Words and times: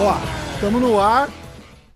Ó, 0.00 0.16
estamos 0.54 0.80
no 0.80 1.00
ar. 1.00 1.28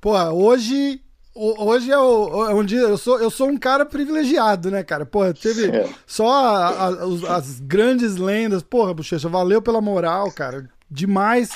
Pô, 0.01 0.19
hoje. 0.31 1.01
Hoje 1.35 1.91
é, 1.91 1.99
o, 1.99 2.51
é 2.51 2.55
um 2.55 2.63
dia. 2.65 2.81
Eu 2.81 2.99
sou, 2.99 3.19
eu 3.19 3.31
sou 3.31 3.49
um 3.49 3.57
cara 3.57 3.87
privilegiado, 3.87 4.71
né, 4.71 4.83
cara? 4.83 5.07
Porra, 5.07 5.33
teve 5.33 5.67
É. 5.75 5.89
só 6.07 6.29
a- 6.31 6.69
a- 6.89 7.07
os- 7.07 7.25
as 7.25 7.59
grandes 7.61 8.17
lendas. 8.17 8.63
Porra, 8.63 8.93
Bochecha, 8.93 9.29
valeu 9.31 9.63
pela 9.63 9.81
moral, 9.81 10.31
cara. 10.31 10.69
Demais 10.91 11.51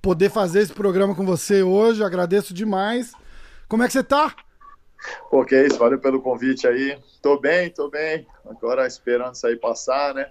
poder 0.00 0.30
fazer 0.30 0.60
esse 0.60 0.72
programa 0.72 1.14
com 1.14 1.26
você 1.26 1.62
hoje. 1.62 2.02
Agradeço 2.02 2.54
demais. 2.54 3.12
Como 3.68 3.82
é 3.82 3.86
que 3.86 3.92
você 3.92 4.02
tá? 4.02 4.32
É 5.52 5.66
isso, 5.66 5.78
valeu 5.78 5.98
pelo 5.98 6.20
convite 6.20 6.66
aí. 6.66 6.98
Tô 7.22 7.38
bem, 7.38 7.70
tô 7.70 7.88
bem. 7.88 8.26
Agora 8.48 8.86
esperando 8.86 9.34
isso 9.34 9.46
aí 9.46 9.56
passar, 9.56 10.14
né? 10.14 10.28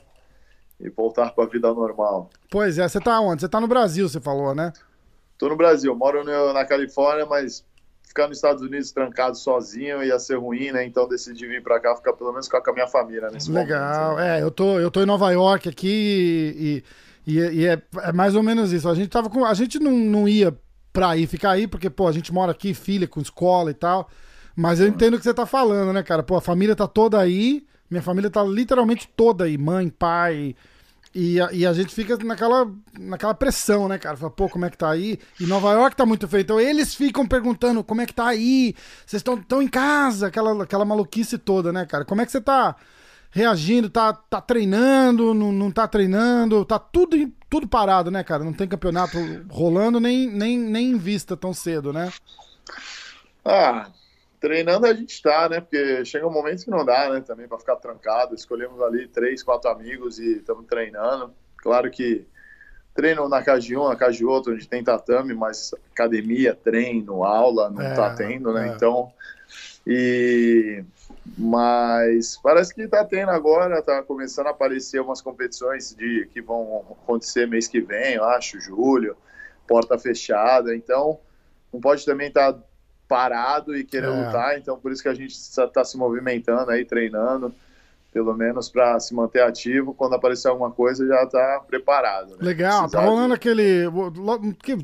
E 0.80 0.90
voltar 0.90 1.32
pra 1.34 1.46
vida 1.46 1.73
normal. 1.73 2.30
Pois 2.52 2.78
é, 2.78 2.88
você 2.88 3.00
tá 3.00 3.20
onde? 3.20 3.42
Você 3.42 3.50
tá 3.50 3.59
no 3.59 3.68
Brasil, 3.68 4.08
você 4.08 4.20
falou, 4.20 4.54
né? 4.54 4.72
Tô 5.38 5.50
no 5.50 5.56
Brasil, 5.56 5.95
moro 5.95 6.23
no- 6.23 6.54
na 6.54 6.66
Califórnia, 6.66 7.26
mas 7.26 7.66
ficar 8.08 8.28
nos 8.28 8.38
Estados 8.38 8.62
Unidos 8.62 8.92
trancado 8.92 9.38
sozinho 9.38 10.04
ia 10.04 10.20
ser 10.20 10.36
ruim, 10.38 10.72
né? 10.72 10.86
Então 10.86 11.08
decidi 11.08 11.48
vir 11.48 11.64
pra 11.64 11.80
cá, 11.80 11.95
ficar 11.95 12.14
pelo 12.14 12.31
menos 12.31 12.48
com 12.48 12.58
a 12.58 12.73
minha 12.73 12.88
família 12.88 13.30
nesse 13.31 13.52
Legal. 13.52 14.12
momento. 14.12 14.18
né? 14.18 14.40
É, 14.40 14.44
eu 14.44 14.52
tô, 14.52 14.80
eu 14.80 14.92
tô 14.92 15.02
em 15.02 15.06
Nova 15.06 15.31
York 15.31 15.68
aqui 15.70 16.84
e, 17.26 17.31
e, 17.31 17.40
e 17.40 17.66
é, 17.68 17.81
é 18.04 18.12
mais 18.12 18.36
ou 18.36 18.44
menos 18.44 18.72
isso. 18.72 18.88
A 18.90 18.95
gente 18.95 19.09
tava 19.09 19.30
com. 19.30 19.45
A 19.45 19.54
gente 19.54 19.80
não, 19.80 19.92
não 19.92 20.28
ia 20.28 20.54
pra 20.92 21.16
ir 21.18 21.28
ficar 21.28 21.52
aí, 21.52 21.68
porque, 21.68 21.90
pô, 21.90 22.08
a 22.08 22.12
gente 22.12 22.34
mora 22.34 22.52
aqui, 22.52 22.73
filha, 22.73 23.08
com 23.08 23.20
escola 23.22 23.70
e 23.72 23.76
tal. 23.76 24.09
Mas 24.58 24.80
eu 24.80 24.88
entendo 24.88 25.14
o 25.14 25.18
que 25.20 25.24
você 25.24 25.36
tá 25.36 25.46
falando, 25.46 25.94
né, 25.94 26.02
cara? 26.02 26.24
Pô, 26.24 26.36
a 26.36 26.42
família 26.42 26.76
tá 26.76 26.88
toda 26.88 27.20
aí. 27.20 27.64
Minha 27.92 28.02
família 28.02 28.28
tá 28.28 28.44
literalmente 28.44 29.08
toda 29.16 29.44
aí, 29.44 29.56
mãe, 29.56 29.88
pai. 29.88 30.56
E 31.14 31.40
a, 31.40 31.52
e 31.52 31.64
a 31.64 31.72
gente 31.73 31.94
fica 31.94 32.18
naquela, 32.18 32.68
naquela 33.00 33.36
pressão, 33.36 33.88
né, 33.88 34.00
cara? 34.00 34.18
Fala, 34.18 34.31
pô, 34.31 34.50
como 34.50 34.66
é 34.66 34.72
que 34.72 34.78
tá 34.78 34.90
aí? 34.90 35.20
E 35.40 35.46
Nova 35.46 35.72
York 35.73 35.96
tá 35.96 36.08
muito 36.08 36.28
feio. 36.28 36.42
Então 36.42 36.59
eles 36.59 36.96
ficam 36.96 37.28
perguntando 37.28 37.84
como 37.84 38.02
é 38.02 38.08
que 38.08 38.16
tá 38.16 38.26
aí? 38.26 38.73
Vocês 39.06 39.20
estão 39.20 39.38
tão 39.38 39.62
em 39.62 39.68
casa? 39.68 40.26
Aquela, 40.26 40.64
aquela 40.64 40.84
maluquice 40.84 41.38
toda, 41.38 41.72
né, 41.72 41.86
cara? 41.86 42.03
Como 42.03 42.22
é 42.22 42.26
que 42.26 42.31
você 42.31 42.42
tá 42.42 42.76
reagindo? 43.30 43.92
Tá, 43.92 44.12
tá 44.12 44.42
treinando? 44.42 45.36
Não, 45.36 45.52
não 45.52 45.70
tá 45.70 45.88
treinando? 45.88 46.66
Tá 46.66 46.80
tudo, 46.80 47.16
tudo 47.48 47.68
parado, 47.68 48.09
né, 48.09 48.24
cara? 48.24 48.44
Não 48.44 48.53
tem 48.53 48.68
campeonato 48.68 49.20
rolando 49.52 50.00
nem, 50.00 50.28
nem, 50.28 50.58
nem 50.58 50.92
em 50.94 50.98
vista 50.98 51.38
tão 51.38 51.53
cedo, 51.53 51.94
né? 51.94 52.12
Ah, 53.46 53.88
treinando 54.40 54.86
a 54.86 54.94
gente 54.94 55.22
tá, 55.22 55.50
né? 55.50 55.62
Porque 55.62 56.06
chega 56.06 56.28
um 56.28 56.32
momento 56.32 56.64
que 56.64 56.70
não 56.70 56.86
dá, 56.86 57.10
né? 57.10 57.22
Também 57.22 57.48
pra 57.48 57.58
ficar 57.58 57.76
trancado. 57.78 58.36
Escolhemos 58.36 58.82
ali 58.82 59.08
três, 59.08 59.44
quatro 59.44 59.70
amigos 59.70 60.20
e 60.20 60.38
estamos 60.38 60.66
treinando. 60.68 61.34
Claro 61.58 61.90
que 61.90 62.26
treino 62.94 63.30
na 63.30 63.44
casa 63.44 63.62
de 63.62 63.78
um, 63.78 63.88
na 63.88 63.96
casa 63.96 64.14
de 64.14 64.26
outro, 64.26 64.54
onde 64.54 64.68
tem 64.68 64.84
tatame, 64.84 65.34
mas 65.34 65.74
academia, 65.94 66.56
treino, 66.56 67.24
aula, 67.24 67.70
não 67.70 67.82
É, 67.82 67.94
tá 67.94 68.16
tendo, 68.16 68.52
né? 68.52 68.70
é. 68.70 68.76
Então, 68.76 69.12
e 69.86 70.84
mas 71.38 72.38
parece 72.42 72.74
que 72.74 72.88
tá 72.88 73.04
tendo 73.04 73.30
agora, 73.30 73.82
tá 73.82 74.02
começando 74.02 74.48
a 74.48 74.52
aparecer 74.52 75.00
umas 75.02 75.22
competições 75.22 75.94
de 75.96 76.28
que 76.34 76.42
vão 76.42 76.86
acontecer 77.04 77.46
mês 77.48 77.68
que 77.68 77.82
vem, 77.82 78.16
eu 78.16 78.24
acho, 78.24 78.60
julho, 78.60 79.16
porta 79.68 79.98
fechada, 79.98 80.76
então 80.76 81.20
não 81.72 81.80
pode 81.82 82.06
também 82.06 82.30
estar 82.30 82.58
parado 83.08 83.75
e 83.75 83.83
querer 83.83 84.08
É. 84.08 84.09
lutar, 84.09 84.58
então 84.58 84.77
por 84.77 84.91
isso 84.91 85.02
que 85.02 85.09
a 85.09 85.13
gente 85.13 85.31
está 85.31 85.83
se 85.83 85.97
movimentando 85.97 86.72
aí, 86.72 86.83
treinando, 86.86 87.53
pelo 88.13 88.33
menos 88.33 88.67
para 88.69 89.00
se 89.00 89.13
manter 89.13 89.44
ativo, 89.44 89.94
quando 89.94 90.16
aparecer 90.16 90.47
alguma 90.47 90.72
coisa 90.72 91.05
já 91.05 91.25
tá 91.28 91.61
preparado. 91.67 92.31
né? 92.31 92.38
Legal, 92.41 92.81
tá 92.84 92.88
Precisar 92.90 93.06
rolando 93.06 93.28
de- 93.29 93.34
aquele. 93.35 93.84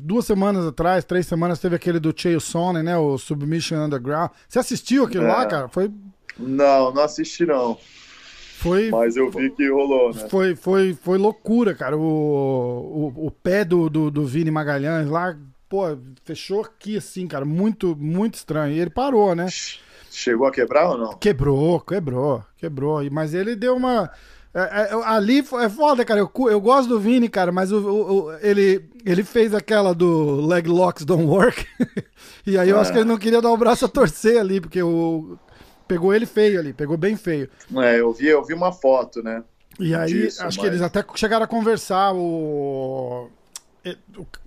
duas 0.00 0.24
semanas 0.24 0.64
atrás, 0.66 1.04
três 1.04 1.26
semanas, 1.26 1.58
teve 1.58 1.74
aquele 1.76 1.98
do 1.98 2.12
Chael 2.16 2.38
Sonnen, 2.40 2.82
né? 2.82 2.96
O 2.96 3.18
Submission 3.18 3.76
Underground. 3.84 4.30
Você 4.48 4.58
assistiu 4.58 5.04
aquilo 5.04 5.24
É. 5.24 5.28
lá, 5.28 5.46
cara? 5.46 5.68
Foi. 5.68 5.90
Não, 6.38 6.92
não 6.92 7.02
assisti 7.02 7.44
não, 7.46 7.76
Foi. 8.58 8.90
mas 8.90 9.16
eu 9.16 9.30
vi 9.30 9.50
que 9.50 9.68
rolou, 9.70 10.12
né? 10.14 10.26
Foi, 10.28 10.54
foi, 10.56 10.94
foi 10.94 11.18
loucura, 11.18 11.74
cara. 11.74 11.96
O, 11.96 13.12
o, 13.16 13.26
o 13.26 13.30
pé 13.30 13.64
do, 13.64 13.88
do, 13.90 14.10
do 14.10 14.24
Vini 14.26 14.50
Magalhães 14.50 15.08
lá, 15.08 15.36
pô, 15.74 15.98
fechou 16.24 16.60
aqui 16.62 16.96
assim, 16.96 17.26
cara. 17.26 17.44
Muito, 17.44 17.96
muito 17.96 18.34
estranho. 18.34 18.72
E 18.74 18.78
ele 18.78 18.90
parou, 18.90 19.34
né? 19.34 19.46
Chegou 20.10 20.46
a 20.46 20.52
quebrar 20.52 20.90
ou 20.90 20.98
não? 20.98 21.14
Quebrou, 21.14 21.80
quebrou, 21.80 22.44
quebrou. 22.56 23.00
Mas 23.10 23.34
ele 23.34 23.56
deu 23.56 23.74
uma. 23.76 24.08
é, 24.54 24.60
é, 24.60 24.94
ali 25.04 25.38
é 25.60 25.68
foda, 25.68 26.04
cara. 26.04 26.20
Eu, 26.20 26.30
eu 26.48 26.60
gosto 26.60 26.88
do 26.88 27.00
Vini, 27.00 27.28
cara, 27.28 27.50
mas 27.50 27.72
o, 27.72 27.78
o- 27.78 28.24
o- 28.26 28.32
ele, 28.38 28.88
ele 29.04 29.24
fez 29.24 29.52
aquela 29.52 29.92
do 29.92 30.46
Leg 30.46 30.68
Locks 30.68 31.04
Don't 31.04 31.24
Work. 31.24 31.66
e 32.46 32.56
aí 32.56 32.68
eu 32.68 32.78
acho 32.78 32.92
que 32.92 32.98
ele 32.98 33.08
não 33.08 33.18
queria 33.18 33.42
dar 33.42 33.50
o 33.50 33.56
braço 33.56 33.84
a 33.84 33.88
torcer 33.88 34.38
ali, 34.38 34.60
porque 34.60 34.80
o. 34.82 35.36
Pegou 35.88 36.14
ele 36.14 36.24
feio 36.26 36.60
ali, 36.60 36.72
pegou 36.72 36.96
bem 36.96 37.16
feio. 37.16 37.50
É, 37.78 37.98
eu 38.00 38.12
vi, 38.12 38.28
eu 38.28 38.42
vi 38.44 38.54
uma 38.54 38.70
foto, 38.72 39.22
né? 39.22 39.42
E 39.78 39.94
aí, 39.94 40.12
Disso, 40.12 40.42
acho 40.44 40.56
que 40.56 40.64
mas- 40.64 40.72
eles 40.74 40.82
até 40.82 41.04
chegaram 41.16 41.44
a 41.44 41.48
conversar. 41.48 42.14
O, 42.14 43.28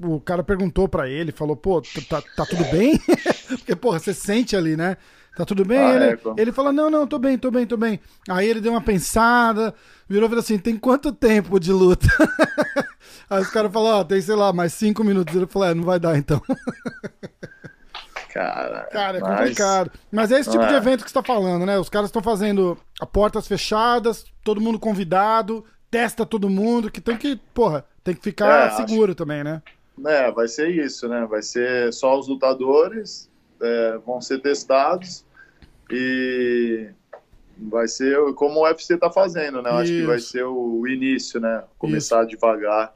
o, 0.01 0.19
cara 0.19 0.43
perguntou 0.43 0.87
pra 0.87 1.07
ele, 1.09 1.31
falou: 1.31 1.55
pô, 1.55 1.81
tá, 2.09 2.21
tá 2.35 2.45
tudo 2.45 2.63
bem? 2.65 2.99
Porque, 3.47 3.75
porra, 3.75 3.99
você 3.99 4.13
sente 4.13 4.55
ali, 4.55 4.75
né? 4.75 4.97
Tá 5.35 5.45
tudo 5.45 5.63
bem? 5.63 5.77
Ah, 5.77 5.93
ele, 5.95 6.05
é, 6.05 6.19
ele 6.37 6.51
falou: 6.51 6.73
não, 6.73 6.89
não, 6.89 7.05
tô 7.05 7.19
bem, 7.19 7.37
tô 7.37 7.51
bem, 7.51 7.65
tô 7.67 7.77
bem. 7.77 7.99
Aí 8.27 8.47
ele 8.47 8.59
deu 8.61 8.71
uma 8.71 8.81
pensada, 8.81 9.73
virou 10.09 10.25
e 10.27 10.29
falou 10.29 10.41
assim: 10.41 10.57
tem 10.57 10.75
quanto 10.75 11.11
tempo 11.11 11.59
de 11.59 11.71
luta? 11.71 12.07
aí 13.29 13.41
os 13.41 13.49
caras 13.49 13.71
falaram: 13.71 13.99
ó, 13.99 14.03
tem, 14.03 14.19
sei 14.19 14.35
lá, 14.35 14.51
mais 14.51 14.73
cinco 14.73 15.03
minutos. 15.03 15.35
Ele 15.35 15.45
falou: 15.45 15.67
é, 15.67 15.73
não 15.75 15.83
vai 15.83 15.99
dar 15.99 16.17
então. 16.17 16.41
Cara, 18.33 18.87
Cara, 18.91 19.17
é 19.17 19.21
mas- 19.21 19.37
complicado. 19.39 19.91
Mas 20.11 20.31
é 20.31 20.39
esse 20.39 20.51
tipo 20.51 20.65
de 20.65 20.73
É. 20.73 20.77
evento 20.77 21.03
que 21.03 21.09
você 21.09 21.13
tá 21.13 21.23
falando, 21.23 21.65
né? 21.65 21.79
Os 21.79 21.89
caras 21.89 22.09
estão 22.09 22.21
fazendo 22.21 22.77
a 22.99 23.05
portas 23.05 23.47
fechadas, 23.47 24.25
todo 24.43 24.61
mundo 24.61 24.77
convidado, 24.79 25.65
testa 25.89 26.25
todo 26.25 26.49
mundo, 26.49 26.91
que 26.91 27.01
tem 27.01 27.17
que, 27.17 27.35
porra, 27.53 27.85
tem 28.03 28.13
que 28.15 28.21
ficar 28.21 28.47
É, 28.47 28.67
acho- 28.67 28.77
seguro 28.77 29.15
também, 29.15 29.43
né? 29.43 29.61
É, 30.05 30.31
vai 30.31 30.47
ser 30.47 30.69
isso, 30.69 31.07
né? 31.07 31.25
Vai 31.25 31.41
ser 31.41 31.91
só 31.91 32.17
os 32.19 32.27
lutadores 32.27 33.29
é, 33.61 33.97
vão 34.05 34.21
ser 34.21 34.39
testados 34.39 35.25
e 35.89 36.89
vai 37.57 37.87
ser 37.87 38.15
como 38.35 38.59
o 38.59 38.63
UFC 38.63 38.97
tá 38.97 39.09
fazendo, 39.09 39.61
né? 39.61 39.71
Eu 39.71 39.77
acho 39.77 39.91
que 39.91 40.03
vai 40.03 40.17
Isso. 40.17 40.29
ser 40.29 40.43
o 40.43 40.85
início, 40.87 41.39
né? 41.39 41.63
Começar 41.79 42.25
devagar. 42.25 42.93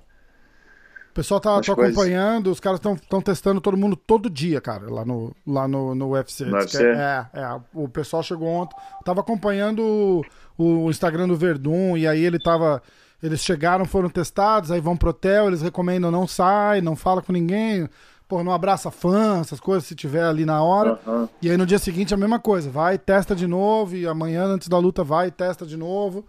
O 1.09 1.13
pessoal 1.13 1.41
tá, 1.41 1.59
tá 1.59 1.73
acompanhando, 1.73 2.51
os 2.51 2.59
caras 2.61 2.79
estão 2.79 3.21
testando 3.21 3.59
todo 3.59 3.75
mundo 3.75 3.97
todo 3.97 4.29
dia, 4.29 4.61
cara, 4.61 4.89
lá 4.89 5.03
no, 5.03 5.35
lá 5.45 5.67
no, 5.67 5.93
no 5.93 6.11
UFC. 6.11 6.45
No 6.45 6.55
UFC? 6.55 6.83
É, 6.85 7.25
é, 7.33 7.59
o 7.73 7.89
pessoal 7.89 8.23
chegou 8.23 8.47
ontem, 8.47 8.75
tava 9.03 9.19
acompanhando 9.19 10.23
o, 10.61 10.89
Instagram 10.89 11.27
do 11.27 11.35
Verdun, 11.35 11.97
e 11.97 12.07
aí 12.07 12.23
ele 12.23 12.39
tava. 12.39 12.81
Eles 13.21 13.41
chegaram, 13.43 13.85
foram 13.85 14.09
testados, 14.09 14.71
aí 14.71 14.81
vão 14.81 14.97
pro 14.97 15.11
hotel, 15.11 15.47
eles 15.47 15.61
recomendam 15.61 16.09
não 16.09 16.27
sai, 16.27 16.81
não 16.81 16.95
fala 16.95 17.21
com 17.21 17.31
ninguém, 17.31 17.87
pô, 18.27 18.43
não 18.43 18.51
abraça 18.51 18.89
fã, 18.89 19.39
essas 19.41 19.59
coisas, 19.59 19.87
se 19.87 19.93
tiver 19.93 20.23
ali 20.23 20.43
na 20.43 20.63
hora. 20.63 20.99
Aham. 21.05 21.29
E 21.39 21.49
aí 21.51 21.55
no 21.55 21.65
dia 21.67 21.77
seguinte 21.77 22.13
a 22.15 22.17
mesma 22.17 22.39
coisa, 22.39 22.67
vai, 22.71 22.97
testa 22.97 23.35
de 23.35 23.45
novo, 23.45 23.95
e 23.95 24.07
amanhã 24.07 24.45
antes 24.45 24.67
da 24.67 24.79
luta 24.79 25.03
vai, 25.03 25.29
testa 25.29 25.67
de 25.67 25.77
novo. 25.77 26.25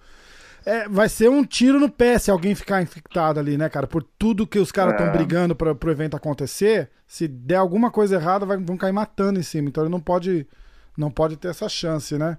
É, 0.67 0.87
vai 0.89 1.09
ser 1.09 1.31
um 1.31 1.43
tiro 1.45 1.81
no 1.81 1.89
pé 1.89 2.19
se 2.19 2.31
alguém 2.31 2.55
ficar 2.55 2.83
infectado 2.83 3.41
ali, 3.41 3.57
né, 3.57 3.69
cara? 3.71 3.87
Por 3.87 4.05
tudo 4.19 4.47
que 4.47 4.59
os 4.59 4.71
caras 4.71 4.93
estão 4.93 5.07
É. 5.09 5.11
brigando 5.11 5.57
para 5.57 5.75
pro 5.75 5.91
evento 5.91 6.15
acontecer, 6.17 6.91
se 7.07 7.27
der 7.27 7.57
alguma 7.57 7.91
coisa 7.91 8.17
errada, 8.17 8.45
vai- 8.47 8.59
vão 8.59 8.77
cair 8.77 8.93
matando 8.93 9.41
em 9.41 9.43
cima. 9.43 9.69
Então 9.71 9.83
ele 9.83 9.91
não 9.91 9.99
pode, 9.99 10.47
não 10.97 11.11
pode 11.11 11.37
ter 11.37 11.49
essa 11.49 11.69
chance, 11.71 12.17
né? 12.19 12.37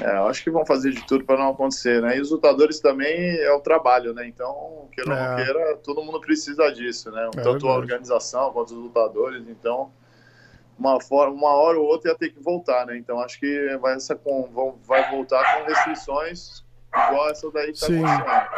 É, 0.00 0.16
eu 0.18 0.26
acho 0.26 0.42
que 0.42 0.50
vão 0.50 0.64
fazer 0.66 0.90
de 0.92 1.06
tudo 1.06 1.24
para 1.24 1.38
não 1.38 1.50
acontecer, 1.50 2.00
né? 2.02 2.16
E 2.16 2.20
os 2.20 2.30
lutadores 2.30 2.80
também 2.80 3.36
é 3.38 3.52
o 3.52 3.60
trabalho, 3.60 4.12
né? 4.14 4.26
Então, 4.26 4.88
queira 4.92 5.10
ou 5.10 5.16
É. 5.16 5.28
não 5.28 5.36
queira, 5.36 5.76
todo 5.76 6.02
mundo 6.02 6.20
precisa 6.20 6.70
disso, 6.72 7.10
né? 7.10 7.22
Tanto 7.32 7.44
verdade. 7.44 7.66
a 7.68 7.72
organização 7.76 8.52
quanto 8.52 8.70
os 8.74 8.78
lutadores. 8.82 9.44
Então, 9.48 9.90
uma, 10.78 11.00
for- 11.00 11.28
uma 11.28 11.50
hora 11.54 11.78
ou 11.78 11.86
outra 11.86 12.10
ia 12.10 12.16
ter 12.18 12.30
que 12.30 12.40
voltar, 12.42 12.86
né? 12.86 12.96
Então, 12.96 13.20
acho 13.20 13.38
que 13.38 13.76
vai, 13.80 13.94
essa 13.94 14.14
com, 14.16 14.48
vão, 14.52 14.76
vai 14.86 15.08
voltar 15.10 15.60
com 15.60 15.66
restrições 15.68 16.64
igual 17.08 17.28
essa 17.30 17.50
daí 17.50 17.72
que 17.72 17.80
tá 17.80 17.86
Sim, 17.86 18.02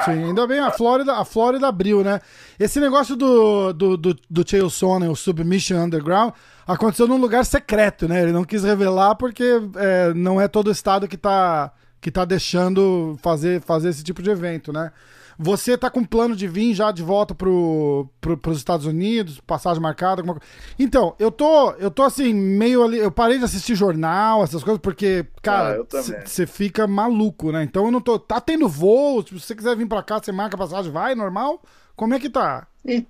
sim. 0.04 0.24
Ainda 0.24 0.46
bem, 0.46 0.58
a 0.60 0.70
Flórida, 0.70 1.14
a 1.16 1.24
Flórida 1.24 1.68
abriu, 1.68 2.02
né? 2.04 2.20
Esse 2.60 2.78
negócio 2.80 3.16
do, 3.16 3.72
do, 3.72 3.96
do, 3.96 4.16
do 4.28 4.48
Chael 4.50 4.68
Sonnen, 4.70 5.08
o 5.08 5.16
Submission 5.16 5.76
Underground, 5.78 6.32
aconteceu 6.66 7.06
num 7.06 7.16
lugar 7.18 7.44
secreto, 7.44 8.08
né? 8.08 8.22
Ele 8.22 8.32
não 8.32 8.44
quis 8.44 8.64
revelar 8.64 9.14
porque 9.14 9.44
é, 9.76 10.12
não 10.14 10.40
é 10.40 10.48
todo 10.48 10.70
estado 10.70 11.06
que 11.08 11.16
tá, 11.16 11.72
que 12.00 12.10
tá 12.10 12.24
deixando 12.24 13.16
fazer, 13.22 13.60
fazer 13.62 13.88
esse 13.90 14.02
tipo 14.02 14.22
de 14.22 14.30
evento, 14.30 14.72
né? 14.72 14.92
Você 15.38 15.76
tá 15.76 15.90
com 15.90 16.02
plano 16.02 16.34
de 16.34 16.48
vir 16.48 16.72
já 16.72 16.90
de 16.90 17.02
volta 17.02 17.34
pro, 17.34 18.08
pro, 18.22 18.38
pros 18.38 18.56
Estados 18.56 18.86
Unidos, 18.86 19.38
passagem 19.38 19.82
marcada, 19.82 20.22
alguma 20.22 20.40
coisa. 20.40 20.50
Então, 20.78 21.14
eu 21.18 21.30
tô, 21.30 21.72
eu 21.72 21.90
tô 21.90 22.04
assim, 22.04 22.32
meio 22.32 22.82
ali. 22.82 22.96
Eu 22.96 23.10
parei 23.10 23.36
de 23.38 23.44
assistir 23.44 23.74
jornal, 23.74 24.42
essas 24.42 24.64
coisas, 24.64 24.80
porque, 24.80 25.26
cara, 25.42 25.82
Ah, 25.82 26.02
você 26.24 26.46
fica 26.46 26.86
maluco, 26.86 27.52
né? 27.52 27.62
Então 27.62 27.84
eu 27.84 27.90
não 27.90 28.00
tô. 28.00 28.18
Tá 28.18 28.40
tendo 28.40 28.66
voo, 28.66 29.22
se 29.26 29.38
você 29.38 29.54
quiser 29.54 29.76
vir 29.76 29.86
pra 29.86 30.02
cá, 30.02 30.18
você 30.18 30.32
marca 30.32 30.56
a 30.56 30.58
passagem, 30.58 30.90
vai, 30.90 31.14
normal? 31.14 31.60
Como 31.94 32.14
é 32.14 32.18
que 32.18 32.30
tá? 32.30 32.66
E- 32.82 33.04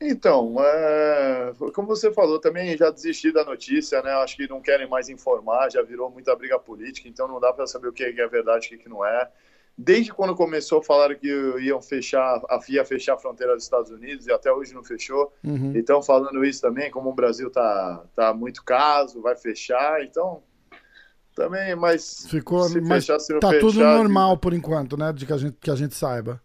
Então, 0.00 0.56
é, 0.58 1.52
como 1.74 1.88
você 1.88 2.12
falou, 2.12 2.38
também 2.38 2.76
já 2.76 2.90
desisti 2.90 3.32
da 3.32 3.44
notícia, 3.44 4.02
né? 4.02 4.10
Acho 4.12 4.36
que 4.36 4.48
não 4.48 4.60
querem 4.60 4.88
mais 4.88 5.08
informar, 5.08 5.70
já 5.70 5.82
virou 5.82 6.10
muita 6.10 6.34
briga 6.34 6.58
política, 6.58 7.08
então 7.08 7.28
não 7.28 7.40
dá 7.40 7.52
para 7.52 7.66
saber 7.66 7.88
o 7.88 7.92
que 7.92 8.04
é 8.04 8.28
verdade 8.28 8.68
e 8.72 8.76
o 8.76 8.78
que 8.78 8.88
não 8.88 9.04
é. 9.04 9.28
Desde 9.76 10.12
quando 10.12 10.36
começou, 10.36 10.80
falaram 10.80 11.16
que 11.16 11.28
iam 11.60 11.82
fechar, 11.82 12.40
a 12.48 12.60
FIA 12.60 12.76
ia 12.76 12.84
fechar 12.84 13.14
a 13.14 13.18
fronteira 13.18 13.54
dos 13.54 13.64
Estados 13.64 13.90
Unidos 13.90 14.26
e 14.26 14.32
até 14.32 14.52
hoje 14.52 14.72
não 14.72 14.84
fechou. 14.84 15.32
Uhum. 15.42 15.72
Então, 15.74 16.00
falando 16.00 16.44
isso 16.44 16.60
também, 16.60 16.90
como 16.92 17.10
o 17.10 17.14
Brasil 17.14 17.50
tá, 17.50 18.04
tá 18.14 18.32
muito 18.32 18.62
caso, 18.62 19.20
vai 19.20 19.36
fechar, 19.36 20.04
então 20.04 20.42
também, 21.34 21.74
mas 21.74 22.26
Ficou. 22.28 22.62
se 22.64 22.80
Mas 22.80 23.04
fechar, 23.04 23.18
se 23.18 23.32
não 23.32 23.40
tá 23.40 23.48
fechar, 23.48 23.60
tudo 23.60 23.80
normal 23.80 24.38
por 24.38 24.54
enquanto, 24.54 24.96
né? 24.96 25.12
De 25.12 25.26
que 25.26 25.32
a 25.32 25.36
gente, 25.36 25.56
que 25.60 25.70
a 25.70 25.74
gente 25.74 25.94
saiba. 25.94 26.40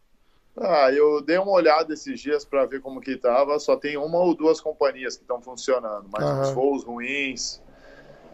Ah, 0.58 0.92
eu 0.92 1.22
dei 1.22 1.38
uma 1.38 1.52
olhada 1.52 1.94
esses 1.94 2.20
dias 2.20 2.44
para 2.44 2.66
ver 2.66 2.82
como 2.82 3.00
que 3.00 3.16
tava. 3.16 3.58
Só 3.60 3.76
tem 3.78 3.98
uma 3.98 4.18
ou 4.20 4.36
duas 4.36 4.60
companhias 4.60 5.16
que 5.16 5.24
estão 5.24 5.42
funcionando, 5.42 6.06
mas 6.12 6.26
uns 6.26 6.52
voos 6.54 6.84
ruins. 6.84 7.62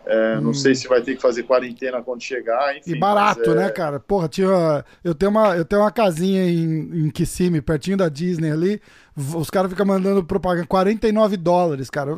É, 0.06 0.36
Não 0.40 0.50
Hum. 0.52 0.54
sei 0.54 0.76
se 0.76 0.88
vai 0.88 1.02
ter 1.02 1.16
que 1.16 1.22
fazer 1.22 1.44
quarentena 1.44 2.02
quando 2.02 2.22
chegar, 2.22 2.76
enfim. 2.78 2.92
E 2.92 2.96
barato, 2.96 3.52
é, 3.52 3.56
né, 3.56 3.70
cara? 3.70 4.00
Porra, 4.00 4.30
tinha, 4.30 4.86
eu, 5.04 5.16
tenho 5.16 5.32
uma, 5.32 5.56
eu 5.58 5.66
tenho 5.66 5.82
uma 5.82 5.92
casinha 5.92 6.44
em, 6.48 7.08
em 7.08 7.10
Kissimmee, 7.10 7.62
pertinho 7.62 7.98
da 7.98 8.08
Disney 8.08 8.52
ali. 8.52 8.82
Os 9.18 9.50
caras 9.50 9.72
ficam 9.72 9.86
mandando 9.86 10.26
propaganda 10.26 10.68
49 10.68 11.38
dólares, 11.38 11.90
cara. 11.90 12.18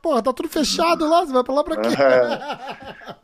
Porra, 0.00 0.22
tá 0.22 0.32
tudo 0.32 0.48
fechado 0.48 1.06
lá, 1.06 1.26
você 1.26 1.32
vai 1.32 1.44
pra 1.44 1.54
lá 1.54 1.62
pra 1.62 1.76
quê? 1.76 1.88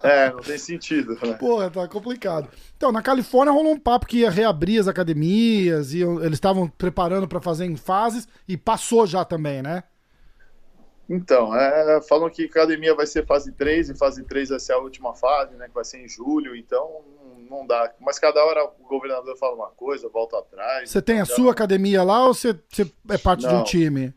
É, 0.03 0.31
não 0.31 0.41
tem 0.41 0.59
sentido, 0.59 1.17
né? 1.23 1.33
Porra, 1.33 1.71
tá 1.71 1.89
complicado. 1.89 2.51
Então, 2.77 2.93
na 2.93 3.01
Califórnia 3.01 3.51
rolou 3.51 3.73
um 3.73 3.81
papo 3.81 4.07
que 4.07 4.19
ia 4.19 4.31
reabrir 4.31 4.79
as 4.79 4.89
academias, 4.89 5.95
e 5.95 6.03
eles 6.03 6.35
estavam 6.35 6.69
preparando 6.69 7.27
pra 7.27 7.41
fazer 7.41 7.65
em 7.65 7.77
fases, 7.77 8.29
e 8.47 8.59
passou 8.59 9.07
já 9.07 9.25
também, 9.25 9.63
né? 9.63 9.85
Então, 11.09 11.55
é, 11.55 12.03
falam 12.03 12.29
que 12.29 12.45
academia 12.45 12.95
vai 12.95 13.07
ser 13.07 13.25
fase 13.25 13.53
3 13.53 13.89
e 13.89 13.95
fase 13.95 14.23
3 14.25 14.51
vai 14.51 14.61
ser 14.61 14.73
a 14.73 14.79
última 14.79 15.15
fase, 15.15 15.55
né? 15.55 15.67
Que 15.69 15.75
vai 15.75 15.85
ser 15.85 16.05
em 16.05 16.09
julho, 16.09 16.55
então 16.55 17.01
não- 17.49 17.59
não 17.61 17.67
dá. 17.67 17.93
Mas 18.01 18.19
cada 18.19 18.45
hora 18.45 18.65
o 18.65 18.87
governador 18.89 19.37
fala 19.39 19.55
uma 19.55 19.69
coisa, 19.69 20.09
volta 20.09 20.39
atrás. 20.39 20.91
Você 20.91 21.01
tem 21.03 21.21
a 21.21 21.25
sua 21.25 21.53
academia 21.53 22.03
lá 22.03 22.27
ou 22.27 22.35
você, 22.35 22.59
você 22.71 22.91
é 23.11 23.19
parte 23.19 23.41
de 23.41 23.47
um 23.49 23.59
Não. 23.59 23.65
time? 23.65 24.13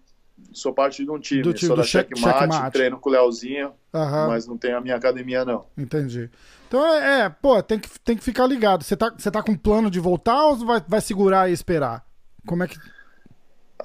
Sou 0.53 0.73
parte 0.73 1.03
de 1.03 1.09
um 1.11 1.19
time, 1.19 1.41
Do 1.41 1.53
time, 1.53 1.67
sou 1.67 1.75
do 1.75 1.81
da 1.81 1.87
Check- 1.87 2.09
Checkmate, 2.15 2.39
Checkmate. 2.39 2.71
treino 2.73 2.99
com 2.99 3.09
o 3.09 3.11
Leozinho, 3.13 3.73
Aham. 3.93 4.27
mas 4.27 4.47
não 4.47 4.57
tenho 4.57 4.77
a 4.77 4.81
minha 4.81 4.95
academia, 4.95 5.43
não. 5.43 5.65
Entendi. 5.77 6.29
Então 6.67 6.85
é, 6.85 7.21
é, 7.21 7.29
pô, 7.29 7.61
tem 7.61 7.79
que, 7.79 7.89
tem 7.99 8.15
que 8.17 8.23
ficar 8.23 8.45
ligado. 8.47 8.83
Você 8.83 8.95
tá, 8.95 9.11
você 9.15 9.29
tá 9.31 9.41
com 9.43 9.55
plano 9.55 9.89
de 9.91 9.99
voltar 9.99 10.45
ou 10.45 10.55
vai, 10.57 10.81
vai 10.87 11.01
segurar 11.01 11.49
e 11.49 11.53
esperar? 11.53 12.05
Como 12.45 12.63
é 12.63 12.67
que. 12.67 12.77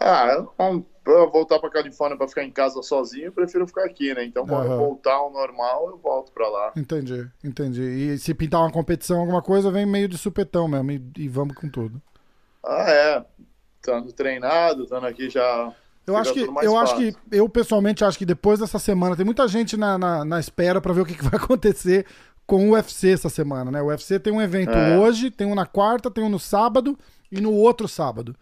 Ah, 0.01 0.27
eu- 0.59 0.85
pra 1.03 1.13
eu 1.15 1.31
voltar 1.31 1.59
pra 1.59 1.71
Califórnia 1.71 2.17
pra 2.17 2.29
ficar 2.29 2.45
em 2.45 2.51
casa 2.51 2.81
sozinho, 2.83 3.27
eu 3.27 3.33
prefiro 3.33 3.67
ficar 3.67 3.85
aqui, 3.85 4.15
né? 4.15 4.25
Então, 4.25 4.47
quando 4.47 4.71
eu 4.71 4.79
voltar 4.79 5.15
ao 5.15 5.33
normal, 5.33 5.91
eu 5.91 5.99
volto 5.99 6.33
pra 6.33 6.49
lá. 6.49 6.73
Entendi, 6.77 7.29
entendi. 7.43 7.83
E 7.83 8.19
se 8.19 8.33
pintar 8.35 8.61
uma 8.61 8.71
competição, 8.71 9.21
alguma 9.21 9.43
coisa, 9.43 9.71
vem 9.71 9.85
meio 9.87 10.09
de 10.09 10.17
supetão 10.17 10.69
mesmo 10.69 10.91
e, 10.93 11.03
e 11.19 11.29
vamos 11.29 11.55
com 11.57 11.69
tudo. 11.69 12.01
Ah, 12.65 12.91
é. 12.91 13.25
Estando 13.77 14.13
treinado, 14.13 14.85
estando 14.85 15.07
aqui 15.07 15.29
já. 15.29 15.73
Eu 16.07 16.17
acho 16.17 16.33
que, 16.33 16.41
eu 16.41 16.79
acho 16.79 16.95
fácil. 16.95 17.13
que, 17.13 17.37
eu 17.37 17.49
pessoalmente 17.49 18.05
acho 18.05 18.19
que 18.19 18.27
depois 18.27 18.61
dessa 18.61 18.79
semana, 18.79 19.17
tem 19.17 19.25
muita 19.25 19.47
gente 19.47 19.77
na, 19.77 19.97
na, 19.99 20.25
na 20.25 20.41
espera 20.41 20.81
pra 20.81 20.93
ver 20.93 21.01
o 21.01 21.05
que, 21.07 21.15
que 21.15 21.25
vai 21.25 21.35
acontecer 21.43 22.07
com 22.47 22.69
o 22.69 22.73
UFC 22.73 23.11
essa 23.11 23.29
semana, 23.29 23.71
né? 23.71 23.83
O 23.83 23.87
UFC 23.87 24.19
tem 24.19 24.33
um 24.33 24.43
evento 24.43 24.73
É. 24.73 24.99
hoje, 24.99 25.31
tem 25.31 25.47
um 25.47 25.55
na 25.55 25.67
quarta, 25.67 26.11
tem 26.11 26.23
um 26.23 26.29
no 26.29 26.39
sábado 26.39 26.99
e 27.31 27.41
no 27.41 27.53
outro 27.53 27.89
sábado. 27.89 28.37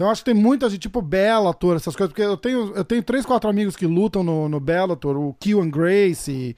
Então 0.00 0.08
acho 0.10 0.22
que 0.24 0.32
tem 0.32 0.42
muita 0.42 0.66
gente, 0.70 0.80
tipo 0.80 1.02
Bellator, 1.02 1.76
essas 1.76 1.94
coisas, 1.94 2.10
porque 2.10 2.22
eu 2.22 2.34
tenho, 2.34 2.72
eu 2.74 2.82
tenho 2.82 3.02
três, 3.02 3.26
quatro 3.26 3.50
amigos 3.50 3.76
que 3.76 3.86
lutam 3.86 4.22
no, 4.24 4.48
no 4.48 4.58
Bellator, 4.58 5.14
o 5.14 5.34
Kiwan 5.38 5.68
Grace, 5.68 6.56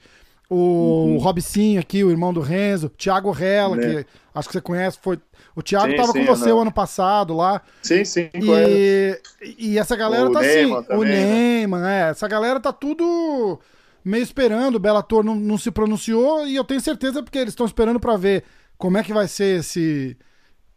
o 0.49 0.55
Uhum. 0.55 1.17
Robicinho 1.17 1.81
aqui, 1.81 2.05
o 2.05 2.09
irmão 2.09 2.33
do 2.33 2.39
Renzo, 2.39 2.87
Thiago 2.87 3.31
Rella, 3.31 3.75
Né. 3.75 4.03
que 4.03 4.09
acho 4.33 4.47
que 4.47 4.53
você 4.53 4.61
conhece, 4.61 4.97
foi. 5.01 5.19
O 5.53 5.61
Thiago 5.61 5.89
Sim, 5.91 5.97
tava 5.97 6.13
sim, 6.13 6.19
com 6.21 6.25
você 6.33 6.45
eu 6.51 6.53
o 6.53 6.55
não. 6.55 6.61
ano 6.61 6.71
passado 6.71 7.35
lá. 7.35 7.61
Sim, 7.81 8.05
sim, 8.05 8.29
conheço. 8.31 9.21
E, 9.41 9.71
e 9.73 9.77
essa 9.77 9.97
galera 9.97 10.29
O 10.29 10.31
tá 10.31 10.39
Neyman 10.39 10.77
assim. 10.77 10.87
também, 10.87 11.01
o 11.01 11.03
né? 11.03 11.25
Neyman, 11.25 11.85
é. 11.85 12.09
Essa 12.11 12.29
galera 12.29 12.61
tá 12.61 12.71
tudo 12.71 13.59
meio 14.05 14.23
esperando. 14.23 14.75
O 14.75 14.79
Bellator 14.79 15.21
não, 15.21 15.35
não 15.35 15.57
se 15.57 15.69
pronunciou 15.69 16.47
e 16.47 16.55
eu 16.55 16.63
tenho 16.63 16.79
certeza 16.79 17.21
porque 17.21 17.39
eles 17.39 17.51
estão 17.51 17.65
esperando 17.65 17.99
pra 17.99 18.15
ver 18.15 18.45
como 18.77 18.97
é 18.97 19.03
que 19.03 19.11
vai 19.11 19.27
ser 19.27 19.59
esse, 19.59 20.15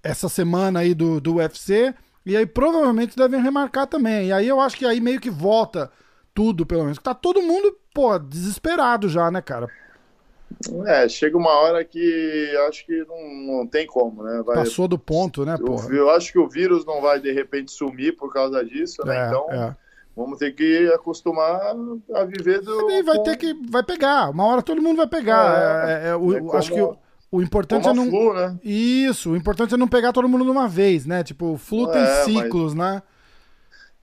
essa 0.02 0.28
semana 0.28 0.80
aí 0.80 0.94
do, 0.94 1.20
do 1.20 1.36
UFC. 1.36 1.94
E 2.26 2.36
aí 2.36 2.44
provavelmente 2.44 3.16
devem 3.16 3.40
remarcar 3.40 3.86
também. 3.86 4.26
E 4.28 4.32
aí 4.32 4.48
eu 4.48 4.60
acho 4.60 4.76
que 4.76 4.84
aí 4.84 5.00
meio 5.00 5.20
que 5.20 5.30
volta 5.30 5.90
tudo, 6.34 6.66
pelo 6.66 6.82
menos. 6.82 6.98
Tá 6.98 7.14
todo 7.14 7.40
mundo, 7.40 7.74
pô, 7.94 8.18
desesperado 8.18 9.08
já, 9.08 9.30
né, 9.30 9.40
cara? 9.40 9.70
É, 10.86 11.08
chega 11.08 11.36
uma 11.36 11.50
hora 11.60 11.84
que 11.84 12.52
acho 12.68 12.84
que 12.86 13.04
não, 13.04 13.56
não 13.58 13.66
tem 13.66 13.86
como, 13.86 14.22
né? 14.22 14.42
Vai, 14.44 14.56
Passou 14.56 14.86
do 14.88 14.98
ponto, 14.98 15.44
né, 15.44 15.56
eu, 15.58 15.64
porra? 15.64 15.92
eu 15.94 16.10
acho 16.10 16.32
que 16.32 16.38
o 16.38 16.48
vírus 16.48 16.84
não 16.84 17.00
vai 17.00 17.20
de 17.20 17.32
repente 17.32 17.72
sumir 17.72 18.16
por 18.16 18.32
causa 18.32 18.64
disso, 18.64 19.04
né? 19.04 19.24
É, 19.24 19.26
então 19.28 19.46
é. 19.50 19.76
vamos 20.16 20.38
ter 20.38 20.52
que 20.54 20.86
acostumar 20.94 21.60
a 22.14 22.24
viver 22.24 22.60
do. 22.60 22.86
Vai 23.04 23.16
com- 23.16 23.22
ter 23.24 23.36
que. 23.36 23.54
Vai 23.68 23.82
pegar. 23.82 24.30
Uma 24.30 24.46
hora 24.46 24.62
todo 24.62 24.80
mundo 24.80 24.96
vai 24.98 25.08
pegar. 25.08 25.88
É, 25.88 25.92
É, 25.92 26.08
é, 26.10 26.16
o- 26.16 26.34
é 26.36 26.38
como- 26.40 26.56
acho 26.56 26.72
que 26.72 26.80
o, 26.80 26.96
o 27.36 27.42
importante 27.42 27.84
Como 27.84 28.00
é 28.00 28.04
não. 28.04 28.10
flu, 28.10 28.34
né? 28.34 28.58
Isso, 28.64 29.30
o 29.32 29.36
importante 29.36 29.74
é 29.74 29.76
não 29.76 29.88
pegar 29.88 30.12
todo 30.12 30.28
mundo 30.28 30.44
de 30.44 30.50
uma 30.50 30.66
vez, 30.68 31.06
né? 31.06 31.22
Tipo, 31.22 31.52
o 31.52 31.58
flu 31.58 31.90
tem 31.90 32.00
É, 32.02 32.04
mas- 32.04 32.24
ciclos, 32.24 32.74
né? 32.74 33.02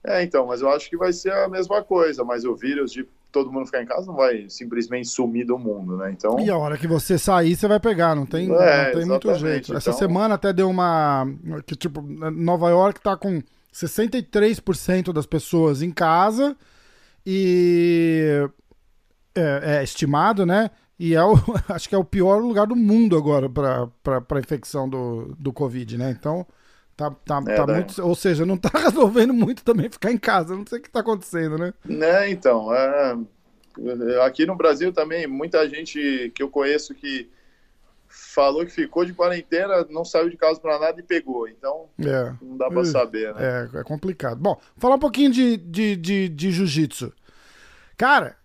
É, 0.06 0.22
então, 0.22 0.46
mas 0.46 0.60
eu 0.60 0.68
acho 0.70 0.88
que 0.90 0.96
vai 0.96 1.12
ser 1.12 1.32
a 1.32 1.48
mesma 1.48 1.82
coisa, 1.82 2.22
mas 2.24 2.44
o 2.44 2.54
vírus 2.54 2.92
de 2.92 3.06
todo 3.32 3.50
mundo 3.50 3.66
ficar 3.66 3.82
em 3.82 3.86
casa 3.86 4.06
não 4.06 4.14
vai 4.14 4.46
simplesmente 4.48 5.08
sumir 5.08 5.44
do 5.46 5.58
mundo, 5.58 5.96
né? 5.96 6.12
Então, 6.12 6.38
E 6.38 6.48
a 6.50 6.56
hora 6.56 6.76
que 6.76 6.86
você 6.86 7.18
sair, 7.18 7.56
você 7.56 7.66
vai 7.66 7.80
pegar, 7.80 8.14
não 8.14 8.26
tem, 8.26 8.44
É, 8.54 8.86
não 8.92 8.98
tem 9.00 9.06
muito 9.06 9.34
jeito. 9.34 9.74
Essa 9.74 9.90
então- 9.90 9.98
semana 9.98 10.34
até 10.34 10.52
deu 10.52 10.68
uma. 10.68 11.26
Que, 11.66 11.74
tipo, 11.74 12.00
Nova 12.02 12.68
York 12.70 13.00
tá 13.00 13.16
com 13.16 13.42
63% 13.72 15.12
das 15.12 15.26
pessoas 15.26 15.82
em 15.82 15.90
casa 15.90 16.56
e. 17.26 18.48
É, 19.34 19.78
é 19.78 19.82
estimado, 19.82 20.46
né? 20.46 20.70
E 20.98 21.14
é 21.14 21.22
o, 21.24 21.34
acho 21.68 21.88
que 21.88 21.94
é 21.94 21.98
o 21.98 22.04
pior 22.04 22.40
lugar 22.42 22.66
do 22.66 22.76
mundo 22.76 23.16
agora 23.16 23.48
para 23.48 24.40
infecção 24.40 24.88
do, 24.88 25.34
do 25.38 25.52
Covid, 25.52 25.98
né? 25.98 26.10
Então, 26.18 26.46
tá, 26.96 27.10
tá, 27.10 27.42
É, 27.48 27.54
tá 27.54 27.66
né? 27.66 27.74
muito. 27.74 28.02
Ou 28.02 28.14
seja, 28.14 28.46
não 28.46 28.56
tá 28.56 28.70
resolvendo 28.78 29.34
muito 29.34 29.64
também 29.64 29.90
ficar 29.90 30.12
em 30.12 30.18
casa. 30.18 30.54
Não 30.56 30.66
sei 30.66 30.78
o 30.78 30.82
que 30.82 30.90
tá 30.90 31.00
acontecendo, 31.00 31.58
né? 31.58 31.72
né, 31.84 32.30
então, 32.30 32.72
é, 32.74 33.16
aqui 34.24 34.46
no 34.46 34.56
Brasil 34.56 34.92
também, 34.92 35.26
muita 35.26 35.68
gente 35.68 36.32
que 36.34 36.42
eu 36.42 36.48
conheço 36.48 36.94
que 36.94 37.28
falou 38.08 38.64
que 38.64 38.70
ficou 38.70 39.04
de 39.04 39.12
quarentena, 39.12 39.84
não 39.90 40.04
saiu 40.04 40.30
de 40.30 40.36
casa 40.36 40.60
para 40.60 40.78
nada 40.78 41.00
e 41.00 41.02
pegou. 41.02 41.48
Então, 41.48 41.86
É. 41.98 42.32
não 42.40 42.56
dá 42.56 42.68
para 42.68 42.84
saber, 42.84 43.34
né? 43.34 43.68
É, 43.74 43.80
é 43.80 43.82
complicado. 43.82 44.38
Bom, 44.40 44.60
falar 44.76 44.94
um 44.94 45.00
pouquinho 45.00 45.32
de, 45.32 45.56
de, 45.56 45.96
de, 45.96 46.28
de 46.28 46.52
jiu-jitsu. 46.52 47.12
Cara, 47.96 48.36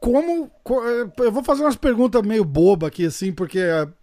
como. 0.00 0.50
co- 0.62 0.82
Eu 0.84 1.32
vou 1.32 1.42
fazer 1.42 1.62
umas 1.62 1.76
perguntas 1.76 2.22
meio 2.22 2.44
boba 2.44 2.88
aqui, 2.88 3.06
assim, 3.06 3.32
porque, 3.32 3.60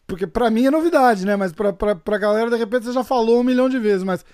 porque 0.08 0.28
pra 0.28 0.50
mim 0.50 0.66
é 0.66 0.72
novidade, 0.72 1.26
né? 1.26 1.36
Mas 1.36 1.52
pra, 1.52 1.72
pra, 1.74 1.96
pra 1.96 2.18
galera, 2.18 2.50
de 2.50 2.58
repente, 2.58 2.86
você 2.86 2.94
já 2.94 3.04
falou 3.04 3.40
um 3.40 3.44
milhão 3.44 3.70
de 3.70 3.80
vezes. 3.80 4.04
Mas, 4.04 4.26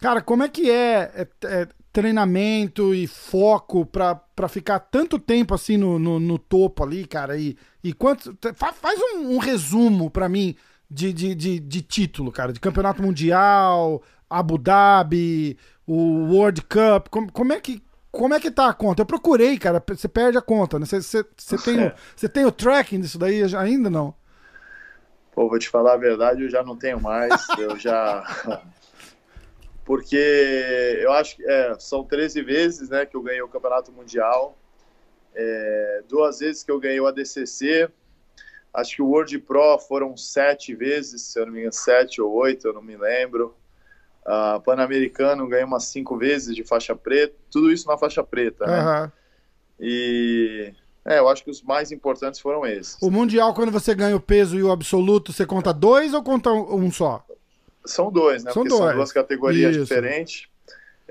cara, 0.00 0.20
como 0.20 0.42
é 0.42 0.48
que 0.48 0.70
é, 0.70 1.10
é- 1.14 1.46
é 1.46 1.68
treinamento 1.92 2.94
e 2.94 3.06
foco 3.06 3.84
pra, 3.84 4.14
pra 4.14 4.48
ficar 4.48 4.78
tanto 4.78 5.18
tempo 5.18 5.54
assim 5.54 5.76
no, 5.76 5.98
no, 5.98 6.20
no 6.20 6.38
topo 6.38 6.84
ali, 6.84 7.04
cara? 7.06 7.36
E, 7.36 7.56
e 7.82 7.92
quanto. 7.92 8.36
fa- 8.54 8.72
Faz 8.72 8.98
um, 9.14 9.34
um 9.34 9.38
resumo 9.38 10.10
pra 10.10 10.28
mim 10.28 10.54
de, 10.90 11.12
de, 11.12 11.34
de, 11.34 11.60
de 11.60 11.82
título, 11.82 12.32
cara, 12.32 12.52
de 12.52 12.60
campeonato 12.60 13.02
mundial, 13.02 14.02
Abu 14.28 14.58
Dhabi, 14.58 15.56
o 15.86 16.32
World 16.32 16.62
Cup. 16.62 17.08
Como, 17.10 17.30
como 17.32 17.52
é 17.52 17.60
que. 17.60 17.82
Como 18.10 18.34
é 18.34 18.40
que 18.40 18.50
tá 18.50 18.68
a 18.68 18.74
conta? 18.74 19.02
Eu 19.02 19.06
procurei, 19.06 19.58
cara. 19.58 19.82
Você 19.88 20.08
perde 20.08 20.36
a 20.38 20.42
conta, 20.42 20.78
né? 20.78 20.86
Você, 20.86 21.00
você, 21.00 21.24
você 21.36 21.58
tem, 21.58 21.84
o- 21.86 21.92
você 22.16 22.28
tem 22.28 22.44
o 22.44 22.52
tracking 22.52 23.00
disso 23.00 23.18
daí 23.18 23.42
ainda 23.56 23.88
não? 23.88 24.14
Pô, 25.32 25.48
vou 25.48 25.58
te 25.58 25.68
falar 25.68 25.94
a 25.94 25.96
verdade, 25.96 26.42
eu 26.42 26.50
já 26.50 26.62
não 26.62 26.76
tenho 26.76 27.00
mais, 27.00 27.46
eu 27.58 27.78
já... 27.78 28.24
Porque 29.84 30.16
eu 31.00 31.12
acho 31.12 31.36
que 31.36 31.44
é, 31.44 31.74
são 31.78 32.04
13 32.04 32.42
vezes 32.42 32.88
né, 32.88 33.04
que 33.06 33.16
eu 33.16 33.22
ganhei 33.22 33.42
o 33.42 33.48
Campeonato 33.48 33.90
Mundial, 33.90 34.56
é, 35.34 36.02
duas 36.08 36.38
vezes 36.40 36.62
que 36.62 36.70
eu 36.70 36.78
ganhei 36.78 37.00
o 37.00 37.06
ADCC, 37.06 37.88
acho 38.72 38.96
que 38.96 39.02
o 39.02 39.06
World 39.06 39.38
Pro 39.40 39.78
foram 39.78 40.16
sete 40.16 40.74
vezes, 40.74 41.22
se 41.22 41.40
eu 41.40 41.46
não 41.46 41.52
me 41.52 41.60
engano, 41.60 41.72
sete 41.72 42.20
ou 42.20 42.32
oito, 42.32 42.68
eu 42.68 42.72
não 42.72 42.82
me 42.82 42.96
lembro. 42.96 43.56
Uh, 44.26 44.60
Pan-Americano, 44.60 45.48
ganhei 45.48 45.64
umas 45.64 45.84
cinco 45.84 46.16
vezes 46.16 46.54
de 46.54 46.64
faixa 46.64 46.94
preta, 46.94 47.34
tudo 47.50 47.70
isso 47.70 47.86
na 47.86 47.96
faixa 47.96 48.22
preta, 48.22 48.66
né? 48.66 49.12
E 49.78 50.72
é, 51.04 51.18
eu 51.18 51.28
acho 51.28 51.42
que 51.42 51.50
os 51.50 51.62
mais 51.62 51.90
importantes 51.90 52.38
foram 52.40 52.66
esses. 52.66 52.96
O 53.00 53.10
Mundial, 53.10 53.54
quando 53.54 53.72
você 53.72 53.94
ganha 53.94 54.14
o 54.14 54.20
peso 54.20 54.58
e 54.58 54.62
o 54.62 54.70
absoluto, 54.70 55.32
você 55.32 55.46
conta 55.46 55.72
dois 55.72 56.12
ou 56.12 56.22
conta 56.22 56.52
um 56.52 56.90
só? 56.90 57.24
São 57.84 58.12
dois, 58.12 58.44
né? 58.44 58.52
São 58.52 58.62
Porque 58.62 58.76
dois. 58.76 58.88
são 58.88 58.96
duas 58.96 59.12
categorias 59.12 59.72
Isso. 59.72 59.84
diferentes. 59.84 60.48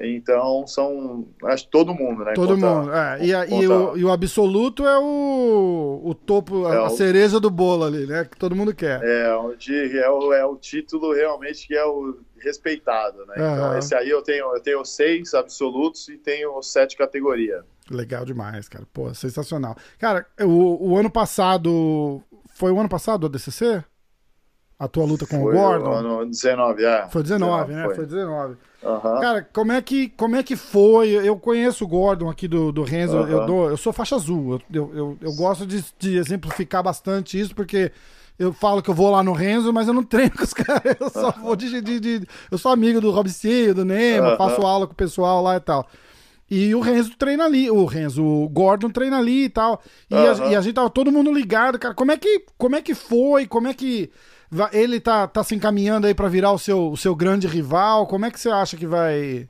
Então 0.01 0.65
são. 0.67 1.27
Acho 1.43 1.67
todo 1.67 1.93
mundo, 1.93 2.23
né? 2.23 2.33
Todo 2.33 2.55
Conta- 2.55 2.67
mundo. 2.75 2.91
É, 2.93 3.25
e, 3.25 3.33
a- 3.33 3.45
e 3.45 3.49
conta- 3.49 3.91
o, 3.93 3.97
e 3.97 4.03
o 4.05 4.11
absoluto 4.11 4.87
é 4.87 4.97
o, 4.99 6.01
o 6.03 6.13
topo, 6.15 6.65
a, 6.65 6.73
É 6.73 6.77
a 6.77 6.83
o- 6.85 6.89
cereja 6.89 7.39
do 7.39 7.49
bolo 7.49 7.83
ali, 7.83 8.05
né? 8.07 8.25
Que 8.25 8.37
todo 8.37 8.55
mundo 8.55 8.73
quer. 8.73 9.01
É, 9.03 9.35
onde 9.35 9.97
é 9.97 10.09
o, 10.09 10.33
é 10.33 10.45
o 10.45 10.55
título 10.55 11.13
realmente 11.13 11.67
que 11.67 11.75
é 11.75 11.85
o 11.85 12.17
respeitado, 12.37 13.25
né? 13.25 13.33
Então, 13.35 13.45
Aham. 13.65 13.77
esse 13.77 13.93
aí 13.93 14.09
eu 14.09 14.21
tenho, 14.21 14.45
eu 14.55 14.61
tenho 14.61 14.83
seis 14.85 15.33
absolutos 15.33 16.07
e 16.09 16.17
tenho 16.17 16.61
sete 16.63 16.95
categorias. 16.97 17.63
Legal 17.91 18.23
demais, 18.23 18.69
cara. 18.69 18.85
Pô, 18.93 19.13
sensacional. 19.13 19.75
Cara, 19.97 20.25
o, 20.41 20.91
o 20.91 20.97
ano 20.97 21.09
passado. 21.09 22.21
Foi 22.55 22.71
o 22.71 22.79
ano 22.79 22.89
passado 22.89 23.23
o 23.23 23.25
ADCC? 23.27 23.83
A 24.79 24.87
tua 24.87 25.03
luta 25.05 25.27
com 25.27 25.41
Foi 25.41 25.53
o 25.53 25.57
Gordon? 25.59 25.91
ano 25.91 26.25
19, 26.25 26.85
é. 26.85 27.05
Foi 27.09 27.21
19, 27.21 27.73
né? 27.73 27.83
foi. 27.83 27.95
Foi 27.95 28.05
19. 28.05 28.55
Aham. 28.81 29.19
Cara, 29.19 29.49
como 29.51 29.73
é 29.73 29.81
que, 29.81 30.07
como 30.09 30.37
é 30.37 30.41
que 30.43 30.55
foi? 30.55 31.09
Eu 31.09 31.35
conheço 31.37 31.83
o 31.83 31.87
Gordon 31.87 32.29
aqui 32.29 32.47
do, 32.47 32.71
do 32.71 32.83
Renzo, 32.83 33.17
Aham. 33.17 33.29
eu, 33.29 33.45
dou, 33.45 33.69
eu 33.69 33.75
sou 33.75 33.91
faixa 33.91 34.15
azul. 34.15 34.61
Eu, 34.73 34.91
eu, 34.95 35.17
eu, 35.19 35.33
gosto 35.35 35.65
de, 35.65 35.83
de 35.99 36.15
exemplificar 36.17 36.81
bastante 36.81 37.37
isso, 37.37 37.53
porque 37.53 37.91
eu 38.39 38.53
falo 38.53 38.81
que 38.81 38.89
eu 38.89 38.93
vou 38.93 39.11
lá 39.11 39.21
no 39.21 39.33
Renzo, 39.33 39.73
mas 39.73 39.89
eu 39.89 39.93
não 39.93 40.01
treino 40.03 40.31
com 40.31 40.43
os 40.45 40.53
caras. 40.55 40.95
Eu 40.97 41.09
só 41.09 41.29
vou 41.31 41.57
de. 41.57 41.81
de, 41.81 41.99
de- 41.99 42.27
eu 42.49 42.57
sou 42.57 42.71
amigo 42.71 43.01
do 43.01 43.11
Robicinho, 43.11 43.75
do 43.75 43.83
Neymar, 43.83 44.29
Aham. 44.29 44.37
faço 44.37 44.61
aula 44.65 44.87
com 44.87 44.93
o 44.93 44.95
pessoal 44.95 45.43
lá 45.43 45.57
e 45.57 45.59
tal. 45.59 45.85
E 46.49 46.73
o 46.73 46.79
Renzo 46.79 47.11
treina 47.17 47.43
ali, 47.43 47.69
o 47.69 47.83
Renzo, 47.85 48.23
o 48.23 48.47
Gordon 48.47 48.89
treina 48.89 49.17
ali 49.19 49.43
e 49.43 49.49
tal. 49.49 49.81
E, 50.09 50.15
a, 50.15 50.31
Aham. 50.31 50.51
e 50.51 50.55
a 50.55 50.61
gente 50.61 50.75
tava 50.75 50.89
todo 50.89 51.11
mundo 51.11 51.33
ligado, 51.33 51.77
cara. 51.77 51.93
Como 51.93 52.13
é 52.13 52.17
que, 52.17 52.45
como 52.57 52.77
é 52.77 52.81
que 52.81 52.95
foi? 52.95 53.45
Como 53.45 53.67
é 53.67 53.73
que 53.73 54.09
ele 54.71 54.99
tá, 54.99 55.27
tá 55.27 55.43
se 55.43 55.55
encaminhando 55.55 56.07
aí 56.07 56.13
pra 56.13 56.27
virar 56.27 56.51
o 56.51 56.57
seu, 56.59 56.91
o 56.91 56.97
seu 56.97 57.15
grande 57.15 57.47
rival? 57.47 58.07
Como 58.07 58.25
é 58.25 58.31
que 58.31 58.39
você 58.39 58.49
acha 58.49 58.75
que 58.77 58.87
vai. 58.87 59.47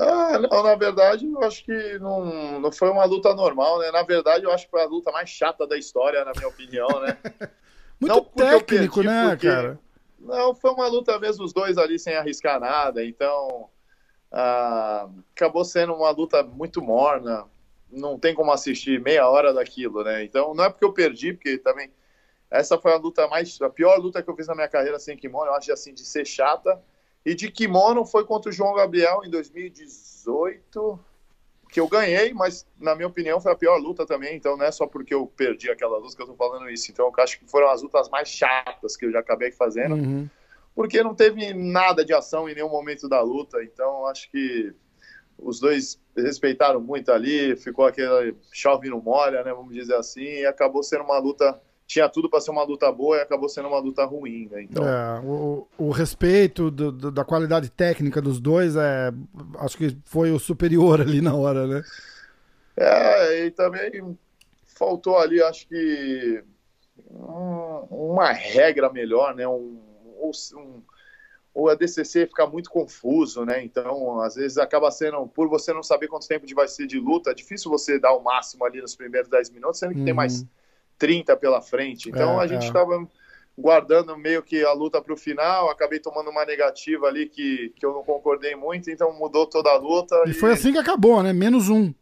Ah, 0.00 0.38
não, 0.38 0.62
na 0.62 0.76
verdade, 0.76 1.26
eu 1.26 1.42
acho 1.42 1.64
que 1.64 1.98
não, 1.98 2.60
não 2.60 2.70
foi 2.70 2.88
uma 2.88 3.04
luta 3.04 3.34
normal, 3.34 3.80
né? 3.80 3.90
Na 3.90 4.02
verdade, 4.04 4.44
eu 4.44 4.52
acho 4.52 4.64
que 4.66 4.70
foi 4.70 4.82
a 4.82 4.86
luta 4.86 5.10
mais 5.10 5.28
chata 5.28 5.66
da 5.66 5.76
história, 5.76 6.24
na 6.24 6.32
minha 6.36 6.48
opinião, 6.48 6.88
né? 7.00 7.16
Muito 8.00 8.14
Não 8.14 8.24
técnico, 8.24 9.02
perdi, 9.02 9.08
né, 9.08 9.30
porque- 9.30 9.46
cara? 9.48 9.78
Não, 10.20 10.54
foi 10.54 10.70
uma 10.72 10.86
luta 10.88 11.18
mesmo, 11.18 11.44
os 11.44 11.52
dois 11.52 11.78
ali 11.78 11.98
sem 11.98 12.14
arriscar 12.16 12.58
nada, 12.60 13.04
então 13.04 13.68
ah, 14.32 15.08
acabou 15.34 15.64
sendo 15.64 15.94
uma 15.94 16.10
luta 16.10 16.42
muito 16.42 16.82
morna, 16.82 17.44
não 17.90 18.18
tem 18.18 18.34
como 18.34 18.52
assistir 18.52 19.00
meia 19.00 19.28
hora 19.28 19.52
daquilo, 19.54 20.02
né? 20.04 20.24
Então 20.24 20.54
não 20.54 20.64
é 20.64 20.70
porque 20.70 20.84
eu 20.84 20.92
perdi, 20.92 21.32
porque 21.32 21.56
também 21.58 21.90
essa 22.50 22.78
foi 22.78 22.92
a 22.92 22.96
luta 22.96 23.26
mais, 23.28 23.60
a 23.60 23.68
pior 23.68 23.98
luta 23.98 24.22
que 24.22 24.30
eu 24.30 24.36
fiz 24.36 24.46
na 24.46 24.54
minha 24.54 24.68
carreira 24.68 24.98
sem 24.98 25.16
kimono, 25.16 25.46
eu 25.46 25.54
acho 25.54 25.72
assim, 25.72 25.92
de 25.92 26.04
ser 26.04 26.26
chata. 26.26 26.80
E 27.24 27.34
de 27.34 27.50
kimono 27.50 28.04
foi 28.06 28.24
contra 28.24 28.48
o 28.48 28.52
João 28.52 28.74
Gabriel 28.74 29.22
em 29.24 29.30
2018, 29.30 30.98
que 31.70 31.80
eu 31.80 31.86
ganhei, 31.86 32.32
mas 32.32 32.66
na 32.78 32.94
minha 32.94 33.08
opinião 33.08 33.40
foi 33.40 33.52
a 33.52 33.56
pior 33.56 33.76
luta 33.76 34.06
também, 34.06 34.34
então 34.36 34.56
não 34.56 34.64
é 34.64 34.72
só 34.72 34.86
porque 34.86 35.12
eu 35.12 35.26
perdi 35.26 35.70
aquela 35.70 35.98
luta 35.98 36.16
que 36.16 36.22
eu 36.22 36.26
tô 36.26 36.34
falando 36.34 36.70
isso. 36.70 36.90
Então 36.90 37.06
eu 37.06 37.22
acho 37.22 37.38
que 37.38 37.50
foram 37.50 37.68
as 37.68 37.82
lutas 37.82 38.08
mais 38.08 38.28
chatas 38.28 38.96
que 38.96 39.04
eu 39.04 39.12
já 39.12 39.18
acabei 39.20 39.52
fazendo 39.52 39.94
Uhum. 39.94 40.28
porque 40.74 41.02
não 41.02 41.14
teve 41.14 41.52
nada 41.52 42.04
de 42.04 42.14
ação 42.14 42.48
em 42.48 42.54
nenhum 42.54 42.70
momento 42.70 43.08
da 43.08 43.20
luta. 43.20 43.62
Então, 43.62 44.06
acho 44.06 44.30
que 44.30 44.72
os 45.36 45.60
dois 45.60 46.00
respeitaram 46.16 46.80
muito 46.80 47.12
ali, 47.12 47.54
ficou 47.56 47.84
aquele 47.84 48.34
chove 48.52 48.88
não 48.88 49.00
molha, 49.00 49.42
né, 49.44 49.52
vamos 49.52 49.74
dizer 49.74 49.94
assim, 49.94 50.22
e 50.22 50.46
acabou 50.46 50.82
sendo 50.82 51.04
uma 51.04 51.18
luta, 51.18 51.60
tinha 51.88 52.08
tudo 52.08 52.30
para 52.30 52.40
ser 52.40 52.52
uma 52.52 52.62
luta 52.64 52.92
boa 52.92 53.16
e 53.16 53.22
acabou 53.22 53.48
sendo 53.48 53.68
uma 53.68 53.80
luta 53.80 54.04
ruim, 54.04 54.46
né? 54.50 54.62
Então, 54.62 54.84
É, 54.86 55.20
o, 55.24 55.66
o 55.78 55.90
respeito 55.90 56.70
do- 56.70 56.92
do- 56.92 57.10
da 57.10 57.24
qualidade 57.24 57.70
técnica 57.70 58.20
dos 58.22 58.38
dois 58.38 58.76
é. 58.76 59.10
Acho 59.58 59.76
que 59.78 59.96
foi 60.04 60.30
o 60.30 60.38
superior 60.38 61.00
ali 61.02 61.20
na 61.22 61.34
hora, 61.34 61.66
né? 61.66 61.82
é, 62.76 63.46
e 63.46 63.50
também 63.50 64.16
faltou 64.66 65.18
ali, 65.18 65.42
acho 65.42 65.66
que 65.66 66.44
um- 67.10 68.12
uma 68.12 68.32
regra 68.32 68.92
melhor, 68.92 69.34
né? 69.34 69.46
Um, 69.48 69.80
ou 70.18 70.32
um, 70.56 70.82
o 71.54 71.68
ADCC 71.68 72.26
fica 72.26 72.46
muito 72.46 72.70
confuso, 72.70 73.44
né? 73.44 73.64
Então, 73.64 74.20
às 74.20 74.36
vezes 74.36 74.58
acaba 74.58 74.90
sendo, 74.90 75.26
por 75.28 75.48
você 75.48 75.72
não 75.72 75.82
saber 75.82 76.08
quanto 76.08 76.28
tempo 76.28 76.46
vai 76.54 76.68
ser 76.68 76.86
de 76.86 76.98
luta, 77.00 77.30
é 77.30 77.34
difícil 77.34 77.70
você 77.70 77.98
dar 77.98 78.14
o 78.14 78.22
máximo 78.22 78.64
ali 78.64 78.80
nos 78.80 78.96
primeiros 78.96 79.28
10 79.28 79.50
minutos, 79.50 79.78
sendo 79.80 79.94
que 79.94 80.02
tem 80.02 80.12
Uhum. 80.12 80.16
mais 80.16 80.46
30 80.98 81.36
pela 81.36 81.62
frente. 81.62 82.08
Então, 82.08 82.38
É, 82.38 82.42
a 82.42 82.46
gente 82.46 82.64
é. 82.64 82.66
estava 82.66 83.08
guardando 83.56 84.16
meio 84.16 84.42
que 84.42 84.64
a 84.64 84.72
luta 84.72 85.00
para 85.02 85.12
o 85.12 85.16
final, 85.16 85.68
acabei 85.70 85.98
tomando 85.98 86.30
uma 86.30 86.44
negativa 86.44 87.06
ali 87.06 87.28
que, 87.28 87.70
que 87.76 87.84
eu 87.84 87.92
não 87.92 88.04
concordei 88.04 88.54
muito, 88.54 88.90
então 88.90 89.12
mudou 89.12 89.46
toda 89.46 89.70
a 89.70 89.76
luta. 89.76 90.14
E 90.26 90.32
foi 90.34 90.52
assim 90.52 90.72
que 90.72 90.78
acabou, 90.78 91.22
né? 91.22 91.32
Menos 91.32 91.68
um. 91.68 91.92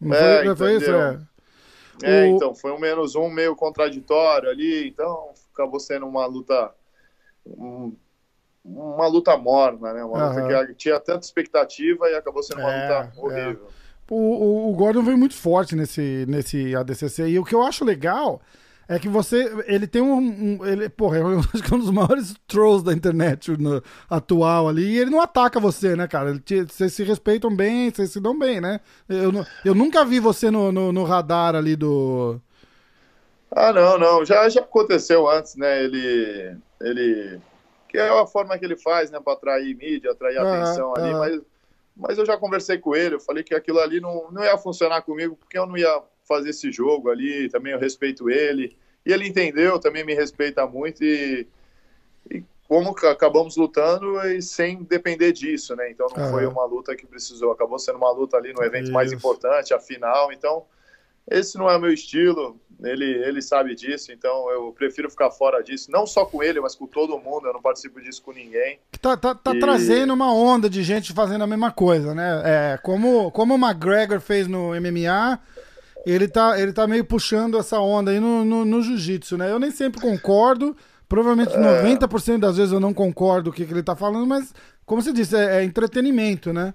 Não 0.00 0.14
É, 0.14 0.44
foi, 0.44 0.56
foi 0.56 0.76
isso? 0.76 0.90
É. 0.90 1.18
É, 2.02 2.26
O- 2.26 2.36
então, 2.36 2.54
foi 2.54 2.72
um 2.72 2.78
menos 2.78 3.14
um 3.14 3.30
meio 3.30 3.54
contraditório 3.54 4.50
ali, 4.50 4.88
então 4.88 5.30
acabou 5.52 5.78
sendo 5.80 6.06
uma 6.06 6.26
luta. 6.26 6.72
um- 7.46 7.94
uma 8.64 9.06
luta 9.06 9.36
morna, 9.36 9.92
né? 9.92 10.04
Uma 10.04 10.24
Aham. 10.24 10.40
luta 10.40 10.66
que 10.68 10.74
tinha 10.74 10.98
tanta 10.98 11.24
expectativa 11.26 12.08
e 12.08 12.14
acabou 12.14 12.42
sendo 12.42 12.60
uma 12.60 12.70
É, 12.70 13.02
luta 13.02 13.12
horrível. 13.20 13.68
O, 14.10 14.16
o, 14.16 14.72
o 14.72 14.76
Gordon 14.76 15.02
veio 15.02 15.18
muito 15.18 15.34
forte 15.34 15.74
nesse, 15.76 16.24
nesse 16.28 16.74
ADCC. 16.76 17.28
E 17.28 17.38
o 17.38 17.44
que 17.44 17.54
eu 17.54 17.62
acho 17.62 17.84
legal 17.84 18.40
é 18.88 18.98
que 18.98 19.08
você. 19.08 19.50
Ele 19.66 19.86
tem 19.86 20.02
um. 20.02 20.58
um- 20.60 20.66
ele, 20.66 20.88
porra, 20.88 21.18
eu 21.18 21.38
acho 21.54 21.62
que 21.62 21.72
é 21.72 21.76
um 21.76 21.80
dos 21.80 21.90
maiores 21.90 22.34
trolls 22.46 22.84
da 22.84 22.92
internet 22.92 23.50
no- 23.58 23.82
atual 24.08 24.68
ali. 24.68 24.84
E 24.84 24.98
ele 24.98 25.10
não 25.10 25.20
ataca 25.20 25.58
você, 25.60 25.96
né, 25.96 26.06
cara? 26.06 26.38
Te- 26.38 26.64
Vocês 26.64 26.92
se 26.92 27.02
respeitam 27.04 27.54
bem, 27.54 27.90
vocês 27.90 28.10
se 28.10 28.20
dão 28.20 28.38
bem, 28.38 28.60
né? 28.60 28.80
Eu, 29.08 29.32
eu 29.64 29.74
nunca 29.74 30.04
vi 30.04 30.20
você 30.20 30.50
no, 30.50 30.70
no, 30.72 30.92
no 30.92 31.04
radar 31.04 31.54
ali 31.56 31.76
do. 31.76 32.40
Ah, 33.50 33.72
não, 33.72 33.98
não. 33.98 34.24
Já, 34.24 34.48
já 34.48 34.60
aconteceu 34.60 35.28
antes, 35.28 35.54
né? 35.56 35.84
Ele. 35.84 36.58
ele 36.80 37.40
que 37.88 37.98
é 37.98 38.08
a 38.08 38.26
forma 38.26 38.58
que 38.58 38.64
ele 38.64 38.76
faz, 38.76 39.10
né? 39.10 39.20
Para 39.20 39.34
atrair 39.34 39.76
mídia, 39.76 40.10
atrair 40.10 40.38
Aham, 40.38 40.84
atenção 40.84 40.94
ali. 40.96 41.14
aham. 41.14 41.14
Mas, 41.14 41.40
mas 41.96 42.18
eu 42.18 42.26
já 42.26 42.36
conversei 42.36 42.78
com 42.78 42.94
ele, 42.94 43.14
eu 43.14 43.20
falei 43.20 43.44
que 43.44 43.54
aquilo 43.54 43.78
ali 43.78 44.00
não, 44.00 44.30
não 44.32 44.42
ia 44.42 44.58
funcionar 44.58 45.02
comigo, 45.02 45.36
porque 45.36 45.56
eu 45.56 45.66
não 45.66 45.76
ia 45.76 46.02
fazer 46.24 46.50
esse 46.50 46.72
jogo 46.72 47.10
ali. 47.10 47.48
Também 47.48 47.72
eu 47.72 47.78
respeito 47.78 48.28
ele. 48.28 48.76
E 49.06 49.12
ele 49.12 49.28
entendeu, 49.28 49.78
também 49.78 50.04
me 50.04 50.14
respeita 50.14 50.66
muito. 50.66 51.04
E, 51.04 51.46
e 52.30 52.42
como 52.66 52.94
acabamos 53.06 53.56
lutando 53.56 54.18
e 54.26 54.42
sem 54.42 54.82
depender 54.82 55.32
disso, 55.32 55.76
né? 55.76 55.90
Então 55.90 56.08
não 56.08 56.16
Aham. 56.16 56.30
foi 56.30 56.46
uma 56.46 56.64
luta 56.64 56.96
que 56.96 57.06
precisou. 57.06 57.52
Acabou 57.52 57.78
sendo 57.78 57.96
uma 57.96 58.10
luta 58.10 58.36
ali 58.36 58.52
no 58.52 58.62
evento 58.64 58.90
mais 58.90 59.08
Isso. 59.08 59.16
importante, 59.16 59.72
a 59.72 59.78
final. 59.78 60.32
Então. 60.32 60.66
Esse 61.30 61.56
não 61.56 61.70
é 61.70 61.78
meu 61.78 61.92
estilo, 61.92 62.60
ele, 62.82 63.04
ele 63.04 63.40
sabe 63.40 63.74
disso, 63.74 64.12
então 64.12 64.50
eu 64.50 64.72
prefiro 64.72 65.10
ficar 65.10 65.30
fora 65.30 65.62
disso, 65.62 65.90
não 65.90 66.06
só 66.06 66.24
com 66.24 66.42
ele, 66.42 66.60
mas 66.60 66.74
com 66.74 66.86
todo 66.86 67.18
mundo, 67.18 67.46
eu 67.46 67.52
não 67.52 67.62
participo 67.62 68.00
disso 68.00 68.22
com 68.22 68.32
ninguém. 68.32 68.78
Tá, 69.00 69.16
tá, 69.16 69.34
tá 69.34 69.54
E- 69.54 69.58
trazendo 69.60 70.12
uma 70.12 70.32
onda 70.32 70.68
de 70.68 70.82
gente 70.82 71.12
fazendo 71.12 71.44
a 71.44 71.46
mesma 71.46 71.70
coisa, 71.70 72.14
né? 72.14 72.42
É, 72.44 72.78
como, 72.82 73.30
como 73.30 73.54
o 73.54 73.58
McGregor 73.58 74.20
fez 74.20 74.46
no 74.46 74.74
MMA, 74.74 75.38
ele 76.04 76.28
tá, 76.28 76.60
ele 76.60 76.72
tá 76.72 76.86
meio 76.86 77.04
puxando 77.04 77.58
essa 77.58 77.78
onda 77.78 78.10
aí 78.10 78.20
no, 78.20 78.44
no, 78.44 78.64
no 78.64 78.82
jiu-jitsu, 78.82 79.38
né? 79.38 79.50
Eu 79.50 79.58
nem 79.58 79.70
sempre 79.70 80.00
concordo, 80.00 80.76
provavelmente 81.08 81.56
90% 81.56 82.38
das 82.38 82.56
vezes 82.56 82.72
eu 82.72 82.80
não 82.80 82.92
concordo 82.92 83.50
com 83.50 83.54
o 83.54 83.56
que, 83.56 83.64
que 83.64 83.72
ele 83.72 83.82
tá 83.82 83.96
falando, 83.96 84.26
mas, 84.26 84.52
como 84.84 85.00
você 85.00 85.12
disse, 85.12 85.34
é, 85.36 85.60
é 85.60 85.64
entretenimento, 85.64 86.52
né? 86.52 86.74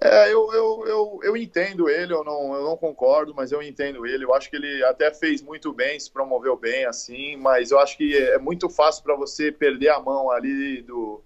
É, 0.00 0.32
eu, 0.32 0.52
eu, 0.52 0.84
eu, 0.86 1.20
eu 1.22 1.36
entendo 1.36 1.88
ele, 1.88 2.12
eu 2.12 2.24
não, 2.24 2.54
eu 2.54 2.64
não 2.64 2.76
concordo, 2.76 3.34
mas 3.34 3.52
eu 3.52 3.62
entendo 3.62 4.06
ele. 4.06 4.24
Eu 4.24 4.34
acho 4.34 4.48
que 4.48 4.56
ele 4.56 4.82
até 4.84 5.12
fez 5.12 5.42
muito 5.42 5.72
bem, 5.72 6.00
se 6.00 6.10
promoveu 6.10 6.56
bem, 6.56 6.86
assim, 6.86 7.36
mas 7.36 7.70
eu 7.70 7.78
acho 7.78 7.96
que 7.96 8.16
é 8.16 8.38
muito 8.38 8.68
fácil 8.68 9.02
para 9.04 9.14
você 9.14 9.52
perder 9.52 9.90
a 9.90 10.00
mão 10.00 10.30
ali 10.30 10.82
do, 10.82 11.22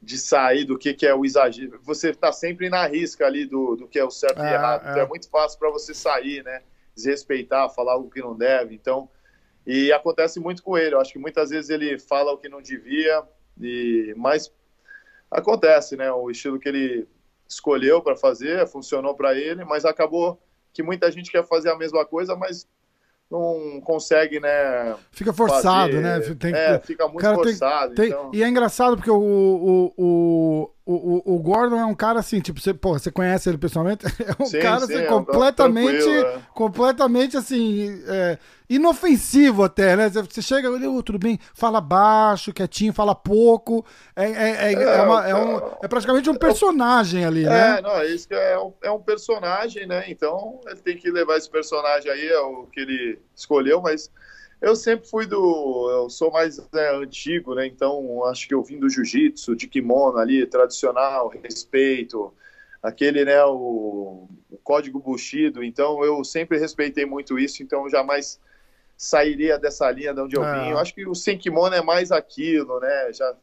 de 0.00 0.18
sair 0.18 0.64
do 0.64 0.78
que, 0.78 0.92
que 0.92 1.06
é 1.06 1.14
o 1.14 1.24
exagero. 1.24 1.80
Você 1.82 2.10
está 2.10 2.30
sempre 2.32 2.68
na 2.68 2.86
risca 2.86 3.26
ali 3.26 3.46
do, 3.46 3.76
do 3.76 3.88
que 3.88 3.98
é 3.98 4.04
o 4.04 4.10
certo 4.10 4.38
e 4.38 4.46
É, 4.46 4.54
errado. 4.54 4.86
é. 4.86 4.90
Então 4.90 5.02
é 5.02 5.06
muito 5.06 5.28
fácil 5.30 5.58
para 5.58 5.70
você 5.70 5.94
sair, 5.94 6.44
né? 6.44 6.62
Desrespeitar, 6.94 7.72
falar 7.74 7.94
algo 7.94 8.10
que 8.10 8.20
não 8.20 8.36
deve. 8.36 8.74
Então, 8.74 9.08
e 9.66 9.90
acontece 9.92 10.38
muito 10.38 10.62
com 10.62 10.76
ele. 10.76 10.94
Eu 10.94 11.00
acho 11.00 11.12
que 11.12 11.18
muitas 11.18 11.50
vezes 11.50 11.70
ele 11.70 11.98
fala 11.98 12.32
o 12.32 12.38
que 12.38 12.48
não 12.48 12.60
devia, 12.60 13.22
e 13.60 14.12
mas 14.16 14.52
acontece, 15.30 15.96
né? 15.96 16.12
O 16.12 16.30
estilo 16.30 16.58
que 16.58 16.68
ele 16.68 17.08
escolheu 17.52 18.02
para 18.02 18.16
fazer 18.16 18.66
funcionou 18.66 19.14
para 19.14 19.34
ele, 19.34 19.64
mas 19.64 19.84
acabou 19.84 20.40
que 20.72 20.82
muita 20.82 21.10
gente 21.10 21.30
quer 21.30 21.46
fazer 21.46 21.70
a 21.70 21.76
mesma 21.76 22.04
coisa, 22.04 22.34
mas 22.34 22.66
não 23.30 23.80
consegue, 23.80 24.38
né? 24.40 24.94
Fica 25.10 25.32
forçado, 25.32 25.92
fazer... 25.92 26.02
né? 26.02 26.20
Tem, 26.38 26.54
é, 26.54 26.78
fica 26.80 27.08
muito 27.08 27.34
forçado. 27.34 27.94
Tem, 27.94 28.08
então... 28.08 28.30
E 28.32 28.42
é 28.42 28.48
engraçado 28.48 28.96
porque 28.96 29.10
o, 29.10 29.16
o, 29.16 29.94
o, 29.96 30.70
o, 30.84 31.36
o 31.36 31.38
Gordon 31.38 31.76
é 31.76 31.84
um 31.84 31.94
cara 31.94 32.18
assim, 32.18 32.40
tipo, 32.40 32.60
você, 32.60 32.74
porra, 32.74 32.98
você 32.98 33.10
conhece 33.10 33.48
ele 33.48 33.58
pessoalmente? 33.58 34.04
É 34.22 34.42
um 34.42 34.46
sim, 34.46 34.60
cara 34.60 34.80
sim, 34.80 34.94
assim, 34.94 35.02
é 35.02 35.06
completamente, 35.06 36.08
é. 36.08 36.40
completamente 36.54 37.36
assim, 37.36 38.02
é, 38.06 38.38
inofensivo 38.68 39.62
até, 39.62 39.96
né? 39.96 40.08
Você 40.08 40.42
chega, 40.42 40.70
oh, 40.70 41.02
tudo 41.02 41.18
bem, 41.18 41.38
fala 41.54 41.80
baixo, 41.80 42.52
quietinho, 42.52 42.92
fala 42.92 43.14
pouco. 43.14 43.84
É, 44.16 44.24
é, 44.24 44.72
é, 44.72 44.72
é, 44.72 45.02
uma, 45.02 45.28
é, 45.28 45.34
um, 45.34 45.60
é 45.82 45.88
praticamente 45.88 46.30
um 46.30 46.34
personagem 46.34 47.24
ali, 47.24 47.44
né? 47.44 47.78
É, 47.78 47.82
não, 47.82 48.02
isso 48.04 48.32
é 48.32 48.58
um, 48.58 48.72
é 48.82 48.90
um 48.90 49.00
personagem, 49.00 49.86
né? 49.86 50.04
Então 50.08 50.60
ele 50.66 50.80
tem 50.80 50.96
que 50.96 51.10
levar 51.10 51.36
esse 51.36 51.50
personagem 51.50 52.10
aí, 52.10 52.26
é 52.26 52.40
o 52.40 52.66
que 52.72 52.80
ele 52.80 53.20
escolheu, 53.36 53.80
mas 53.80 54.10
eu 54.62 54.76
sempre 54.76 55.08
fui 55.08 55.26
do. 55.26 55.90
Eu 55.90 56.08
sou 56.08 56.30
mais 56.30 56.56
né, 56.72 56.90
antigo, 56.94 57.54
né? 57.54 57.66
Então 57.66 58.24
acho 58.26 58.46
que 58.46 58.54
eu 58.54 58.62
vim 58.62 58.78
do 58.78 58.88
jiu-jitsu, 58.88 59.56
de 59.56 59.66
kimono 59.66 60.18
ali, 60.18 60.46
tradicional, 60.46 61.28
respeito, 61.28 62.32
aquele, 62.80 63.24
né? 63.24 63.44
O, 63.44 64.28
o, 64.48 64.58
código 64.62 65.00
Bushido. 65.00 65.64
Então 65.64 66.04
eu 66.04 66.22
sempre 66.22 66.58
respeitei 66.58 67.04
muito 67.04 67.36
isso, 67.36 67.60
então 67.60 67.90
jamais 67.90 68.40
sairia 68.96 69.58
dessa 69.58 69.90
linha 69.90 70.14
de 70.14 70.20
onde 70.20 70.36
eu 70.36 70.42
vim. 70.42 70.70
Eu 70.70 70.78
acho 70.78 70.94
que 70.94 71.04
o 71.08 71.14
sem 71.14 71.36
kimono 71.36 71.74
é 71.74 71.82
mais 71.82 72.12
aquilo, 72.12 72.78
né? 72.78 73.12
Já 73.12 73.34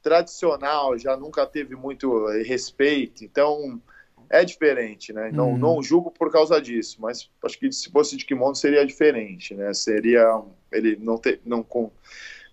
tradicional, 0.00 0.96
já 0.96 1.16
nunca 1.16 1.44
teve 1.44 1.74
muito 1.74 2.26
respeito. 2.44 3.24
Então 3.24 3.82
é 4.30 4.44
diferente, 4.44 5.12
né? 5.12 5.30
Não, 5.32 5.50
uhum. 5.50 5.58
não 5.58 5.82
julgo 5.82 6.10
por 6.10 6.30
causa 6.30 6.60
disso, 6.60 6.98
mas 7.00 7.30
acho 7.44 7.58
que 7.58 7.70
se 7.72 7.90
fosse 7.90 8.16
de 8.16 8.24
kimono 8.24 8.54
seria 8.54 8.86
diferente, 8.86 9.54
né? 9.54 9.72
Seria 9.74 10.42
ele 10.72 10.96
não 11.00 11.16
ter, 11.16 11.40
não 11.44 11.62
com, 11.62 11.90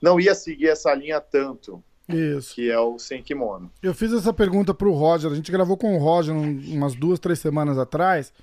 não 0.01 0.19
ia 0.19 0.35
seguir 0.35 0.67
essa 0.67 0.93
linha 0.93 1.19
tanto. 1.19 1.83
Isso. 2.07 2.55
Que 2.55 2.69
é 2.69 2.79
o 2.79 2.99
sem 2.99 3.23
kimono. 3.23 3.71
Eu 3.81 3.93
fiz 3.93 4.11
essa 4.11 4.33
pergunta 4.33 4.73
pro 4.73 4.91
Roger. 4.91 5.31
A 5.31 5.35
gente 5.35 5.51
gravou 5.51 5.77
com 5.77 5.95
o 5.95 5.99
Roger 5.99 6.35
umas 6.35 6.95
duas, 6.95 7.19
três 7.19 7.39
semanas 7.39 7.77
atrás. 7.77 8.33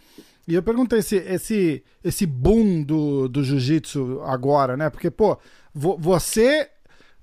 E 0.48 0.54
eu 0.54 0.62
perguntei 0.62 1.02
se 1.02 1.16
esse, 1.16 1.84
esse 2.02 2.24
boom 2.24 2.82
do, 2.82 3.28
do 3.28 3.44
jiu-jitsu 3.44 4.22
agora, 4.24 4.76
né? 4.76 4.88
Porque, 4.88 5.10
pô, 5.10 5.38
você 5.74 6.70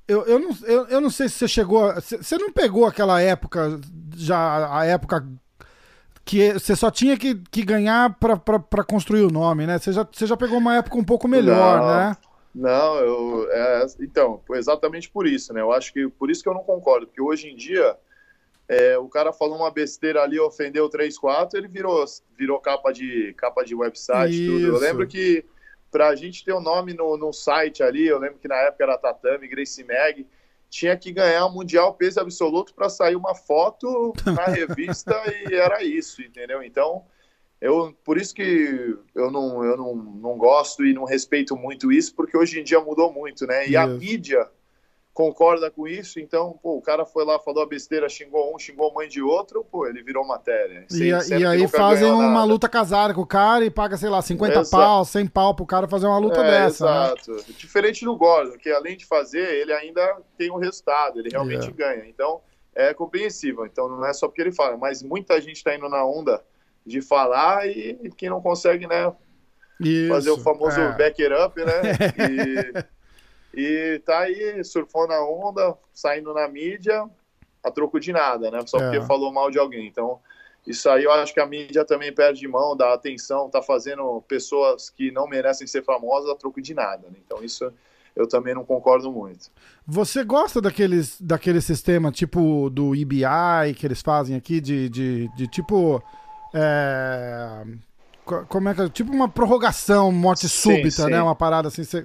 eu, 0.07 0.25
eu, 0.25 0.39
não, 0.39 0.57
eu, 0.63 0.87
eu 0.87 1.01
não 1.01 1.09
sei 1.09 1.27
se 1.27 1.35
você 1.35 1.47
chegou. 1.47 1.93
Você 1.95 2.37
não 2.37 2.51
pegou 2.51 2.85
aquela 2.85 3.19
época, 3.21 3.79
já 4.15 4.73
a 4.73 4.85
época 4.85 5.27
que 6.27 6.51
você 6.53 6.75
só 6.75 6.91
tinha 6.91 7.17
que, 7.17 7.35
que 7.49 7.63
ganhar 7.63 8.13
para 8.19 8.83
construir 8.83 9.21
o 9.21 9.31
nome, 9.31 9.65
né? 9.65 9.79
Você 9.79 9.93
já, 9.93 10.05
você 10.11 10.27
já 10.27 10.35
pegou 10.35 10.57
uma 10.57 10.75
época 10.75 10.97
um 10.97 11.03
pouco 11.03 11.25
melhor, 11.25 11.79
não, 11.79 11.87
né? 11.87 12.17
Não, 12.53 12.95
eu, 12.97 13.47
é, 13.49 13.85
então, 14.01 14.41
exatamente 14.51 15.09
por 15.09 15.25
isso, 15.25 15.53
né? 15.53 15.61
Eu 15.61 15.71
acho 15.71 15.93
que 15.93 16.05
por 16.09 16.29
isso 16.29 16.43
que 16.43 16.49
eu 16.49 16.53
não 16.53 16.65
concordo, 16.65 17.07
porque 17.07 17.21
hoje 17.21 17.47
em 17.47 17.55
dia 17.55 17.95
é, 18.67 18.97
o 18.97 19.07
cara 19.07 19.31
falou 19.31 19.55
uma 19.55 19.71
besteira 19.71 20.21
ali, 20.21 20.37
ofendeu 20.37 20.89
3, 20.89 21.17
4, 21.17 21.57
ele 21.57 21.69
virou, 21.69 22.03
virou 22.37 22.59
capa 22.59 22.91
de 22.91 23.33
capa 23.37 23.63
de 23.63 23.73
website, 23.73 24.33
isso. 24.33 24.51
tudo. 24.51 24.67
Eu 24.67 24.79
lembro 24.79 25.07
que 25.07 25.45
para 25.89 26.09
a 26.09 26.15
gente 26.15 26.43
ter 26.43 26.51
o 26.51 26.57
um 26.57 26.61
nome 26.61 26.93
no, 26.93 27.15
no 27.15 27.31
site 27.31 27.81
ali, 27.81 28.05
eu 28.05 28.19
lembro 28.19 28.37
que 28.37 28.49
na 28.49 28.57
época 28.57 28.83
era 28.83 28.97
Tatame, 28.97 29.47
Gracie 29.47 29.85
Mag, 29.85 30.27
tinha 30.69 30.97
que 30.97 31.11
ganhar 31.11 31.45
o 31.45 31.53
Mundial 31.53 31.93
Peso 31.93 32.19
Absoluto 32.19 32.73
para 32.73 32.89
sair 32.89 33.15
uma 33.15 33.33
foto 33.33 34.13
na 34.25 34.45
revista 34.51 35.13
e 35.49 35.53
era 35.53 35.83
isso, 35.83 36.21
entendeu? 36.21 36.61
Então, 36.61 37.05
eu 37.59 37.95
por 38.03 38.17
isso 38.17 38.33
que 38.33 38.97
eu 39.15 39.31
não, 39.31 39.63
eu 39.63 39.77
não, 39.77 39.95
não 39.95 40.37
gosto 40.37 40.85
e 40.85 40.93
não 40.93 41.05
respeito 41.05 41.55
muito 41.55 41.91
isso, 41.91 42.13
porque 42.13 42.37
hoje 42.37 42.59
em 42.59 42.63
dia 42.63 42.79
mudou 42.79 43.11
muito, 43.11 43.47
né? 43.47 43.67
E 43.67 43.75
a 43.75 43.87
mídia 43.87 44.49
concorda 45.17 45.71
com 45.71 45.87
isso, 45.87 46.19
então, 46.19 46.59
pô, 46.61 46.77
o 46.77 46.81
cara 46.81 47.03
foi 47.03 47.25
lá, 47.25 47.39
falou 47.39 47.63
a 47.63 47.65
besteira, 47.65 48.07
xingou 48.07 48.53
um, 48.53 48.59
xingou 48.59 48.91
a 48.91 48.93
mãe 48.93 49.07
de 49.07 49.19
outro, 49.19 49.63
pô, 49.63 49.87
ele 49.87 50.03
virou 50.03 50.23
matéria. 50.23 50.85
Sem, 50.87 51.07
e, 51.07 51.39
e 51.39 51.43
aí 51.43 51.67
fazem 51.67 52.07
uma 52.07 52.29
nada. 52.29 52.43
luta 52.43 52.69
casada 52.69 53.15
com 53.15 53.21
o 53.21 53.25
cara 53.25 53.65
e 53.65 53.71
paga, 53.71 53.97
sei 53.97 54.09
lá, 54.09 54.21
50 54.21 54.59
Exato. 54.59 54.69
pau, 54.69 55.03
100 55.03 55.25
pau 55.25 55.55
pro 55.55 55.65
cara 55.65 55.87
fazer 55.87 56.05
uma 56.05 56.19
luta 56.19 56.41
é, 56.41 56.51
dessa. 56.51 56.85
Né? 56.85 57.05
Exato. 57.05 57.31
Né? 57.31 57.41
Diferente 57.57 58.05
do 58.05 58.15
Gordon, 58.15 58.59
que 58.59 58.69
além 58.69 58.95
de 58.95 59.07
fazer, 59.07 59.55
ele 59.55 59.73
ainda 59.73 60.21
tem 60.37 60.51
um 60.51 60.59
resultado, 60.59 61.19
ele 61.19 61.29
realmente 61.31 61.71
yeah. 61.71 61.95
ganha. 61.95 62.07
Então, 62.07 62.39
é 62.75 62.93
compreensível. 62.93 63.65
Então, 63.65 63.89
não 63.89 64.05
é 64.05 64.13
só 64.13 64.27
porque 64.27 64.43
ele 64.43 64.53
fala, 64.53 64.77
mas 64.77 65.01
muita 65.01 65.41
gente 65.41 65.63
tá 65.63 65.75
indo 65.75 65.89
na 65.89 66.05
onda 66.05 66.43
de 66.85 67.01
falar 67.01 67.67
e, 67.67 68.11
que 68.15 68.29
não 68.29 68.39
consegue, 68.39 68.85
né, 68.85 69.11
Isso. 69.81 70.09
fazer 70.09 70.29
o 70.29 70.37
famoso 70.37 70.79
é. 70.79 70.91
back 70.95 71.23
it 71.23 71.33
up, 71.33 71.59
né, 71.59 71.81
e... 72.85 72.96
E 73.57 73.99
tá 74.05 74.19
aí, 74.19 74.63
surfou 74.63 75.07
na 75.07 75.19
onda, 75.19 75.75
saindo 75.91 76.31
na 76.31 76.47
mídia, 76.47 77.09
a 77.63 77.71
troco 77.71 77.99
de 77.99 78.13
nada, 78.13 78.51
né? 78.51 78.59
Só 78.67 78.77
porque 78.77 78.97
é. 78.97 79.05
falou 79.07 79.33
mal 79.33 79.49
de 79.49 79.57
alguém. 79.57 79.87
Então, 79.87 80.19
isso 80.67 80.87
aí 80.87 81.05
eu 81.05 81.11
acho 81.11 81.33
que 81.33 81.39
a 81.39 81.45
mídia 81.47 81.83
também 81.83 82.13
perde 82.13 82.39
de 82.39 82.47
mão, 82.47 82.77
dá 82.77 82.93
atenção, 82.93 83.49
tá 83.49 83.59
fazendo 83.63 84.21
pessoas 84.27 84.91
que 84.91 85.09
não 85.09 85.27
merecem 85.27 85.65
ser 85.65 85.83
famosas 85.83 86.29
a 86.29 86.35
troco 86.35 86.61
de 86.61 86.75
nada. 86.75 87.07
Né? 87.09 87.15
Então, 87.25 87.43
isso 87.43 87.73
eu 88.15 88.27
também 88.27 88.53
não 88.53 88.63
concordo 88.63 89.11
muito. 89.11 89.49
Você 89.87 90.23
gosta 90.23 90.61
daqueles, 90.61 91.19
daquele 91.19 91.59
sistema 91.59 92.11
tipo 92.11 92.69
do 92.69 92.93
EBI 92.93 93.73
que 93.75 93.87
eles 93.87 94.03
fazem 94.03 94.35
aqui, 94.35 94.61
de, 94.61 94.87
de, 94.87 95.27
de 95.35 95.47
tipo. 95.47 95.99
É, 96.53 97.63
como 98.23 98.69
é 98.69 98.75
que 98.75 98.81
é? 98.81 98.89
Tipo 98.89 99.11
uma 99.11 99.27
prorrogação, 99.27 100.11
morte 100.11 100.47
sim, 100.47 100.75
súbita, 100.75 101.05
sim. 101.05 101.09
né? 101.09 101.19
Uma 101.19 101.35
parada 101.35 101.69
assim. 101.69 101.83
Você 101.83 102.03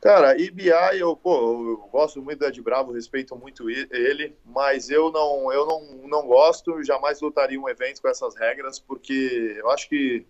Cara, 0.00 0.40
EBI, 0.40 1.00
eu, 1.00 1.16
pô, 1.16 1.70
eu 1.70 1.88
gosto 1.90 2.22
muito 2.22 2.38
do 2.38 2.46
Ed 2.46 2.62
Bravo, 2.62 2.92
respeito 2.92 3.34
muito 3.34 3.68
ele, 3.68 4.36
mas 4.44 4.90
eu 4.90 5.10
não, 5.10 5.52
eu 5.52 5.66
não, 5.66 5.82
não 6.06 6.26
gosto, 6.26 6.84
jamais 6.84 7.20
lutaria 7.20 7.60
um 7.60 7.68
evento 7.68 8.00
com 8.00 8.08
essas 8.08 8.36
regras, 8.36 8.78
porque 8.78 9.56
eu 9.58 9.68
acho 9.70 9.88
que 9.88 10.24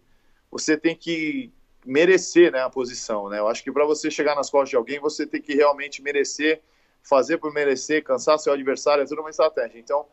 você 0.51 0.75
tem 0.75 0.97
que 0.97 1.53
merecer 1.85 2.51
né, 2.51 2.63
a 2.63 2.71
posição, 2.71 3.29
né? 3.29 3.39
Eu 3.39 3.47
acho 3.47 3.63
que 3.63 3.71
para 3.71 3.85
você 3.85 4.11
chegar 4.11 4.35
nas 4.35 4.49
costas 4.49 4.71
de 4.71 4.77
alguém, 4.77 4.99
você 5.01 5.27
tem 5.27 5.41
que 5.41 5.55
realmente 5.55 6.01
merecer, 6.01 6.63
fazer 7.03 7.37
por 7.37 7.53
merecer, 7.53 8.03
cansar 8.03 8.39
seu 8.39 8.55
adversário, 8.55 9.03
é 9.03 9.07
tudo 9.07 9.21
uma 9.21 9.31
estratégia. 9.31 9.79
Então, 9.79 10.07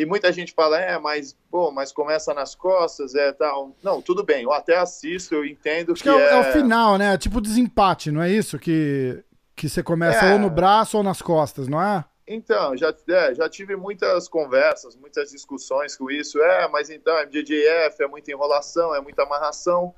e 0.00 0.06
muita 0.06 0.32
gente 0.32 0.54
fala, 0.54 0.80
é, 0.80 0.98
mas, 0.98 1.36
bom, 1.50 1.70
mas 1.70 1.92
começa 1.92 2.32
nas 2.32 2.54
costas, 2.54 3.14
é 3.14 3.32
tal. 3.32 3.76
Não, 3.82 4.00
tudo 4.00 4.24
bem, 4.24 4.44
eu 4.44 4.52
até 4.52 4.76
assisto, 4.78 5.34
eu 5.34 5.44
entendo 5.44 5.92
Acho 5.92 6.02
que, 6.02 6.10
que 6.10 6.16
é, 6.16 6.22
é... 6.22 6.32
é, 6.32 6.40
o 6.40 6.52
final, 6.52 6.96
né? 6.96 7.18
Tipo 7.18 7.38
desempate, 7.38 8.10
não 8.10 8.22
é 8.22 8.30
isso? 8.30 8.58
Que, 8.58 9.22
que 9.54 9.68
você 9.68 9.82
começa 9.82 10.24
é... 10.24 10.32
ou 10.32 10.38
no 10.38 10.48
braço 10.48 10.96
ou 10.96 11.02
nas 11.02 11.20
costas, 11.20 11.68
não 11.68 11.82
é? 11.82 12.02
Então, 12.26 12.74
já, 12.78 12.94
é, 13.08 13.34
já 13.34 13.46
tive 13.46 13.76
muitas 13.76 14.26
conversas, 14.26 14.96
muitas 14.96 15.32
discussões 15.32 15.94
com 15.96 16.10
isso. 16.10 16.40
É, 16.40 16.66
mas 16.68 16.88
então, 16.88 17.14
MJJF 17.26 18.02
é 18.02 18.06
muita 18.06 18.30
enrolação, 18.30 18.94
é 18.94 19.02
muita 19.02 19.24
amarração. 19.24 19.94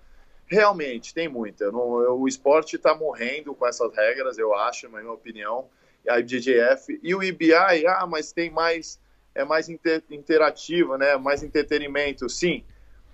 Realmente, 0.46 1.14
tem 1.14 1.28
muita. 1.28 1.70
o 1.70 2.26
esporte 2.26 2.74
está 2.74 2.92
morrendo 2.92 3.54
com 3.54 3.66
essas 3.66 3.94
regras, 3.94 4.36
eu 4.36 4.52
acho, 4.52 4.88
na 4.88 5.00
minha 5.00 5.12
opinião. 5.12 5.68
A 6.08 6.18
IBJJF. 6.18 6.98
E 7.02 7.14
o 7.14 7.22
IBI, 7.22 7.86
ah, 7.86 8.04
mas 8.04 8.32
tem 8.32 8.50
mais 8.50 8.98
é 9.34 9.44
mais 9.44 9.68
inter, 9.68 10.02
interativa, 10.10 10.98
né? 10.98 11.16
Mais 11.16 11.42
entretenimento, 11.42 12.28
sim. 12.28 12.64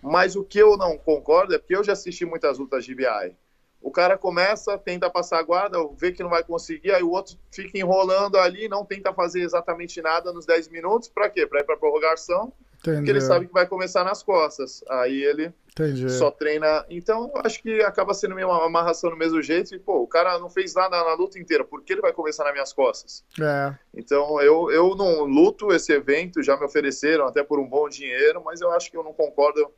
Mas 0.02 0.36
o 0.36 0.44
que 0.44 0.58
eu 0.58 0.76
não 0.76 0.96
concordo 0.96 1.54
é 1.54 1.58
porque 1.58 1.76
eu 1.76 1.84
já 1.84 1.92
assisti 1.92 2.24
muitas 2.24 2.58
lutas 2.58 2.84
de 2.84 2.94
BI. 2.94 3.36
O 3.80 3.90
cara 3.90 4.18
começa, 4.18 4.76
tenta 4.76 5.08
passar 5.08 5.38
a 5.38 5.42
guarda, 5.42 5.78
vê 5.96 6.10
que 6.10 6.22
não 6.22 6.30
vai 6.30 6.42
conseguir, 6.42 6.92
aí 6.92 7.02
o 7.02 7.10
outro 7.10 7.36
fica 7.50 7.78
enrolando 7.78 8.36
ali, 8.36 8.68
não 8.68 8.84
tenta 8.84 9.12
fazer 9.12 9.42
exatamente 9.42 10.02
nada 10.02 10.32
nos 10.32 10.44
10 10.44 10.68
minutos. 10.68 11.08
Para 11.08 11.30
quê? 11.30 11.46
Para 11.46 11.60
ir 11.60 11.64
para 11.64 11.76
prorrogação 11.76 12.52
Entendi. 12.80 12.96
Porque 12.98 13.10
ele 13.10 13.20
sabe 13.20 13.46
que 13.46 13.52
vai 13.52 13.66
começar 13.66 14.04
nas 14.04 14.22
costas. 14.22 14.84
Aí 14.88 15.24
ele 15.24 15.52
Entendi. 15.70 16.08
só 16.10 16.30
treina. 16.30 16.84
Então, 16.88 17.30
eu 17.34 17.42
acho 17.44 17.60
que 17.60 17.82
acaba 17.82 18.14
sendo 18.14 18.36
uma 18.36 18.64
amarração 18.64 19.10
do 19.10 19.16
mesmo 19.16 19.42
jeito. 19.42 19.74
E, 19.74 19.78
pô, 19.78 20.02
o 20.02 20.06
cara 20.06 20.38
não 20.38 20.48
fez 20.48 20.74
nada 20.74 20.96
na 21.02 21.14
luta 21.14 21.38
inteira. 21.38 21.64
Por 21.64 21.82
que 21.82 21.92
ele 21.92 22.00
vai 22.00 22.12
começar 22.12 22.44
nas 22.44 22.52
minhas 22.52 22.72
costas? 22.72 23.24
É. 23.40 23.74
Então, 23.92 24.40
eu, 24.40 24.70
eu 24.70 24.94
não 24.94 25.24
luto 25.24 25.72
esse 25.72 25.92
evento. 25.92 26.42
Já 26.42 26.56
me 26.56 26.64
ofereceram 26.64 27.26
até 27.26 27.42
por 27.42 27.58
um 27.58 27.68
bom 27.68 27.88
dinheiro. 27.88 28.42
Mas 28.44 28.60
eu 28.60 28.70
acho 28.70 28.90
que 28.90 28.96
eu 28.96 29.02
não 29.02 29.12
concordo 29.12 29.72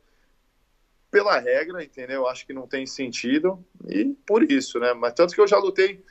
pela 1.09 1.39
regra, 1.39 1.83
entendeu? 1.83 2.21
Eu 2.21 2.27
acho 2.27 2.45
que 2.45 2.53
não 2.53 2.67
tem 2.67 2.85
sentido. 2.85 3.63
E 3.89 4.15
por 4.25 4.43
isso, 4.43 4.79
né? 4.79 4.93
Mas 4.93 5.13
tanto 5.13 5.33
que 5.33 5.41
eu 5.41 5.47
já 5.47 5.57
lutei 5.57 6.03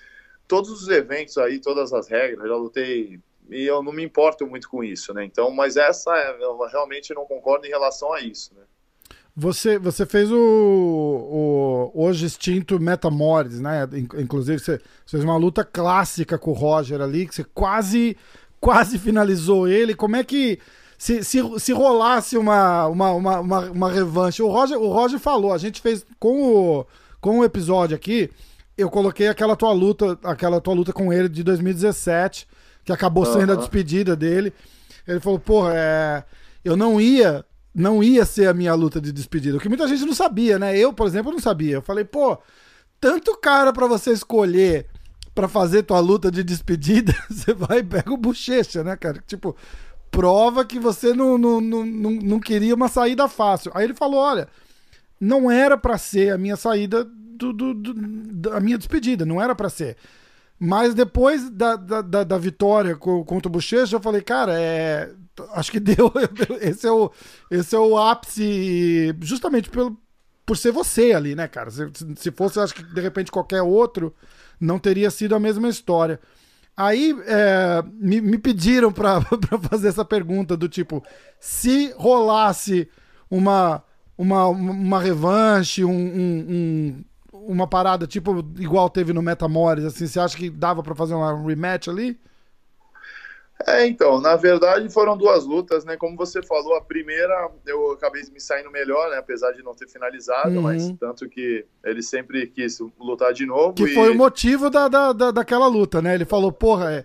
todos 0.49 0.71
os 0.71 0.89
eventos 0.89 1.39
aí, 1.39 1.61
todas 1.61 1.93
as 1.93 2.09
regras. 2.09 2.49
Já 2.49 2.57
lutei 2.57 3.21
e 3.51 3.67
eu 3.67 3.83
não 3.83 3.93
me 3.93 4.05
importo 4.05 4.47
muito 4.47 4.69
com 4.69 4.83
isso, 4.83 5.13
né? 5.13 5.25
Então, 5.25 5.51
mas 5.51 5.77
essa 5.77 6.11
eu 6.41 6.59
realmente 6.67 7.13
não 7.15 7.25
concordo 7.25 7.67
em 7.67 7.71
relação 7.71 8.13
a 8.13 8.21
isso, 8.21 8.55
né? 8.55 8.63
Você, 9.37 9.79
você 9.79 10.05
fez 10.05 10.31
o, 10.31 10.37
o 10.37 11.93
hoje 11.95 12.27
extinto 12.27 12.81
Metamores, 12.81 13.61
né? 13.61 13.89
Inclusive 14.19 14.59
você, 14.59 14.81
fez 15.07 15.25
uma 15.25 15.37
luta 15.37 15.65
clássica 15.65 16.37
com 16.37 16.51
o 16.51 16.55
Roger 16.55 17.01
ali, 17.01 17.27
que 17.27 17.35
você 17.35 17.45
quase 17.45 18.17
quase 18.61 18.99
finalizou 18.99 19.67
ele. 19.67 19.95
Como 19.95 20.17
é 20.17 20.25
que 20.25 20.59
se, 20.99 21.25
se, 21.25 21.41
se 21.59 21.73
rolasse 21.73 22.37
uma, 22.37 22.87
uma, 22.87 23.13
uma, 23.13 23.41
uma, 23.41 23.61
uma 23.71 23.91
revanche? 23.91 24.43
O 24.43 24.49
Roger, 24.49 24.79
o 24.79 24.93
Roger 24.93 25.19
falou, 25.19 25.53
a 25.53 25.59
gente 25.59 25.81
fez 25.81 26.05
com 26.19 26.43
o 26.43 26.87
com 27.21 27.39
o 27.39 27.45
episódio 27.45 27.95
aqui, 27.95 28.31
eu 28.77 28.89
coloquei 28.89 29.29
aquela 29.29 29.55
tua 29.55 29.73
luta, 29.73 30.19
aquela 30.25 30.61
tua 30.61 30.75
luta 30.75 30.93
com 30.93 31.13
ele 31.13 31.29
de 31.29 31.43
2017, 31.43 32.49
que 32.85 32.93
acabou 32.93 33.25
sendo 33.27 33.53
a 33.53 33.57
despedida 33.57 34.17
dele. 34.17 34.53
Ele 35.07 35.21
falou, 35.21 35.39
porra, 35.39 35.73
é, 35.75 36.25
eu 36.65 36.77
não 36.77 37.01
ia, 37.01 37.45
não 37.75 38.03
ia 38.03 38.25
ser 38.25 38.49
a 38.49 38.55
minha 38.55 38.75
luta 38.75 39.01
de 39.01 39.13
despedida, 39.13 39.57
o 39.57 39.61
que 39.61 39.69
muita 39.69 39.89
gente 39.89 40.05
não 40.05 40.15
sabia, 40.15 40.59
né? 40.59 40.77
Eu, 40.77 40.93
por 40.93 41.07
exemplo, 41.07 41.33
não 41.33 41.41
sabia. 41.41 41.77
Eu 41.77 41.83
falei, 41.83 42.05
pô, 42.05 42.39
tanto 43.01 43.37
cara 43.39 43.73
para 43.73 43.87
você 43.87 44.13
escolher 44.13 44.87
para 45.35 45.49
fazer 45.49 45.85
tua 45.85 46.01
luta 46.01 46.31
de 46.31 46.43
despedida, 46.43 47.15
você 47.31 47.55
vai 47.55 47.79
e 47.79 47.85
pega 47.85 48.13
o 48.13 48.17
bochecha, 48.17 48.85
né, 48.85 48.97
cara? 48.97 49.23
Tipo, 49.27 49.57
prova 50.11 50.65
que 50.65 50.79
você 50.79 51.15
não, 51.15 51.39
não, 51.39 51.61
não, 51.61 51.87
não, 51.87 52.11
não 52.11 52.41
queria 52.41 52.75
uma 52.75 52.89
saída 52.89 53.29
fácil. 53.29 53.71
Aí 53.75 53.85
ele 53.85 53.95
falou: 53.95 54.21
olha, 54.21 54.49
não 55.21 55.51
era 55.51 55.77
para 55.77 55.97
ser 55.97 56.33
a 56.33 56.39
minha 56.39 56.57
saída 56.57 57.05
do, 57.05 57.53
do, 57.53 57.75
do, 57.75 57.95
da 57.95 58.61
minha 58.61 58.77
despedida, 58.77 59.25
não 59.25 59.41
era 59.41 59.55
para 59.55 59.69
ser. 59.69 59.97
Mas 60.63 60.93
depois 60.93 61.49
da, 61.49 61.75
da, 61.75 62.03
da, 62.03 62.23
da 62.23 62.39
vitória 62.39 62.95
contra 62.95 63.49
o 63.49 63.51
Bochecha, 63.51 63.97
eu 63.97 64.01
falei, 64.01 64.21
cara, 64.21 64.61
é, 64.61 65.11
acho 65.55 65.73
que 65.73 65.81
deu. 65.81 66.13
Esse 66.61 66.87
é 66.87 66.93
o, 66.93 67.11
esse 67.51 67.75
é 67.75 67.79
o 67.79 67.97
ápice, 67.97 69.17
justamente 69.23 69.71
pelo, 69.71 69.99
por 70.45 70.59
ser 70.59 70.71
você 70.71 71.13
ali, 71.13 71.35
né, 71.35 71.49
cara? 71.49 71.71
Se, 71.71 71.91
se 72.17 72.31
fosse, 72.31 72.61
acho 72.61 72.75
que 72.75 72.83
de 72.83 73.01
repente 73.01 73.31
qualquer 73.31 73.63
outro, 73.63 74.15
não 74.61 74.79
teria 74.79 75.11
sido 75.11 75.35
a 75.35 75.41
mesma 75.41 75.67
história. 75.69 76.21
Aí 76.77 77.17
é, 77.27 77.83
me, 77.95 78.21
me, 78.21 78.37
pediram 78.37 78.93
para 78.93 79.21
fazer 79.71 79.89
essa 79.89 80.05
pergunta 80.05 80.57
do 80.57 80.69
tipo, 80.69 81.03
se 81.39 81.93
rolasse 81.97 82.89
uma, 83.31 83.83
uma, 84.17 84.47
uma 84.49 85.01
revanche, 85.01 85.85
um, 85.85 85.91
um, 85.91 86.47
um, 86.49 87.05
uma 87.47 87.67
parada 87.67 88.07
tipo 88.07 88.39
igual 88.59 88.89
teve 88.91 89.13
no 89.13 89.23
Metamores, 89.23 89.85
assim, 89.85 90.07
você 90.07 90.21
acha 90.21 90.37
que 90.37 90.51
dava 90.51 90.83
para 90.83 90.95
fazer 90.95 91.15
uma 91.15 91.47
rematch 91.47 91.89
ali? 91.89 92.19
É, 93.67 93.87
então, 93.87 94.21
na 94.21 94.37
verdade 94.37 94.89
foram 94.89 95.17
duas 95.17 95.45
lutas, 95.45 95.85
né? 95.85 95.97
Como 95.97 96.17
você 96.17 96.43
falou, 96.43 96.77
a 96.77 96.81
primeira 96.81 97.51
eu 97.67 97.93
acabei 97.93 98.23
me 98.33 98.41
saindo 98.41 98.71
melhor, 98.71 99.11
né? 99.11 99.19
Apesar 99.19 99.53
de 99.53 99.63
não 99.63 99.75
ter 99.75 99.89
finalizado, 99.89 100.57
uhum. 100.57 100.63
mas 100.63 100.91
tanto 100.99 101.29
que 101.29 101.65
ele 101.85 102.03
sempre 102.03 102.47
quis 102.47 102.79
lutar 102.99 103.33
de 103.33 103.45
novo. 103.45 103.75
Que 103.75 103.85
e... 103.85 103.95
foi 103.95 104.11
o 104.11 104.15
motivo 104.15 104.71
da, 104.71 104.89
da, 104.89 105.13
da, 105.13 105.31
daquela 105.31 105.67
luta, 105.67 106.01
né? 106.01 106.15
Ele 106.15 106.25
falou, 106.25 106.51
porra, 106.51 106.93
é, 106.93 107.05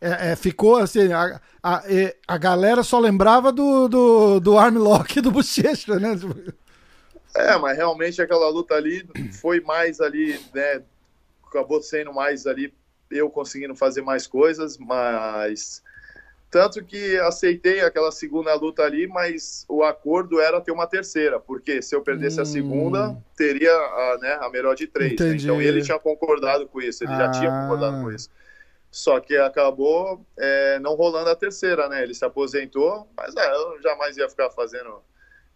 é, 0.00 0.32
é 0.32 0.36
ficou 0.36 0.76
assim, 0.76 1.12
a, 1.12 1.40
a, 1.62 1.82
a 2.28 2.38
galera 2.38 2.84
só 2.84 3.00
lembrava 3.00 3.50
do, 3.50 3.88
do, 3.88 4.40
do 4.40 4.58
armlock 4.58 5.20
do 5.20 5.32
Bochecha, 5.32 5.98
né? 5.98 6.16
É, 7.36 7.56
mas 7.58 7.76
realmente 7.76 8.20
aquela 8.20 8.48
luta 8.48 8.74
ali 8.74 9.06
foi 9.40 9.60
mais 9.60 10.00
ali, 10.00 10.38
né? 10.54 10.82
Acabou 11.46 11.82
sendo 11.82 12.12
mais 12.12 12.46
ali 12.46 12.72
eu 13.10 13.30
conseguindo 13.30 13.74
fazer 13.74 14.02
mais 14.02 14.26
coisas, 14.26 14.76
mas 14.78 15.82
tanto 16.50 16.82
que 16.84 17.16
aceitei 17.18 17.80
aquela 17.80 18.10
segunda 18.10 18.54
luta 18.54 18.82
ali, 18.82 19.06
mas 19.06 19.64
o 19.68 19.82
acordo 19.82 20.40
era 20.40 20.60
ter 20.60 20.72
uma 20.72 20.86
terceira, 20.86 21.38
porque 21.38 21.82
se 21.82 21.94
eu 21.94 22.02
perdesse 22.02 22.38
hum. 22.38 22.42
a 22.42 22.46
segunda, 22.46 23.22
teria 23.36 23.72
a, 23.72 24.18
né, 24.20 24.38
a 24.40 24.48
melhor 24.48 24.74
de 24.74 24.86
três. 24.86 25.18
Né? 25.20 25.36
Então 25.36 25.60
ele 25.60 25.82
tinha 25.82 25.98
concordado 25.98 26.66
com 26.66 26.80
isso, 26.80 27.04
ele 27.04 27.12
ah. 27.12 27.18
já 27.18 27.30
tinha 27.32 27.50
concordado 27.50 28.02
com 28.02 28.10
isso. 28.10 28.30
Só 28.90 29.20
que 29.20 29.36
acabou 29.36 30.24
é, 30.38 30.78
não 30.78 30.94
rolando 30.94 31.28
a 31.28 31.36
terceira, 31.36 31.88
né? 31.88 32.02
Ele 32.02 32.14
se 32.14 32.24
aposentou, 32.24 33.06
mas 33.14 33.36
é, 33.36 33.52
eu 33.52 33.82
jamais 33.82 34.16
ia 34.16 34.28
ficar 34.28 34.48
fazendo, 34.50 35.02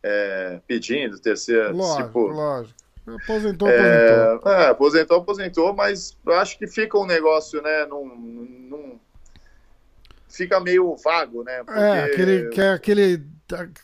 é, 0.03 0.61
pedindo 0.67 1.19
terceira. 1.19 1.71
Lógico, 1.71 2.07
tipo, 2.07 2.27
lógico. 2.29 2.81
Aposentou, 3.07 3.69
é, 3.69 3.75
aposentou. 3.75 4.53
É, 4.53 4.67
aposentou, 4.67 5.17
aposentou, 5.19 5.73
mas 5.75 6.17
acho 6.27 6.59
que 6.59 6.67
fica 6.67 6.99
um 6.99 7.07
negócio, 7.07 7.61
né? 7.63 7.87
Num, 7.87 8.07
num 8.07 9.01
fica 10.29 10.61
meio 10.61 10.95
vago, 10.97 11.43
né? 11.43 11.57
É, 11.57 11.65
Porque... 11.65 11.81
É, 11.81 12.05
aquele, 12.05 12.49
que 12.51 12.61
é 12.61 12.71
aquele, 12.71 13.27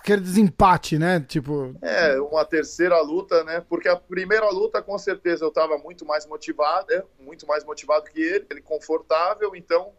aquele 0.01 0.21
desempate, 0.21 0.99
né? 0.99 1.21
Tipo. 1.21 1.75
É, 1.83 2.21
uma 2.21 2.45
terceira 2.45 3.01
luta, 3.01 3.43
né? 3.45 3.65
Porque 3.69 3.89
a 3.89 3.97
primeira 3.97 4.49
luta, 4.51 4.81
com 4.81 4.97
certeza, 4.97 5.45
eu 5.45 5.49
estava 5.49 5.77
muito 5.79 6.07
mais 6.07 6.27
motivado, 6.27 6.93
é, 6.93 7.03
muito 7.19 7.47
mais 7.47 7.65
motivado 7.65 8.05
que 8.05 8.21
ele, 8.21 8.47
ele 8.49 8.63
confortável, 8.63 9.57
então 9.57 9.93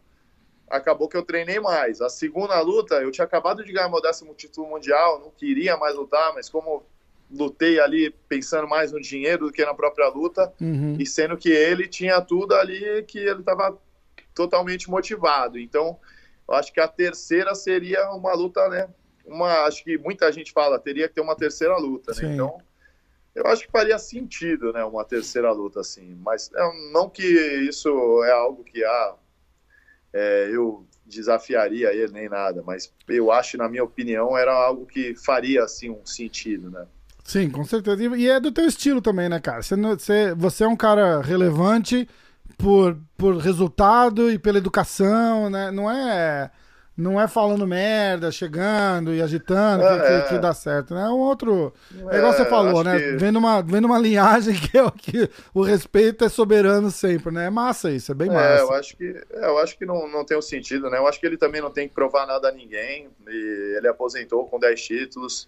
acabou 0.69 1.07
que 1.07 1.17
eu 1.17 1.23
treinei 1.23 1.59
mais. 1.59 2.01
A 2.01 2.09
segunda 2.09 2.59
luta, 2.61 2.95
eu 2.95 3.11
tinha 3.11 3.25
acabado 3.25 3.63
de 3.63 3.71
ganhar 3.71 3.89
meu 3.89 4.01
décimo 4.01 4.33
título 4.33 4.67
mundial, 4.67 5.19
não 5.19 5.31
queria 5.31 5.77
mais 5.77 5.95
lutar, 5.95 6.33
mas 6.33 6.49
como 6.49 6.83
lutei 7.29 7.79
ali 7.79 8.09
pensando 8.29 8.67
mais 8.67 8.91
no 8.91 9.01
dinheiro 9.01 9.47
do 9.47 9.51
que 9.51 9.65
na 9.65 9.73
própria 9.73 10.07
luta, 10.07 10.53
uhum. 10.61 10.95
e 10.99 11.05
sendo 11.05 11.37
que 11.37 11.49
ele 11.49 11.87
tinha 11.87 12.21
tudo 12.21 12.55
ali 12.55 13.03
que 13.03 13.19
ele 13.19 13.39
estava 13.39 13.77
totalmente 14.33 14.89
motivado. 14.89 15.59
Então, 15.59 15.97
eu 16.47 16.53
acho 16.55 16.71
que 16.71 16.79
a 16.79 16.87
terceira 16.87 17.53
seria 17.53 18.09
uma 18.11 18.33
luta, 18.33 18.67
né? 18.69 18.87
Uma, 19.25 19.65
acho 19.65 19.83
que 19.83 19.97
muita 19.97 20.31
gente 20.31 20.53
fala, 20.53 20.79
teria 20.79 21.07
que 21.09 21.15
ter 21.15 21.21
uma 21.21 21.35
terceira 21.35 21.75
luta, 21.77 22.13
né? 22.13 22.33
Então, 22.33 22.61
eu 23.35 23.45
acho 23.47 23.65
que 23.65 23.71
faria 23.71 23.99
sentido, 23.99 24.71
né? 24.71 24.83
Uma 24.85 25.03
terceira 25.03 25.51
luta, 25.51 25.81
assim. 25.81 26.15
Mas 26.23 26.49
é, 26.55 26.91
não 26.91 27.09
que 27.09 27.23
isso 27.23 28.23
é 28.23 28.31
algo 28.31 28.63
que 28.63 28.83
ah, 28.83 29.15
é, 30.17 30.49
eu 30.51 30.85
desafiaria 31.05 31.93
ele 31.93 32.11
nem 32.11 32.27
nada, 32.27 32.63
mas 32.65 32.91
eu 33.07 33.31
acho, 33.31 33.57
na 33.57 33.69
minha 33.69 33.83
opinião, 33.83 34.37
era 34.37 34.51
algo 34.51 34.85
que 34.85 35.15
faria 35.15 35.63
assim 35.63 35.89
um 35.89 36.05
sentido, 36.05 36.69
né? 36.69 36.85
Sim, 37.23 37.49
com 37.49 37.63
certeza. 37.63 38.03
E 38.15 38.29
é 38.29 38.39
do 38.39 38.51
teu 38.51 38.65
estilo 38.65 39.01
também, 39.01 39.29
né, 39.29 39.39
cara? 39.39 39.61
Você, 39.61 39.75
você, 39.75 40.33
você 40.33 40.63
é 40.63 40.67
um 40.67 40.75
cara 40.75 41.21
relevante 41.21 42.07
por, 42.57 42.97
por 43.17 43.37
resultado 43.37 44.31
e 44.31 44.39
pela 44.39 44.57
educação, 44.57 45.49
né? 45.49 45.69
Não 45.71 45.91
é 45.91 46.49
não 46.97 47.21
é 47.21 47.27
falando 47.27 47.67
merda, 47.67 48.31
chegando 48.31 49.13
e 49.13 49.21
agitando 49.21 49.83
é, 49.83 49.99
que, 49.99 50.23
que, 50.23 50.29
que, 50.29 50.39
dá 50.39 50.51
certo, 50.51 50.95
né? 50.95 51.03
É 51.03 51.09
um 51.09 51.19
outro. 51.19 51.71
É, 52.09 52.17
igual 52.17 52.33
você 52.33 52.43
falou, 52.45 52.83
né? 52.83 52.97
Que... 52.97 53.17
Vendo, 53.17 53.37
uma, 53.37 53.61
vendo 53.61 53.85
uma 53.85 53.99
linhagem 53.99 54.55
que 54.59 54.75
é 54.75 54.83
o 54.83 54.91
que 54.91 55.29
o 55.53 55.61
respeito 55.61 56.25
é 56.25 56.29
soberano 56.29 56.89
sempre, 56.89 57.31
né? 57.31 57.45
É 57.45 57.49
massa 57.51 57.91
isso, 57.91 58.11
é 58.11 58.15
bem 58.15 58.29
massa. 58.29 58.41
É, 58.41 58.61
eu 58.61 58.73
acho 58.73 58.97
que, 58.97 59.23
é, 59.31 59.45
eu 59.45 59.59
acho 59.59 59.77
que 59.77 59.85
não, 59.85 60.09
não 60.09 60.25
tem 60.25 60.35
um 60.35 60.41
sentido, 60.41 60.89
né? 60.89 60.97
Eu 60.97 61.07
acho 61.07 61.19
que 61.19 61.27
ele 61.27 61.37
também 61.37 61.61
não 61.61 61.69
tem 61.69 61.87
que 61.87 61.93
provar 61.93 62.25
nada 62.25 62.49
a 62.49 62.51
ninguém. 62.51 63.07
ele 63.27 63.87
aposentou 63.87 64.47
com 64.47 64.59
10 64.59 64.81
títulos. 64.81 65.47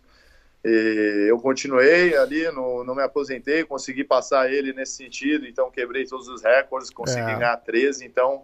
E 0.63 1.27
eu 1.29 1.39
continuei 1.39 2.15
ali, 2.15 2.43
não, 2.51 2.83
não 2.83 2.93
me 2.93 3.01
aposentei, 3.01 3.63
consegui 3.63 4.03
passar 4.03 4.51
ele 4.51 4.73
nesse 4.73 4.91
sentido, 4.91 5.47
então 5.47 5.71
quebrei 5.71 6.05
todos 6.05 6.27
os 6.27 6.43
recordes, 6.43 6.89
consegui 6.89 7.31
é. 7.31 7.35
ganhar 7.35 7.55
13, 7.57 8.05
então 8.05 8.43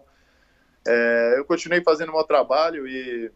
é, 0.86 1.34
eu 1.38 1.44
continuei 1.44 1.82
fazendo 1.82 2.12
meu 2.12 2.24
trabalho 2.24 2.86
e 2.86 3.30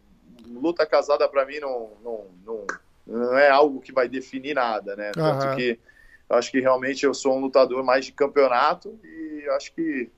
luta 0.47 0.85
casada 0.85 1.27
para 1.27 1.45
mim 1.45 1.59
não, 1.59 1.91
não, 2.03 2.27
não, 2.45 2.67
não, 3.07 3.37
é 3.37 3.49
algo 3.49 3.81
que 3.81 3.91
vai 3.91 4.07
definir 4.07 4.55
nada, 4.55 4.95
né? 4.95 5.11
Tanto 5.11 5.47
uhum. 5.47 5.55
que 5.55 5.79
eu 6.29 6.35
acho 6.35 6.51
que 6.51 6.59
realmente 6.59 7.05
eu 7.05 7.13
sou 7.13 7.37
um 7.37 7.41
lutador 7.41 7.83
mais 7.83 8.05
de 8.05 8.11
campeonato 8.11 8.97
e 9.03 9.47
acho 9.49 9.73
que 9.73 10.09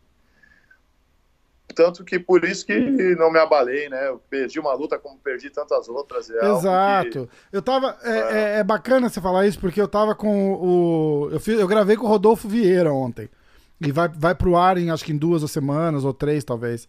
tanto 1.73 2.03
que 2.03 2.19
por 2.19 2.43
isso 2.43 2.65
que 2.65 2.75
não 3.17 3.31
me 3.31 3.39
abalei, 3.39 3.89
né? 3.89 4.07
Eu 4.07 4.21
perdi 4.29 4.59
uma 4.59 4.73
luta 4.73 4.99
como 4.99 5.17
perdi 5.17 5.49
tantas 5.49 5.89
outras. 5.89 6.29
É 6.29 6.51
Exato. 6.51 7.27
Que... 7.27 7.55
Eu 7.57 7.61
tava. 7.61 7.97
É, 8.03 8.17
é. 8.17 8.59
é, 8.59 8.63
bacana 8.63 9.09
você 9.09 9.19
falar 9.19 9.47
isso, 9.47 9.59
porque 9.59 9.81
eu 9.81 9.87
tava 9.87 10.13
com 10.13 10.53
o. 10.53 11.29
Eu, 11.31 11.39
fiz, 11.39 11.59
eu 11.59 11.67
gravei 11.67 11.95
com 11.95 12.05
o 12.05 12.09
Rodolfo 12.09 12.47
Vieira 12.47 12.93
ontem. 12.93 13.27
E 13.81 13.91
vai, 13.91 14.07
vai 14.07 14.35
pro 14.35 14.55
ar 14.55 14.77
em 14.77 14.91
acho 14.91 15.03
que 15.03 15.11
em 15.11 15.17
duas 15.17 15.49
semanas, 15.49 16.05
ou 16.05 16.13
três, 16.13 16.43
talvez. 16.43 16.87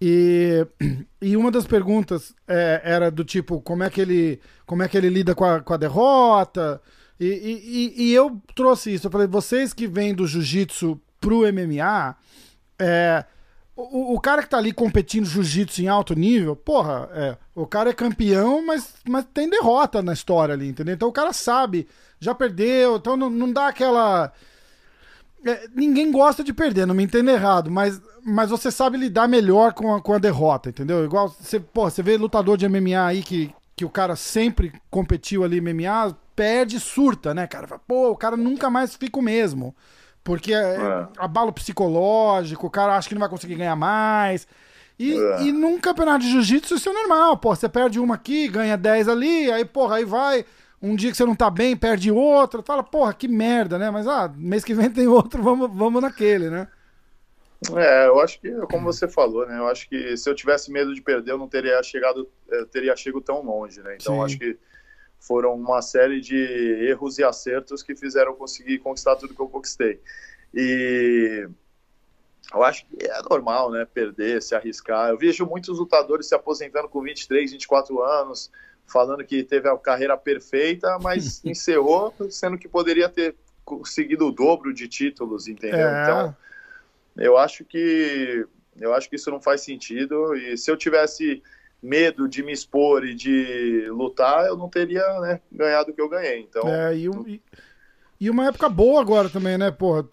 E, 0.00 0.66
e 1.20 1.36
uma 1.36 1.50
das 1.50 1.66
perguntas 1.66 2.34
é, 2.46 2.80
era 2.84 3.10
do 3.10 3.24
tipo, 3.24 3.60
como 3.60 3.82
é 3.82 3.90
que 3.90 4.00
ele, 4.00 4.40
como 4.66 4.82
é 4.82 4.88
que 4.88 4.96
ele 4.96 5.08
lida 5.08 5.34
com 5.34 5.44
a, 5.44 5.60
com 5.60 5.74
a 5.74 5.78
derrota? 5.78 6.80
E, 7.18 7.26
e, 7.26 8.04
e 8.04 8.14
eu 8.14 8.40
trouxe 8.54 8.94
isso. 8.94 9.06
Eu 9.06 9.10
falei, 9.10 9.26
vocês 9.26 9.72
que 9.72 9.86
vêm 9.86 10.14
do 10.14 10.26
jiu-jitsu 10.26 11.00
pro 11.20 11.40
MMA, 11.52 12.16
é, 12.78 13.24
o, 13.76 14.14
o, 14.14 14.20
cara 14.20 14.42
que 14.42 14.48
tá 14.48 14.58
ali 14.58 14.72
competindo 14.72 15.26
jiu-jitsu 15.26 15.82
em 15.82 15.88
alto 15.88 16.14
nível, 16.14 16.54
porra, 16.54 17.08
é, 17.12 17.36
o 17.54 17.66
cara 17.66 17.90
é 17.90 17.94
campeão, 17.94 18.64
mas, 18.64 18.94
mas 19.08 19.24
tem 19.32 19.48
derrota 19.48 20.02
na 20.02 20.12
história 20.12 20.54
ali, 20.54 20.68
entendeu? 20.68 20.94
Então 20.94 21.08
o 21.08 21.12
cara 21.12 21.32
sabe, 21.32 21.88
já 22.20 22.34
perdeu, 22.34 22.96
então 22.96 23.16
não, 23.16 23.30
não 23.30 23.52
dá 23.52 23.68
aquela. 23.68 24.32
É, 25.44 25.68
ninguém 25.74 26.10
gosta 26.10 26.42
de 26.42 26.52
perder, 26.52 26.86
não 26.86 26.94
me 26.94 27.04
entenda 27.04 27.30
errado, 27.30 27.70
mas, 27.70 28.00
mas 28.24 28.50
você 28.50 28.70
sabe 28.70 28.96
lidar 28.96 29.28
melhor 29.28 29.74
com 29.74 29.94
a, 29.94 30.00
com 30.00 30.14
a 30.14 30.18
derrota, 30.18 30.70
entendeu? 30.70 31.04
Igual 31.04 31.28
você, 31.28 31.60
porra, 31.60 31.90
você 31.90 32.02
vê 32.02 32.16
lutador 32.16 32.56
de 32.56 32.66
MMA 32.68 33.04
aí 33.04 33.22
que, 33.22 33.54
que 33.76 33.84
o 33.84 33.90
cara 33.90 34.16
sempre 34.16 34.72
competiu 34.90 35.44
ali 35.44 35.60
MMA, 35.60 36.16
perde 36.34 36.80
surta, 36.80 37.34
né, 37.34 37.46
cara? 37.46 37.78
Pô, 37.86 38.10
o 38.10 38.16
cara 38.16 38.36
nunca 38.36 38.70
mais 38.70 38.94
fica 38.94 39.18
o 39.18 39.22
mesmo. 39.22 39.74
Porque 40.22 40.54
é. 40.54 40.58
é. 40.58 41.08
abalo 41.18 41.52
psicológico, 41.52 42.66
o 42.66 42.70
cara 42.70 42.96
acha 42.96 43.08
que 43.08 43.14
não 43.14 43.20
vai 43.20 43.28
conseguir 43.28 43.56
ganhar 43.56 43.76
mais. 43.76 44.48
E, 44.98 45.12
é. 45.12 45.42
e 45.42 45.52
num 45.52 45.78
campeonato 45.78 46.20
de 46.20 46.30
jiu-jitsu 46.30 46.76
isso 46.76 46.88
é 46.88 46.92
normal, 46.92 47.36
pô. 47.36 47.54
Você 47.54 47.68
perde 47.68 48.00
uma 48.00 48.14
aqui, 48.14 48.48
ganha 48.48 48.76
10 48.76 49.08
ali, 49.08 49.52
aí, 49.52 49.64
porra, 49.64 49.96
aí 49.96 50.04
vai 50.04 50.46
um 50.84 50.94
dia 50.94 51.10
que 51.10 51.16
você 51.16 51.24
não 51.24 51.34
tá 51.34 51.48
bem, 51.48 51.74
perde 51.74 52.10
outro, 52.10 52.62
fala, 52.62 52.82
porra, 52.82 53.14
que 53.14 53.26
merda, 53.26 53.78
né? 53.78 53.90
Mas 53.90 54.06
ah, 54.06 54.30
mês 54.36 54.62
que 54.62 54.74
vem 54.74 54.90
tem 54.92 55.06
outro, 55.06 55.42
vamos, 55.42 55.70
vamos 55.74 56.02
naquele, 56.02 56.50
né? 56.50 56.68
É, 57.74 58.06
eu 58.06 58.20
acho 58.20 58.38
que, 58.38 58.50
como 58.66 58.84
você 58.84 59.08
falou, 59.08 59.46
né? 59.46 59.58
Eu 59.58 59.66
acho 59.68 59.88
que 59.88 60.16
se 60.18 60.28
eu 60.28 60.34
tivesse 60.34 60.70
medo 60.70 60.94
de 60.94 61.00
perder, 61.00 61.32
eu 61.32 61.38
não 61.38 61.48
teria 61.48 61.82
chegado, 61.82 62.28
eu 62.48 62.66
teria 62.66 62.94
chegado 62.94 63.22
tão 63.22 63.42
longe, 63.42 63.80
né? 63.80 63.96
Então, 63.98 64.22
acho 64.22 64.38
que 64.38 64.58
foram 65.18 65.54
uma 65.54 65.80
série 65.80 66.20
de 66.20 66.36
erros 66.86 67.18
e 67.18 67.24
acertos 67.24 67.82
que 67.82 67.96
fizeram 67.96 68.34
conseguir 68.34 68.80
conquistar 68.80 69.16
tudo 69.16 69.34
que 69.34 69.40
eu 69.40 69.48
conquistei. 69.48 69.98
E 70.52 71.48
eu 72.52 72.62
acho 72.62 72.84
que 72.86 73.06
é 73.06 73.22
normal, 73.30 73.70
né? 73.70 73.86
Perder, 73.86 74.42
se 74.42 74.54
arriscar. 74.54 75.08
Eu 75.08 75.16
vejo 75.16 75.46
muitos 75.46 75.78
lutadores 75.78 76.26
se 76.28 76.34
aposentando 76.34 76.90
com 76.90 77.00
23, 77.00 77.52
24 77.52 78.02
anos, 78.02 78.50
falando 78.86 79.24
que 79.24 79.42
teve 79.42 79.68
a 79.68 79.76
carreira 79.76 80.16
perfeita, 80.16 80.98
mas 81.00 81.42
encerrou, 81.44 82.14
sendo 82.30 82.58
que 82.58 82.68
poderia 82.68 83.08
ter 83.08 83.34
conseguido 83.64 84.26
o 84.26 84.32
dobro 84.32 84.72
de 84.72 84.86
títulos, 84.86 85.48
entendeu? 85.48 85.88
É. 85.88 86.02
Então, 86.02 86.36
eu 87.16 87.38
acho 87.38 87.64
que 87.64 88.46
eu 88.80 88.92
acho 88.92 89.08
que 89.08 89.16
isso 89.16 89.30
não 89.30 89.40
faz 89.40 89.60
sentido. 89.60 90.34
E 90.34 90.56
se 90.56 90.70
eu 90.70 90.76
tivesse 90.76 91.42
medo 91.82 92.28
de 92.28 92.42
me 92.42 92.52
expor 92.52 93.04
e 93.04 93.14
de 93.14 93.86
lutar, 93.90 94.46
eu 94.46 94.56
não 94.56 94.68
teria 94.68 95.02
né, 95.20 95.40
ganhado 95.52 95.90
o 95.90 95.94
que 95.94 96.00
eu 96.00 96.08
ganhei. 96.08 96.40
Então, 96.40 96.66
é, 96.66 96.96
e, 96.96 97.40
e, 98.20 98.30
uma 98.30 98.46
época 98.46 98.68
boa 98.68 99.00
agora 99.00 99.28
também, 99.28 99.58
né? 99.58 99.70
Porra, 99.70 100.04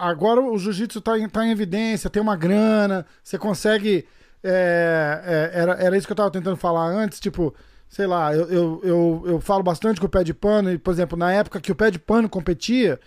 agora 0.00 0.40
o 0.40 0.58
jiu-jitsu 0.58 1.00
tá, 1.00 1.18
em, 1.18 1.28
tá 1.28 1.46
em 1.46 1.50
evidência, 1.50 2.10
tem 2.10 2.20
uma 2.20 2.36
grana, 2.36 3.06
você 3.22 3.38
consegue. 3.38 4.06
É, 4.44 5.50
é, 5.54 5.60
era, 5.60 5.72
era 5.74 5.96
isso 5.96 6.06
que 6.06 6.12
eu 6.12 6.16
tava 6.16 6.30
tentando 6.30 6.56
falar 6.56 6.86
antes, 6.86 7.20
tipo, 7.20 7.54
sei 7.92 8.06
lá, 8.06 8.34
eu, 8.34 8.48
eu, 8.48 8.80
eu, 8.82 9.22
eu 9.26 9.40
falo 9.40 9.62
bastante 9.62 10.00
com 10.00 10.06
o 10.06 10.10
pé 10.10 10.24
de 10.24 10.32
pano, 10.32 10.72
e, 10.72 10.78
por 10.78 10.90
exemplo, 10.90 11.16
na 11.16 11.30
época 11.30 11.60
que 11.60 11.70
o 11.70 11.74
pé 11.74 11.90
de 11.90 11.98
pano 11.98 12.26
competia, 12.26 12.98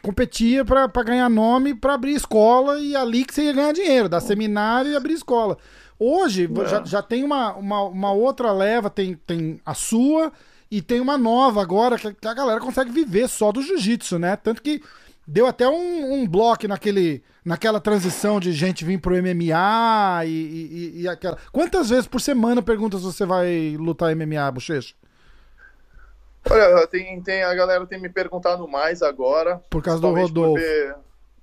competia 0.00 0.64
para 0.64 0.86
ganhar 1.02 1.28
nome 1.28 1.74
para 1.74 1.94
abrir 1.94 2.14
escola 2.14 2.78
e 2.78 2.94
ali 2.94 3.24
que 3.24 3.34
você 3.34 3.42
ia 3.42 3.52
ganhar 3.52 3.72
dinheiro, 3.72 4.08
dar 4.08 4.20
seminário 4.20 4.92
e 4.92 4.96
abrir 4.96 5.14
escola. 5.14 5.58
Hoje 5.98 6.48
é. 6.48 6.68
já, 6.68 6.84
já 6.84 7.02
tem 7.02 7.24
uma, 7.24 7.54
uma, 7.56 7.82
uma, 7.82 8.12
outra 8.12 8.52
leva, 8.52 8.88
tem, 8.88 9.16
tem 9.26 9.60
a 9.66 9.74
sua 9.74 10.32
e 10.70 10.80
tem 10.80 11.00
uma 11.00 11.18
nova 11.18 11.60
agora 11.60 11.98
que 11.98 12.28
a 12.28 12.32
galera 12.32 12.60
consegue 12.60 12.92
viver 12.92 13.28
só 13.28 13.50
do 13.50 13.60
jiu-jitsu, 13.60 14.16
né? 14.16 14.36
Tanto 14.36 14.62
que 14.62 14.80
deu 15.26 15.46
até 15.46 15.68
um, 15.68 16.14
um 16.14 16.28
bloco 16.28 16.66
naquele, 16.66 17.22
naquela 17.44 17.80
transição 17.80 18.40
de 18.40 18.52
gente 18.52 18.84
vir 18.84 19.00
pro 19.00 19.14
MMA 19.14 20.24
e, 20.24 20.28
e, 20.28 21.00
e 21.02 21.08
aquela. 21.08 21.38
Quantas 21.52 21.90
vezes 21.90 22.06
por 22.06 22.20
semana 22.20 22.62
pergunta 22.62 22.98
se 22.98 23.04
você 23.04 23.24
vai 23.24 23.76
lutar 23.78 24.14
MMA, 24.14 24.50
Bochecha? 24.50 24.94
Olha, 26.48 26.86
tem, 26.86 27.20
tem, 27.22 27.42
a 27.42 27.54
galera 27.54 27.86
tem 27.86 28.00
me 28.00 28.08
perguntado 28.08 28.66
mais 28.66 29.02
agora. 29.02 29.62
Por 29.68 29.82
causa 29.82 30.00
do 30.00 30.12
Rodolfo. 30.12 30.54
Porque... 30.54 30.94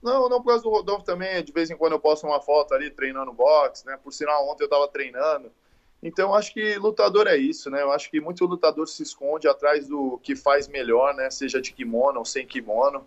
Não, 0.02 0.30
não 0.30 0.42
por 0.42 0.50
causa 0.50 0.64
do 0.64 0.70
Rodolfo 0.70 1.04
também. 1.04 1.44
De 1.44 1.52
vez 1.52 1.70
em 1.70 1.78
quando 1.78 1.94
eu 1.94 2.00
posto 2.00 2.26
uma 2.26 2.42
foto 2.42 2.74
ali 2.74 2.90
treinando 2.90 3.32
boxe, 3.34 3.86
né? 3.86 3.98
Por 4.04 4.12
sinal, 4.12 4.48
ontem 4.50 4.64
eu 4.64 4.70
tava 4.70 4.88
treinando. 4.88 5.52
Então, 6.02 6.34
acho 6.34 6.54
que 6.54 6.76
lutador 6.76 7.28
é 7.28 7.36
isso, 7.36 7.70
né? 7.70 7.82
Eu 7.82 7.92
acho 7.92 8.10
que 8.10 8.22
muito 8.22 8.46
lutador 8.46 8.88
se 8.88 9.02
esconde 9.02 9.48
atrás 9.48 9.88
do 9.88 10.20
que 10.22 10.36
faz 10.36 10.68
melhor, 10.68 11.14
né? 11.16 11.30
Seja 11.30 11.62
de 11.62 11.74
kimono 11.74 12.20
ou 12.20 12.26
sem 12.26 12.46
kimono. 12.46 13.06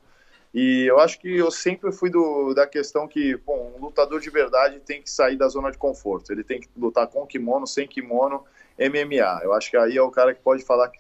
E 0.53 0.85
eu 0.87 0.99
acho 0.99 1.21
que 1.21 1.37
eu 1.37 1.51
sempre 1.51 1.93
fui 1.93 2.11
do, 2.11 2.53
da 2.55 2.67
questão 2.67 3.07
que, 3.07 3.37
bom, 3.37 3.73
um 3.77 3.81
lutador 3.81 4.21
de 4.21 4.31
verdade 4.31 4.81
tem 4.81 5.01
que 5.01 5.09
sair 5.09 5.37
da 5.37 5.47
zona 5.49 5.71
de 5.71 5.79
conforto. 5.79 6.33
Ele 6.33 6.43
tem 6.43 6.61
que 6.61 6.69
lutar 6.77 7.07
com 7.07 7.25
kimono, 7.27 7.67
sem 7.67 7.87
kimono, 7.87 8.45
MMA. 8.79 9.41
Eu 9.45 9.53
acho 9.53 9.71
que 9.71 9.77
aí 9.77 9.97
é 9.97 10.03
o 10.03 10.11
cara 10.11 10.35
que 10.35 10.43
pode 10.43 10.65
falar 10.65 10.89
que 10.89 10.99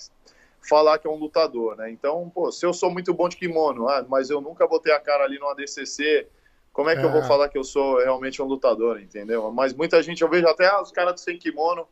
falar 0.68 0.98
que 0.98 1.06
é 1.06 1.10
um 1.10 1.16
lutador, 1.16 1.76
né? 1.76 1.90
Então, 1.90 2.30
pô, 2.32 2.52
se 2.52 2.64
eu 2.66 2.72
sou 2.72 2.90
muito 2.90 3.14
bom 3.14 3.28
de 3.28 3.36
kimono, 3.36 3.88
ah, 3.88 4.04
mas 4.08 4.30
eu 4.30 4.40
nunca 4.40 4.66
botei 4.66 4.92
a 4.92 5.00
cara 5.00 5.24
ali 5.24 5.38
no 5.38 5.48
ADCC, 5.48 6.28
como 6.72 6.90
é 6.90 6.94
que 6.94 7.02
é. 7.02 7.04
eu 7.04 7.10
vou 7.10 7.22
é. 7.22 7.26
falar 7.26 7.48
que 7.48 7.58
eu 7.58 7.64
sou 7.64 7.98
realmente 7.98 8.40
um 8.42 8.44
lutador, 8.44 9.00
entendeu? 9.00 9.50
Mas 9.50 9.72
muita 9.72 10.02
gente, 10.02 10.22
eu 10.22 10.28
vejo 10.28 10.46
até 10.46 10.70
os 10.80 10.92
caras 10.92 11.20
sem 11.20 11.38
kimono, 11.38 11.88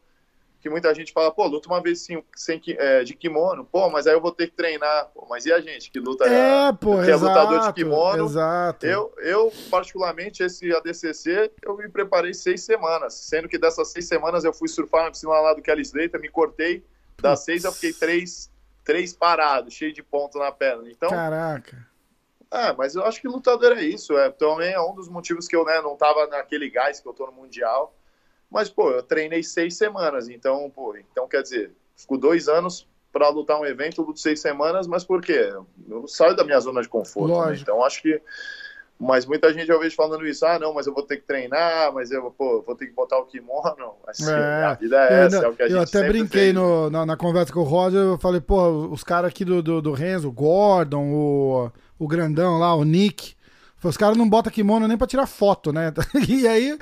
que 0.68 0.72
muita 0.72 0.94
gente 0.94 1.12
fala, 1.12 1.32
pô, 1.32 1.46
luta 1.46 1.68
uma 1.68 1.82
vez 1.82 2.00
sim, 2.00 2.22
sem, 2.36 2.60
é, 2.66 3.02
de 3.02 3.14
kimono, 3.14 3.64
pô, 3.64 3.88
mas 3.88 4.06
aí 4.06 4.14
eu 4.14 4.20
vou 4.20 4.30
ter 4.30 4.48
que 4.48 4.54
treinar, 4.54 5.08
pô, 5.14 5.26
mas 5.28 5.46
e 5.46 5.52
a 5.52 5.60
gente 5.60 5.90
que 5.90 5.98
luta, 5.98 6.26
é, 6.26 6.72
pô, 6.72 7.02
que 7.02 7.10
é 7.10 7.16
lutador 7.16 7.60
de 7.60 7.72
kimono? 7.72 8.24
Exato. 8.24 8.86
Eu, 8.86 9.12
eu, 9.18 9.52
particularmente, 9.70 10.42
esse 10.42 10.72
ADCC, 10.72 11.50
eu 11.62 11.76
me 11.76 11.88
preparei 11.88 12.34
seis 12.34 12.62
semanas, 12.62 13.14
sendo 13.14 13.48
que 13.48 13.58
dessas 13.58 13.88
seis 13.88 14.06
semanas 14.06 14.44
eu 14.44 14.52
fui 14.52 14.68
surfar 14.68 15.04
na 15.04 15.10
piscina 15.10 15.32
lá 15.32 15.54
do 15.54 15.62
Kelly 15.62 15.82
Slater, 15.82 16.20
me 16.20 16.28
cortei, 16.28 16.84
das 17.20 17.40
seis 17.40 17.64
eu 17.64 17.72
fiquei 17.72 17.92
três 17.92 18.50
três 18.84 19.12
parados, 19.12 19.74
cheio 19.74 19.92
de 19.92 20.02
ponto 20.02 20.38
na 20.38 20.50
perna. 20.50 20.90
Então, 20.90 21.10
Caraca. 21.10 21.86
É, 22.50 22.72
mas 22.72 22.94
eu 22.94 23.04
acho 23.04 23.20
que 23.20 23.28
lutador 23.28 23.76
é 23.76 23.82
isso. 23.82 24.16
É, 24.16 24.30
também 24.30 24.72
é 24.72 24.80
um 24.80 24.94
dos 24.94 25.08
motivos 25.08 25.46
que 25.46 25.54
eu 25.54 25.62
né, 25.62 25.80
não 25.82 25.94
tava 25.94 26.26
naquele 26.26 26.70
gás 26.70 26.98
que 26.98 27.06
eu 27.06 27.12
tô 27.12 27.26
no 27.26 27.32
Mundial. 27.32 27.94
Mas, 28.50 28.68
pô, 28.68 28.90
eu 28.90 29.02
treinei 29.02 29.42
seis 29.42 29.76
semanas. 29.76 30.28
Então, 30.28 30.70
pô, 30.70 30.96
então 30.96 31.28
quer 31.28 31.42
dizer, 31.42 31.72
fico 31.96 32.16
dois 32.16 32.48
anos 32.48 32.86
para 33.12 33.28
lutar 33.28 33.60
um 33.60 33.66
evento, 33.66 34.02
luto 34.02 34.20
seis 34.20 34.40
semanas, 34.40 34.86
mas 34.86 35.04
por 35.04 35.20
quê? 35.20 35.52
Eu 35.88 36.06
saio 36.06 36.36
da 36.36 36.44
minha 36.44 36.60
zona 36.60 36.82
de 36.82 36.88
conforto. 36.88 37.46
Né? 37.46 37.58
Então, 37.60 37.84
acho 37.84 38.02
que 38.02 38.20
mas 38.98 39.24
muita 39.24 39.52
gente 39.52 39.70
eu 39.70 39.78
vejo 39.78 39.94
falando 39.94 40.26
isso, 40.26 40.44
ah, 40.44 40.58
não, 40.58 40.74
mas 40.74 40.88
eu 40.88 40.92
vou 40.92 41.04
ter 41.04 41.18
que 41.18 41.22
treinar, 41.22 41.92
mas 41.94 42.10
eu 42.10 42.34
pô, 42.36 42.62
vou 42.66 42.74
ter 42.74 42.86
que 42.86 42.92
botar 42.92 43.16
o 43.18 43.26
kimono. 43.26 43.94
Assim, 44.04 44.28
é, 44.28 44.64
a 44.64 44.74
vida 44.74 44.96
é 44.96 45.24
essa, 45.24 45.36
é 45.36 45.48
o 45.48 45.54
que 45.54 45.62
a 45.62 45.66
eu 45.66 45.70
gente 45.70 45.94
Eu 45.94 46.00
até 46.00 46.08
brinquei 46.08 46.52
no, 46.52 46.90
na, 46.90 47.06
na, 47.06 47.16
conversa 47.16 47.52
com 47.52 47.60
o 47.60 47.64
Roger, 47.64 48.00
eu 48.00 48.18
falei, 48.18 48.40
pô, 48.40 48.88
os 48.88 49.04
caras 49.04 49.30
aqui 49.30 49.44
do, 49.44 49.62
do, 49.62 49.80
do 49.80 49.92
Renzo, 49.92 50.28
o 50.28 50.32
Gordon, 50.32 51.12
o, 51.12 51.70
o 51.96 52.08
grandão 52.08 52.58
lá, 52.58 52.74
o 52.74 52.82
Nick, 52.82 53.36
os 53.84 53.96
caras 53.96 54.16
não 54.16 54.28
botam 54.28 54.52
kimono 54.52 54.88
nem 54.88 54.98
pra 54.98 55.06
tirar 55.06 55.26
foto, 55.26 55.72
né? 55.72 55.94
e 56.28 56.48
aí 56.48 56.76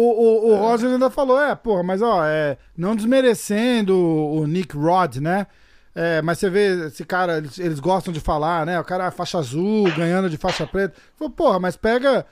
o, 0.00 0.48
o, 0.48 0.50
o 0.50 0.54
é. 0.54 0.58
Roger 0.58 0.90
ainda 0.90 1.10
falou, 1.10 1.40
é, 1.40 1.54
porra, 1.54 1.82
mas 1.82 2.02
ó, 2.02 2.24
é, 2.24 2.56
não 2.76 2.96
desmerecendo 2.96 3.94
o, 3.96 4.40
o 4.40 4.46
Nick 4.46 4.76
Rod, 4.76 5.16
né? 5.16 5.46
É, 5.94 6.22
mas 6.22 6.38
você 6.38 6.48
vê 6.48 6.86
esse 6.86 7.04
cara, 7.04 7.38
eles, 7.38 7.58
eles, 7.58 7.80
gostam 7.80 8.12
de 8.12 8.20
falar, 8.20 8.64
né? 8.64 8.78
O 8.78 8.84
cara 8.84 9.06
é 9.06 9.10
faixa 9.10 9.38
azul, 9.38 9.90
ganhando 9.96 10.30
de 10.30 10.36
faixa 10.36 10.66
preta. 10.66 10.94
Falou, 11.16 11.32
porra, 11.32 11.58
mas 11.58 11.76
pega 11.76 12.24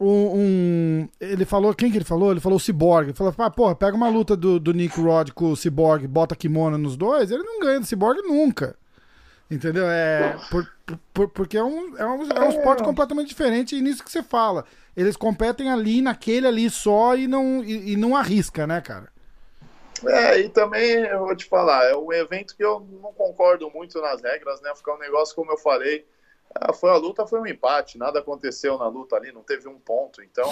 um, 0.00 0.06
um, 0.34 1.08
Ele 1.20 1.44
falou, 1.44 1.74
quem 1.74 1.90
que 1.90 1.98
ele 1.98 2.04
falou? 2.04 2.30
Ele 2.30 2.40
falou 2.40 2.56
o 2.56 2.60
Cyborg. 2.60 3.08
Ele 3.08 3.16
falou, 3.16 3.34
ah, 3.38 3.50
porra, 3.50 3.74
pega 3.74 3.96
uma 3.96 4.08
luta 4.08 4.36
do, 4.36 4.58
do 4.58 4.72
Nick 4.72 4.98
Rod 5.00 5.30
com 5.30 5.52
o 5.52 5.56
Cyborg, 5.56 6.06
bota 6.08 6.34
kimono 6.34 6.78
nos 6.78 6.96
dois, 6.96 7.30
ele 7.30 7.42
não 7.42 7.60
ganha 7.60 7.80
do 7.80 7.86
Cyborg 7.86 8.20
nunca. 8.22 8.76
Entendeu? 9.50 9.84
É. 9.86 10.34
Por, 10.50 10.66
por, 11.12 11.28
porque 11.28 11.58
é 11.58 11.62
um, 11.62 11.96
é, 11.98 12.06
um, 12.06 12.22
é 12.30 12.40
um 12.40 12.48
esporte 12.48 12.82
completamente 12.82 13.28
diferente 13.28 13.76
e 13.76 13.82
nisso 13.82 14.02
que 14.02 14.10
você 14.10 14.22
fala. 14.22 14.64
Eles 14.96 15.16
competem 15.16 15.70
ali, 15.70 16.02
naquele 16.02 16.46
ali 16.46 16.68
só 16.68 17.16
e 17.16 17.26
não, 17.26 17.62
e, 17.64 17.92
e 17.92 17.96
não 17.96 18.14
arrisca, 18.14 18.66
né, 18.66 18.80
cara? 18.80 19.10
É, 20.06 20.40
e 20.40 20.48
também 20.48 20.90
eu 21.04 21.20
vou 21.20 21.36
te 21.36 21.44
falar, 21.44 21.84
é 21.84 21.96
um 21.96 22.12
evento 22.12 22.56
que 22.56 22.64
eu 22.64 22.80
não 23.00 23.12
concordo 23.12 23.70
muito 23.70 24.00
nas 24.00 24.20
regras, 24.20 24.60
né? 24.60 24.74
Ficar 24.74 24.94
um 24.94 24.98
negócio, 24.98 25.34
como 25.34 25.52
eu 25.52 25.58
falei, 25.58 26.04
ah, 26.54 26.72
foi 26.72 26.90
a 26.90 26.96
luta, 26.96 27.26
foi 27.26 27.40
um 27.40 27.46
empate, 27.46 27.96
nada 27.96 28.18
aconteceu 28.18 28.76
na 28.76 28.88
luta 28.88 29.16
ali, 29.16 29.32
não 29.32 29.42
teve 29.42 29.68
um 29.68 29.78
ponto, 29.78 30.22
então. 30.22 30.50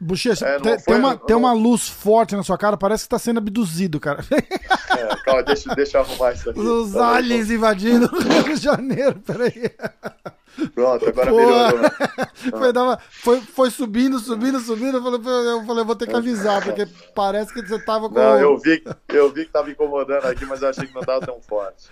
Bochecha, 0.00 0.46
é, 0.46 0.58
tem, 0.58 0.78
foi, 0.78 0.96
uma, 0.96 1.10
não... 1.10 1.18
tem 1.18 1.36
uma 1.36 1.52
luz 1.52 1.86
forte 1.86 2.34
na 2.34 2.42
sua 2.42 2.56
cara, 2.56 2.76
parece 2.76 3.04
que 3.04 3.10
tá 3.10 3.18
sendo 3.18 3.38
abduzido, 3.38 4.00
cara. 4.00 4.24
É, 4.30 5.16
calma, 5.24 5.42
deixa, 5.42 5.74
deixa 5.74 5.98
eu 5.98 6.02
arrumar 6.02 6.32
isso 6.32 6.50
aqui. 6.50 6.58
Os 6.58 6.92
tá 6.92 7.16
aliens 7.16 7.50
invadindo 7.50 8.06
o 8.06 8.18
Rio 8.18 8.54
de 8.54 8.56
Janeiro, 8.56 9.20
peraí. 9.20 9.70
Pronto, 10.74 11.08
agora 11.08 11.30
melhorou. 11.30 11.90
Foi, 12.50 12.72
dava, 12.72 12.98
foi, 13.10 13.40
foi 13.40 13.70
subindo, 13.70 14.18
subindo, 14.18 14.58
subindo. 14.60 14.96
Eu 14.96 15.02
falei, 15.02 15.20
eu 15.52 15.64
falei, 15.64 15.84
vou 15.84 15.96
ter 15.96 16.06
que 16.06 16.16
avisar, 16.16 16.62
porque 16.62 16.86
parece 17.14 17.52
que 17.52 17.62
você 17.62 17.78
tava 17.84 18.08
com. 18.08 18.14
Não, 18.14 18.38
eu 18.38 18.58
vi, 18.58 18.82
eu 19.08 19.30
vi 19.30 19.44
que 19.44 19.52
tava 19.52 19.70
incomodando 19.70 20.24
aqui, 20.24 20.44
mas 20.46 20.62
eu 20.62 20.68
achei 20.68 20.86
que 20.86 20.94
não 20.94 21.02
tava 21.02 21.24
tão 21.24 21.40
forte. 21.40 21.88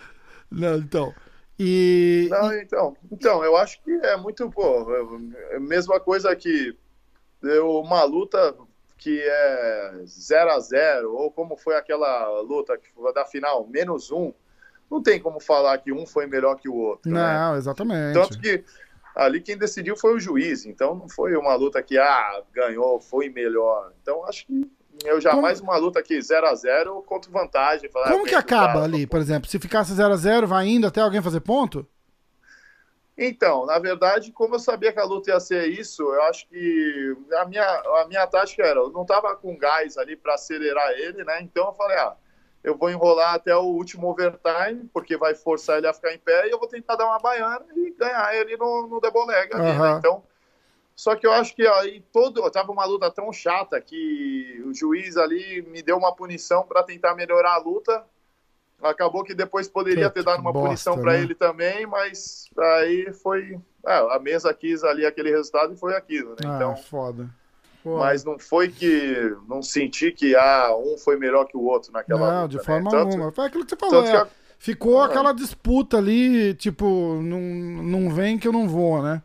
Não, 0.51 0.77
então. 0.77 1.15
E. 1.59 2.29
Não, 2.31 2.53
então. 2.55 2.97
Então, 3.13 3.45
eu 3.45 3.57
acho 3.57 3.83
que 3.83 3.91
é 3.91 4.17
muito, 4.17 4.51
pô, 4.51 4.87
é 5.51 5.59
mesma 5.59 6.01
coisa 6.01 6.35
que 6.35 6.75
uma 7.43 8.05
luta 8.05 8.55
que 8.97 9.21
é 9.23 10.03
0 10.05 10.51
a 10.51 10.61
0 10.61 11.15
ou 11.15 11.31
como 11.31 11.57
foi 11.57 11.77
aquela 11.77 12.41
luta 12.41 12.79
da 13.15 13.25
final, 13.25 13.67
menos 13.67 14.11
um 14.11 14.33
não 14.91 15.03
tem 15.03 15.21
como 15.21 15.39
falar 15.39 15.79
que 15.79 15.93
um 15.93 16.07
foi 16.07 16.27
melhor 16.27 16.57
que 16.57 16.69
o 16.69 16.75
outro. 16.75 17.11
Né? 17.11 17.21
Não, 17.21 17.53
né? 17.53 17.59
exatamente. 17.59 18.15
Tanto 18.15 18.41
que 18.41 18.65
ali 19.15 19.41
quem 19.41 19.57
decidiu 19.57 19.97
foi 19.97 20.15
o 20.15 20.21
juiz, 20.21 20.65
então 20.65 20.95
não 20.95 21.09
foi 21.09 21.37
uma 21.37 21.55
luta 21.55 21.83
que 21.83 21.99
ah, 21.99 22.43
ganhou, 22.53 23.01
foi 23.01 23.29
melhor. 23.29 23.93
Então 24.01 24.25
acho 24.25 24.47
que 24.47 24.71
eu 25.05 25.21
jamais 25.21 25.61
como... 25.61 25.71
uma 25.71 25.79
luta 25.79 26.01
aqui 26.01 26.21
0 26.21 26.47
a 26.47 26.55
0 26.55 27.03
contra 27.03 27.31
vantagem. 27.31 27.91
Falar, 27.91 28.11
como 28.11 28.25
que 28.25 28.35
acaba 28.35 28.83
ali, 28.83 29.07
por 29.07 29.21
exemplo? 29.21 29.49
Se 29.49 29.59
ficasse 29.59 29.93
0 29.93 30.13
a 30.13 30.17
0 30.17 30.47
vai 30.47 30.67
indo 30.67 30.87
até 30.87 31.01
alguém 31.01 31.23
fazer 31.23 31.41
ponto? 31.41 31.87
Então, 33.21 33.67
na 33.67 33.81
verdade, 33.81 34.31
como 34.31 34.55
eu 34.55 34.61
sabia 34.61 34.93
que 34.93 35.01
a 35.01 35.05
luta 35.05 35.33
ia 35.33 35.41
ser 35.41 35.67
isso, 35.67 36.03
eu 36.03 36.23
acho 36.23 36.47
que 36.49 37.17
a 37.35 37.45
minha, 37.47 37.65
a 37.65 38.07
minha 38.07 38.25
tática 38.29 38.65
era, 38.65 38.79
eu 38.79 38.91
não 38.91 39.05
tava 39.05 39.35
com 39.35 39.59
gás 39.59 39.99
ali 39.99 40.15
para 40.15 40.35
acelerar 40.35 40.93
ele, 40.93 41.25
né? 41.25 41.43
Então 41.43 41.67
eu 41.67 41.73
falei, 41.73 41.99
ah, 41.99 42.15
eu 42.63 42.77
vou 42.77 42.89
enrolar 42.89 43.35
até 43.35 43.57
o 43.57 43.63
último 43.63 44.09
overtime, 44.09 44.89
porque 44.93 45.17
vai 45.17 45.35
forçar 45.35 45.79
ele 45.79 45.89
a 45.89 45.93
ficar 45.93 46.15
em 46.15 46.19
pé, 46.19 46.47
e 46.47 46.51
eu 46.51 46.61
vou 46.61 46.69
tentar 46.69 46.95
dar 46.95 47.07
uma 47.07 47.19
baiana 47.19 47.67
e 47.75 47.91
ganhar 47.91 48.37
ele 48.37 48.57
no, 48.57 48.87
no 48.87 49.27
leg 49.27 49.53
ali, 49.53 49.79
né? 49.79 49.97
Então, 49.99 50.23
só 50.95 51.15
que 51.15 51.27
eu 51.27 51.33
acho 51.33 51.55
que 51.55 51.65
aí 51.65 52.05
todo. 52.13 52.49
Tava 52.51 52.73
uma 52.73 52.85
luta 52.85 53.09
tão 53.09 53.33
chata 53.33 53.81
que 53.81 54.63
o 54.67 54.75
juiz 54.75 55.17
ali 55.17 55.63
me 55.63 55.81
deu 55.81 55.97
uma 55.97 56.15
punição 56.15 56.65
para 56.65 56.83
tentar 56.83 57.15
melhorar 57.15 57.55
a 57.55 57.59
luta. 57.59 58.05
Acabou 58.83 59.25
que 59.25 59.35
depois 59.35 59.69
poderia 59.69 60.09
Que 60.09 60.15
ter 60.15 60.25
dado 60.25 60.41
uma 60.41 60.53
bosta, 60.53 60.69
punição 60.69 61.01
para 61.01 61.13
né? 61.15 61.21
ele 61.23 61.35
também, 61.35 61.85
mas 61.87 62.49
aí 62.57 63.13
foi. 63.13 63.59
é, 63.87 63.93
a 64.15 64.19
mesa 64.21 64.55
quis 64.55 64.85
ali 64.85 65.05
aquele 65.05 65.31
resultado 65.31 65.73
e 65.75 65.77
foi 65.77 65.97
aquilo, 65.97 66.31
né? 66.31 66.37
Ah, 66.47 66.57
Então, 66.57 66.77
foda. 66.77 67.29
Pô, 67.83 67.99
mas 67.99 68.25
não 68.25 68.39
foi 68.39 68.69
que. 68.69 69.35
Não 69.49 69.63
senti 69.63 70.13
que 70.13 70.37
ah, 70.37 70.75
um 70.77 70.97
foi 70.99 71.17
melhor 71.17 71.45
que 71.47 71.57
o 71.57 71.63
outro 71.65 71.93
naquela 71.93 72.31
não, 72.33 72.43
luta. 72.43 72.49
de 72.49 72.57
né? 72.59 72.63
forma 72.65 72.91
Tanto- 72.91 73.03
alguma. 73.13 73.33
Foi 73.33 73.47
aquilo 73.47 73.65
que 73.65 73.71
você 73.71 73.77
falou. 73.77 74.03
que 74.05 74.11
é, 74.11 74.27
Ficou 74.61 75.01
Ah. 75.01 75.07
aquela 75.07 75.33
disputa 75.33 75.97
ali, 75.99 76.53
tipo, 76.55 76.85
não, 77.23 77.41
não 77.41 78.11
vem 78.13 78.37
que 78.39 78.47
eu 78.49 78.53
não 78.53 78.69
vou, 78.69 79.01
né? 79.03 79.23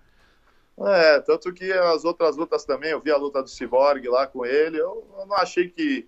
É, 0.79 1.19
tanto 1.21 1.51
que 1.53 1.71
as 1.71 2.03
outras 2.05 2.35
lutas 2.35 2.65
também, 2.65 2.91
eu 2.91 2.99
vi 2.99 3.11
a 3.11 3.17
luta 3.17 3.41
do 3.43 3.49
Cyborg 3.49 4.07
lá 4.09 4.25
com 4.27 4.43
ele, 4.45 4.77
eu, 4.79 5.05
eu 5.19 5.25
não 5.27 5.35
achei 5.35 5.69
que 5.69 6.07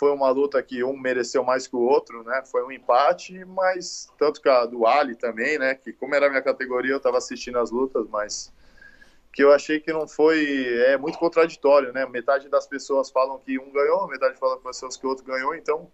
foi 0.00 0.10
uma 0.12 0.30
luta 0.30 0.62
que 0.62 0.82
um 0.82 0.96
mereceu 0.96 1.44
mais 1.44 1.66
que 1.66 1.76
o 1.76 1.80
outro, 1.80 2.24
né? 2.24 2.42
Foi 2.50 2.64
um 2.64 2.72
empate, 2.72 3.44
mas 3.44 4.10
tanto 4.18 4.40
que 4.40 4.48
a 4.48 4.64
do 4.64 4.86
Ali 4.86 5.14
também, 5.14 5.58
né? 5.58 5.74
Que 5.74 5.92
como 5.92 6.14
era 6.14 6.26
a 6.26 6.30
minha 6.30 6.40
categoria, 6.40 6.92
eu 6.92 7.00
tava 7.00 7.18
assistindo 7.18 7.58
as 7.58 7.70
lutas, 7.70 8.08
mas 8.08 8.50
que 9.30 9.44
eu 9.44 9.52
achei 9.52 9.78
que 9.78 9.92
não 9.92 10.08
foi, 10.08 10.66
é 10.86 10.96
muito 10.96 11.18
contraditório, 11.18 11.92
né? 11.92 12.06
Metade 12.06 12.48
das 12.48 12.66
pessoas 12.66 13.10
falam 13.10 13.38
que 13.40 13.58
um 13.58 13.70
ganhou, 13.70 14.08
metade 14.08 14.38
falam 14.38 14.56
com 14.56 14.68
pessoas 14.68 14.96
que 14.96 15.04
o 15.04 15.10
outro 15.10 15.22
ganhou, 15.22 15.54
então 15.54 15.86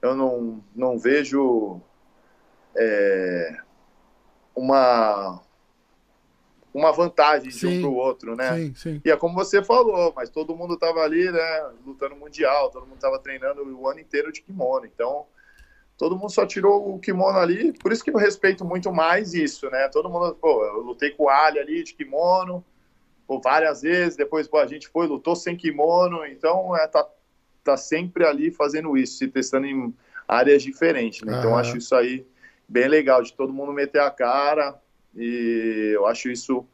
eu 0.00 0.14
não, 0.14 0.64
não 0.72 0.96
vejo 0.96 1.80
é, 2.76 3.56
uma 4.54 5.42
uma 6.74 6.90
vantagem 6.90 7.50
de 7.50 7.58
Sim. 7.60 7.78
um 7.78 7.80
para 7.82 7.88
o 7.88 7.94
outro, 7.94 8.34
né? 8.34 8.56
Sim, 8.56 8.74
sim. 8.74 9.00
E 9.04 9.10
é 9.10 9.16
como 9.16 9.34
você 9.34 9.62
falou, 9.62 10.12
mas 10.16 10.28
todo 10.28 10.56
mundo 10.56 10.76
tava 10.76 11.00
ali, 11.00 11.30
né, 11.30 11.70
lutando 11.86 12.16
mundial, 12.16 12.68
todo 12.68 12.84
mundo 12.84 12.98
tava 12.98 13.20
treinando 13.20 13.62
o 13.62 13.88
ano 13.88 14.00
inteiro 14.00 14.32
de 14.32 14.42
kimono. 14.42 14.84
Então, 14.84 15.26
todo 15.96 16.16
mundo 16.16 16.32
só 16.32 16.44
tirou 16.44 16.92
o 16.92 16.98
kimono 16.98 17.38
ali, 17.38 17.72
por 17.74 17.92
isso 17.92 18.02
que 18.02 18.10
eu 18.10 18.16
respeito 18.16 18.64
muito 18.64 18.92
mais 18.92 19.34
isso, 19.34 19.70
né? 19.70 19.88
Todo 19.88 20.10
mundo, 20.10 20.34
pô, 20.34 20.64
eu 20.64 20.80
lutei 20.80 21.10
com 21.12 21.24
o 21.24 21.28
Ali 21.28 21.60
ali 21.60 21.84
de 21.84 21.94
kimono, 21.94 22.64
pô, 23.24 23.40
várias 23.40 23.82
vezes, 23.82 24.16
depois, 24.16 24.48
pô, 24.48 24.58
a 24.58 24.66
gente 24.66 24.88
foi, 24.88 25.06
lutou 25.06 25.36
sem 25.36 25.56
kimono, 25.56 26.26
então 26.26 26.76
é, 26.76 26.88
tá, 26.88 27.08
tá 27.62 27.76
sempre 27.76 28.26
ali 28.26 28.50
fazendo 28.50 28.96
isso, 28.96 29.18
se 29.18 29.28
testando 29.28 29.66
em 29.66 29.94
áreas 30.26 30.60
diferentes, 30.60 31.22
né? 31.22 31.36
Então, 31.38 31.52
Aham. 31.52 31.60
acho 31.60 31.76
isso 31.76 31.94
aí 31.94 32.26
bem 32.68 32.88
legal, 32.88 33.22
de 33.22 33.32
todo 33.32 33.52
mundo 33.52 33.72
meter 33.72 34.00
a 34.00 34.10
cara, 34.10 34.82
e 35.16 35.92
eu 35.94 36.06
acho 36.06 36.28
isso 36.28 36.66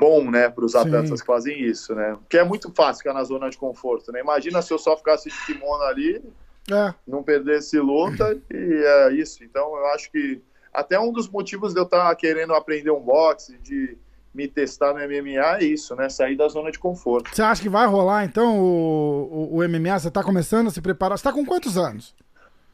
bom, 0.00 0.30
né, 0.30 0.48
para 0.48 0.64
os 0.64 0.74
atletas 0.74 1.20
que 1.20 1.26
fazem 1.26 1.60
isso, 1.62 1.94
né? 1.94 2.16
Porque 2.20 2.38
é 2.38 2.44
muito 2.44 2.72
fácil 2.72 3.02
ficar 3.02 3.12
na 3.12 3.22
zona 3.22 3.50
de 3.50 3.58
conforto, 3.58 4.10
né? 4.10 4.20
Imagina 4.20 4.62
se 4.62 4.72
eu 4.72 4.78
só 4.78 4.96
ficasse 4.96 5.28
de 5.28 5.46
kimono 5.46 5.82
ali, 5.84 6.22
É, 6.70 6.94
não 7.06 7.22
perdesse 7.22 7.78
luta 7.78 8.34
e 8.50 8.82
é 8.84 9.12
isso. 9.12 9.44
Então 9.44 9.76
eu 9.76 9.86
acho 9.88 10.10
que 10.10 10.40
até 10.72 10.98
um 10.98 11.12
dos 11.12 11.28
motivos 11.28 11.74
de 11.74 11.80
eu 11.80 11.84
estar 11.84 12.14
querendo 12.16 12.54
aprender 12.54 12.90
um 12.90 13.00
boxe, 13.00 13.58
de 13.58 13.96
me 14.34 14.48
testar 14.48 14.92
no 14.92 14.98
MMA 14.98 15.58
é 15.58 15.64
isso, 15.64 15.94
né? 15.94 16.08
Sair 16.08 16.36
da 16.36 16.48
zona 16.48 16.72
de 16.72 16.78
conforto. 16.78 17.30
você 17.32 17.42
acha 17.42 17.62
que 17.62 17.68
vai 17.68 17.86
rolar, 17.86 18.24
então, 18.24 18.58
o, 18.58 19.52
o, 19.52 19.58
o 19.58 19.68
MMA? 19.68 19.98
Você 19.98 20.10
tá 20.10 20.24
começando 20.24 20.66
a 20.66 20.70
se 20.70 20.80
preparar? 20.80 21.16
Você 21.16 21.22
tá 21.22 21.32
com 21.32 21.44
quantos 21.44 21.78
anos? 21.78 22.14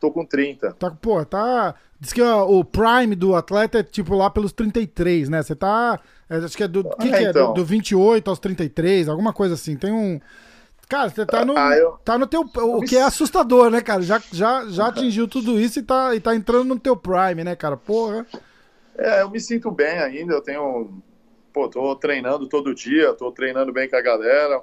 Tô 0.01 0.11
com 0.11 0.25
30. 0.25 0.73
Tá, 0.73 0.91
pô, 0.91 1.23
tá. 1.27 1.75
Diz 2.01 2.13
que 2.15 2.23
ó, 2.23 2.49
o 2.49 2.65
prime 2.65 3.15
do 3.15 3.37
atleta 3.37 3.81
é 3.81 3.83
tipo 3.83 4.15
lá 4.17 4.31
pelos 4.31 4.51
33, 4.53 5.29
né? 5.29 5.43
Você 5.43 5.55
tá. 5.55 6.01
é, 6.29 6.37
acho 6.37 6.57
que 6.57 6.63
é 6.65 6.69
do. 6.69 6.83
que, 6.97 7.11
que 7.11 7.15
é? 7.15 7.23
então. 7.31 7.49
Do, 7.53 7.61
do 7.61 7.65
28 7.67 8.31
aos 8.31 8.39
33, 8.39 9.09
alguma 9.11 9.35
coisa 9.35 9.55
assim. 9.55 9.77
Tem 9.77 9.93
um. 9.93 10.19
Cara, 10.89 11.11
você 11.11 11.27
tá 11.27 11.45
no. 11.45 11.57
Ah, 11.57 11.77
eu- 11.77 11.99
Tá 12.03 12.17
no 12.17 12.27
teu. 12.27 12.41
O 12.41 12.81
que 12.81 12.97
é 12.97 13.03
assustador, 13.03 13.71
né, 13.71 13.83
cara? 13.83 14.01
Já, 14.01 14.21
já, 14.33 14.67
já 14.69 14.87
atingiu 14.89 15.29
tudo 15.29 15.61
isso 15.61 15.79
e 15.79 15.83
tá, 15.83 16.15
e 16.17 16.21
tá 16.21 16.35
entrando 16.35 16.65
no 16.65 16.81
teu 16.81 16.97
prime, 16.97 17.45
né, 17.45 17.55
cara? 17.55 17.77
Porra. 17.77 18.27
É, 18.97 19.21
eu 19.21 19.31
me 19.31 19.39
sinto 19.39 19.71
bem 19.71 19.99
ainda, 19.99 20.33
eu 20.33 20.41
tenho. 20.41 21.03
Pô, 21.53 21.69
tô 21.69 21.95
treinando 21.97 22.49
todo 22.49 22.75
dia, 22.75 23.13
tô 23.13 23.31
treinando 23.31 23.73
bem 23.73 23.89
com 23.89 23.97
a 23.97 24.01
galera. 24.01 24.63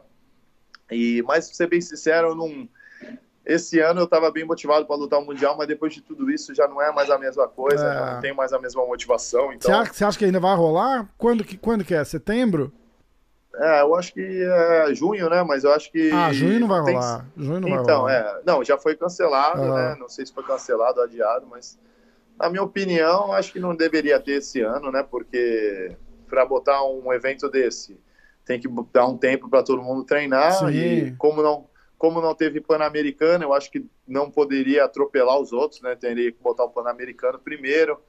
E, 0.91 1.21
mas, 1.27 1.47
pra 1.47 1.55
ser 1.55 1.67
bem 1.67 1.79
sincero, 1.81 2.29
eu 2.29 2.35
não. 2.35 2.67
Esse 3.49 3.79
ano 3.79 4.01
eu 4.01 4.07
tava 4.07 4.29
bem 4.29 4.43
motivado 4.43 4.85
para 4.85 4.95
lutar 4.97 5.19
o 5.19 5.25
Mundial, 5.25 5.55
mas 5.57 5.67
depois 5.69 5.93
de 5.93 6.01
tudo 6.01 6.29
isso 6.29 6.53
já 6.53 6.67
não 6.67 6.81
é 6.81 6.91
mais 6.91 7.09
a 7.09 7.17
mesma 7.17 7.47
coisa, 7.47 7.85
É. 7.87 8.13
não 8.13 8.19
tenho 8.19 8.35
mais 8.35 8.51
a 8.51 8.59
mesma 8.59 8.85
motivação. 8.85 9.47
Você 9.47 9.55
Então, 9.55 9.79
acha, 9.79 9.93
você 9.93 10.03
acha 10.03 10.17
que 10.19 10.25
ainda 10.25 10.39
vai 10.39 10.53
rolar? 10.55 11.07
Quando 11.17 11.45
que, 11.45 11.57
quando 11.57 11.85
que 11.85 11.95
é? 11.95 12.03
Setembro? 12.03 12.73
é, 13.55 13.81
eu 13.81 13.95
acho 13.95 14.13
que 14.13 14.43
é 14.43 14.93
junho, 14.93 15.29
né? 15.29 15.41
Mas 15.43 15.63
eu 15.63 15.71
acho 15.73 15.89
que. 15.91 16.11
Ah, 16.11 16.31
junho 16.33 16.59
não 16.59 16.67
vai 16.67 16.83
tem- 16.83 16.93
rolar. 16.93 17.25
Junho 17.37 17.59
não 17.61 17.69
vai 17.69 17.79
Então, 17.81 17.99
rolar. 18.01 18.13
é. 18.13 18.41
Não, 18.45 18.63
já 18.63 18.77
foi 18.77 18.95
cancelado, 18.95 19.61
Aham. 19.61 19.73
né? 19.75 19.95
Não 19.97 20.07
sei 20.09 20.25
se 20.25 20.33
foi 20.33 20.43
cancelado 20.43 20.99
ou 20.99 21.05
adiado, 21.05 21.47
mas 21.47 21.79
na 22.37 22.49
minha 22.49 22.61
opinião, 22.61 23.31
acho 23.33 23.51
que 23.53 23.59
não 23.59 23.73
deveria 23.75 24.19
ter 24.19 24.33
esse 24.33 24.61
ano, 24.61 24.91
né? 24.91 25.01
Porque 25.09 25.95
para 26.29 26.45
botar 26.45 26.83
um 26.85 27.11
evento 27.13 27.49
desse, 27.49 27.97
tem 28.45 28.59
que 28.59 28.67
dar 28.93 29.07
um 29.07 29.17
tempo 29.17 29.49
para 29.49 29.63
todo 29.63 29.81
mundo 29.81 30.03
treinar 30.03 30.51
Sim. 30.51 30.67
e 30.69 31.11
como 31.17 31.41
não 31.41 31.65
como 31.97 32.21
não 32.21 32.35
teve 32.35 32.61
Pan-Americano, 32.61 33.43
eu 33.43 33.53
acho 33.53 33.71
que 33.71 33.85
não 34.07 34.29
poderia 34.29 34.85
atropelar 34.85 35.39
os 35.39 35.51
outros, 35.51 35.81
né? 35.81 35.95
Teria 35.95 36.31
que 36.31 36.41
botar 36.41 36.63
o 36.65 36.69
Pan-Americano 36.69 37.39
primeiro. 37.39 37.99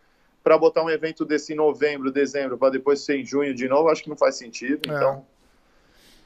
Para 0.42 0.56
botar 0.56 0.82
um 0.84 0.90
evento 0.90 1.24
desse 1.24 1.52
em 1.52 1.56
novembro, 1.56 2.10
dezembro, 2.12 2.56
para 2.56 2.70
depois 2.70 3.00
ser 3.00 3.16
em 3.18 3.24
junho 3.24 3.54
de 3.54 3.68
novo, 3.68 3.88
acho 3.88 4.02
que 4.02 4.08
não 4.08 4.16
faz 4.16 4.36
sentido. 4.36 4.90
É. 4.90 4.94
Então, 4.94 5.24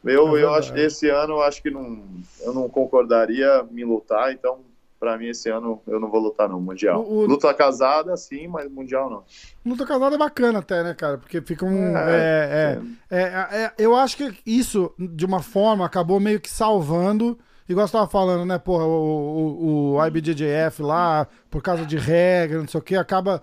eu, 0.05 0.37
É 0.37 0.43
eu 0.43 0.55
acho 0.55 0.77
esse 0.77 1.09
ano 1.09 1.35
eu 1.35 1.43
acho 1.43 1.63
que 1.63 1.71
não, 1.71 2.05
eu 2.41 2.53
não 2.53 2.69
concordaria 2.69 3.65
em 3.75 3.85
lutar, 3.85 4.33
então 4.33 4.61
para 4.99 5.19
mim 5.19 5.29
esse 5.29 5.49
ano 5.49 5.81
eu 5.87 5.99
não 5.99 6.09
vou 6.11 6.21
lutar 6.21 6.49
no 6.49 6.61
mundial. 6.61 7.03
O- 7.03 7.21
o- 7.23 7.27
Luta 7.27 7.53
casada, 7.55 8.17
sim, 8.17 8.47
mas 8.47 8.71
mundial 8.71 9.11
não. 9.11 9.25
Luta 9.65 9.85
casada 9.87 10.15
é 10.15 10.19
bacana 10.19 10.59
até, 10.61 10.83
né, 10.85 10.95
cara? 10.95 11.19
Porque 11.19 11.41
fica 11.41 11.65
um. 11.65 11.97
É, 11.97 12.79
É, 13.11 13.17
é, 13.19 13.23
é, 13.23 13.65
é, 13.65 13.73
eu 13.79 13.97
acho 13.97 14.17
que 14.17 14.33
isso, 14.47 14.93
de 14.99 15.25
uma 15.25 15.43
forma, 15.43 15.85
acabou 15.87 16.21
meio 16.21 16.41
que 16.41 16.51
salvando. 16.51 17.39
Igual 17.69 17.87
você 17.87 17.93
tava 17.93 18.09
falando, 18.09 18.45
né, 18.45 18.59
porra, 18.59 18.85
o, 18.85 19.93
o, 19.95 19.97
o 19.97 20.07
IBJJF 20.07 20.83
lá, 20.83 21.27
por 21.51 21.63
causa 21.63 21.87
de 21.87 21.97
regra, 21.97 22.59
não 22.59 22.69
sei 22.69 22.79
o 22.81 22.83
que, 22.83 22.97
acaba. 22.97 23.43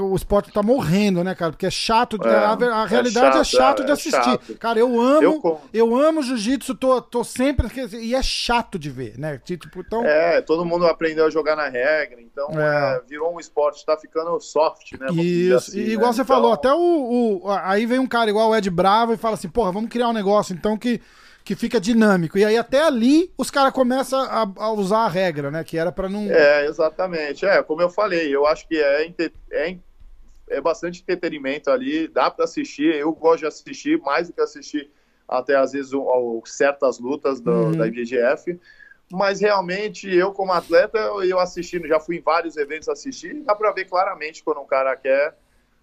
O 0.00 0.16
esporte 0.16 0.50
tá 0.50 0.60
morrendo, 0.60 1.22
né, 1.22 1.36
cara? 1.36 1.52
Porque 1.52 1.66
é 1.66 1.70
chato. 1.70 2.18
É, 2.26 2.34
a, 2.34 2.50
a 2.82 2.84
é 2.84 2.88
realidade 2.88 3.38
é 3.38 3.44
chato, 3.44 3.56
chato, 3.78 3.82
é, 3.82 3.84
de 3.84 3.90
é 3.90 3.94
assistir. 3.94 4.24
chato. 4.24 4.54
Cara, 4.58 4.76
eu 4.76 5.00
amo. 5.00 5.22
Eu 5.22 5.60
Eu, 5.72 5.96
amo 5.96 6.20
jiu-jitsu, 6.20 6.74
tô, 6.74 7.00
tô 7.00 7.22
sempre. 7.22 7.68
E 8.00 8.12
é 8.12 8.20
chato 8.20 8.76
de 8.76 8.90
ver, 8.90 9.16
né? 9.16 9.38
Tipo, 9.38 9.68
então. 9.78 10.04
É, 10.04 10.40
todo 10.42 10.64
mundo 10.64 10.84
aprendeu 10.84 11.26
a 11.26 11.30
jogar 11.30 11.54
na 11.54 11.68
regra, 11.68 12.20
então 12.20 12.48
É. 12.60 12.96
é, 12.96 13.02
virou 13.08 13.32
um 13.32 13.38
esporte, 13.38 13.86
tá 13.86 13.96
ficando 13.96 14.40
soft, 14.40 14.94
né? 14.98 15.06
Isso, 15.12 15.54
assim, 15.54 15.78
e 15.78 15.92
igual 15.92 16.08
né? 16.10 16.16
você 16.16 16.22
Então, 16.22 16.34
falou, 16.36 16.52
até 16.52 16.72
o, 16.72 17.40
o- 17.44 17.50
Aí 17.62 17.86
vem 17.86 18.00
um 18.00 18.06
cara 18.08 18.28
igual 18.30 18.50
o 18.50 18.56
Ed 18.56 18.68
Bravo 18.70 19.12
e 19.12 19.16
fala 19.16 19.34
assim, 19.34 19.48
porra, 19.48 19.70
vamos 19.70 19.90
criar 19.90 20.08
um 20.08 20.12
negócio 20.12 20.52
então 20.56 20.76
que, 20.76 21.00
que 21.48 21.54
fica 21.56 21.80
dinâmico. 21.80 22.36
E 22.36 22.44
aí 22.44 22.58
até 22.58 22.82
ali 22.82 23.32
os 23.38 23.50
caras 23.50 23.72
começam 23.72 24.20
a, 24.20 24.42
a 24.58 24.70
usar 24.70 25.06
a 25.06 25.08
regra, 25.08 25.50
né? 25.50 25.64
Que 25.64 25.78
era 25.78 25.90
pra 25.90 26.06
não. 26.06 26.30
É, 26.30 26.66
exatamente. 26.66 27.46
É, 27.46 27.62
como 27.62 27.80
eu 27.80 27.88
falei, 27.88 28.28
eu 28.36 28.46
acho 28.46 28.68
que 28.68 28.76
é, 28.76 29.10
é, 29.52 29.78
é 30.50 30.60
bastante 30.60 31.00
entretenimento 31.00 31.70
ali, 31.70 32.06
dá 32.06 32.30
para 32.30 32.44
assistir. 32.44 32.94
Eu 32.94 33.12
gosto 33.14 33.38
de 33.40 33.46
assistir 33.46 33.98
mais 34.02 34.26
do 34.28 34.34
que 34.34 34.42
assistir 34.42 34.90
até 35.26 35.56
às 35.56 35.72
vezes 35.72 35.94
o- 35.94 36.42
certas 36.44 36.98
lutas 36.98 37.40
do- 37.40 37.50
Uhum. 37.50 37.76
da 37.78 37.86
IBGF. 37.86 38.60
Mas 39.10 39.40
realmente, 39.40 40.06
eu 40.14 40.32
como 40.32 40.52
atleta, 40.52 40.98
eu, 40.98 41.22
eu 41.24 41.38
assistindo, 41.38 41.88
já 41.88 41.98
fui 41.98 42.16
em 42.18 42.20
vários 42.20 42.58
eventos 42.58 42.90
assistir, 42.90 43.42
dá 43.42 43.54
para 43.54 43.72
ver 43.72 43.86
claramente 43.86 44.44
quando 44.44 44.60
um 44.60 44.66
cara 44.66 44.94
quer 44.96 45.34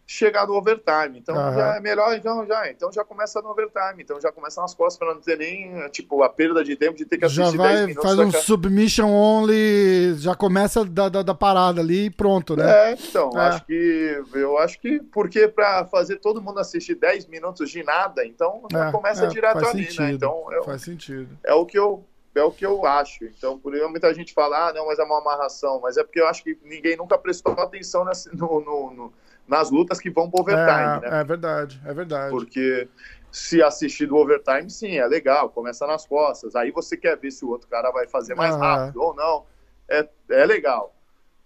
chegar 0.07 0.45
no 0.45 0.53
overtime. 0.53 1.17
Então 1.17 1.35
Aham. 1.35 1.53
já 1.55 1.75
é 1.77 1.79
melhor, 1.79 2.15
então 2.15 2.45
já, 2.45 2.69
então 2.69 2.91
já 2.91 3.03
começa 3.03 3.41
no 3.41 3.49
overtime, 3.49 4.03
então 4.03 4.21
já 4.21 4.31
começa 4.31 4.61
nas 4.61 4.73
costas 4.75 4.97
para 4.99 5.13
não 5.15 5.21
ter 5.21 5.37
nem 5.37 5.89
tipo 5.89 6.21
a 6.21 6.29
perda 6.29 6.63
de 6.63 6.75
tempo 6.75 6.95
de 6.95 7.05
ter 7.05 7.17
que 7.17 7.27
Já 7.27 7.43
assistir 7.43 7.57
10 7.57 7.73
vai, 7.79 7.87
minutos. 7.87 8.03
faz 8.03 8.19
um 8.19 8.31
submission 8.31 9.09
only, 9.09 10.13
já 10.17 10.35
começa 10.35 10.85
da, 10.85 11.10
da, 11.10 11.23
da 11.23 11.33
parada 11.33 11.81
ali 11.81 12.06
e 12.06 12.10
pronto, 12.10 12.56
né? 12.56 12.91
É, 12.91 12.93
então, 12.93 13.31
É. 13.35 13.47
acho 13.47 13.65
que 13.65 14.23
eu 14.33 14.58
acho 14.60 14.79
que 14.79 14.99
porque 15.12 15.47
para 15.47 15.85
fazer 15.85 16.17
todo 16.17 16.41
mundo 16.41 16.60
assistir 16.60 16.95
10 16.95 17.25
minutos 17.27 17.69
de 17.71 17.83
nada, 17.83 18.25
então 18.25 18.63
já 18.71 18.89
É, 18.89 18.91
começa 18.91 19.25
é, 19.25 19.27
direto 19.27 19.65
ali, 19.65 19.85
sentido, 19.85 20.01
né? 20.03 20.12
Então 20.12 20.47
é, 20.53 20.63
Faz 20.63 20.81
sentido. 20.83 21.29
é 21.43 21.53
o 21.53 21.65
que 21.65 21.77
eu 21.79 22.06
é 22.35 22.43
o 22.43 22.51
que 22.51 22.65
eu 22.65 22.85
acho. 22.85 23.23
Então, 23.23 23.58
por 23.58 23.73
isso 23.73 23.87
muita 23.89 24.13
gente 24.13 24.33
fala, 24.33 24.67
ah, 24.67 24.73
não, 24.73 24.87
mas 24.87 24.99
é 24.99 25.03
uma 25.03 25.19
amarração, 25.19 25.79
mas 25.81 25.95
é 25.95 26.03
porque 26.03 26.19
eu 26.19 26.27
acho 26.27 26.43
que 26.43 26.58
ninguém 26.65 26.97
nunca 26.97 27.17
prestou 27.17 27.53
atenção 27.53 28.03
nessa- 28.03 28.29
no- 28.33 28.60
no- 28.60 28.91
no- 28.93 29.13
nas 29.48 29.69
lutas 29.71 30.00
que 30.00 30.10
vão 30.10 30.29
pro 30.29 30.41
overtime, 30.41 31.02
né? 31.02 31.10
É, 31.17 31.21
é 31.21 31.23
verdade, 31.23 31.81
é 31.85 31.93
verdade. 31.93 32.31
Porque 32.31 32.87
se 33.31 33.62
assistir 33.62 34.08
do 34.08 34.15
overtime, 34.15 34.69
sim, 34.69 34.98
é 34.98 35.06
legal, 35.06 35.50
começa 35.50 35.85
nas 35.85 36.06
costas. 36.06 36.56
Aí 36.56 36.71
você 36.71 36.96
quer 36.98 37.17
ver 37.17 37.31
se 37.31 37.43
o 37.46 37.50
outro 37.50 37.67
cara 37.67 37.91
vai 37.91 38.08
fazer 38.08 38.35
mais 38.35 38.56
Aham. 38.56 38.62
rápido 38.62 39.02
ou 39.02 39.13
não. 39.15 39.43
é, 39.89 40.08
é 40.29 40.46
legal. 40.46 40.93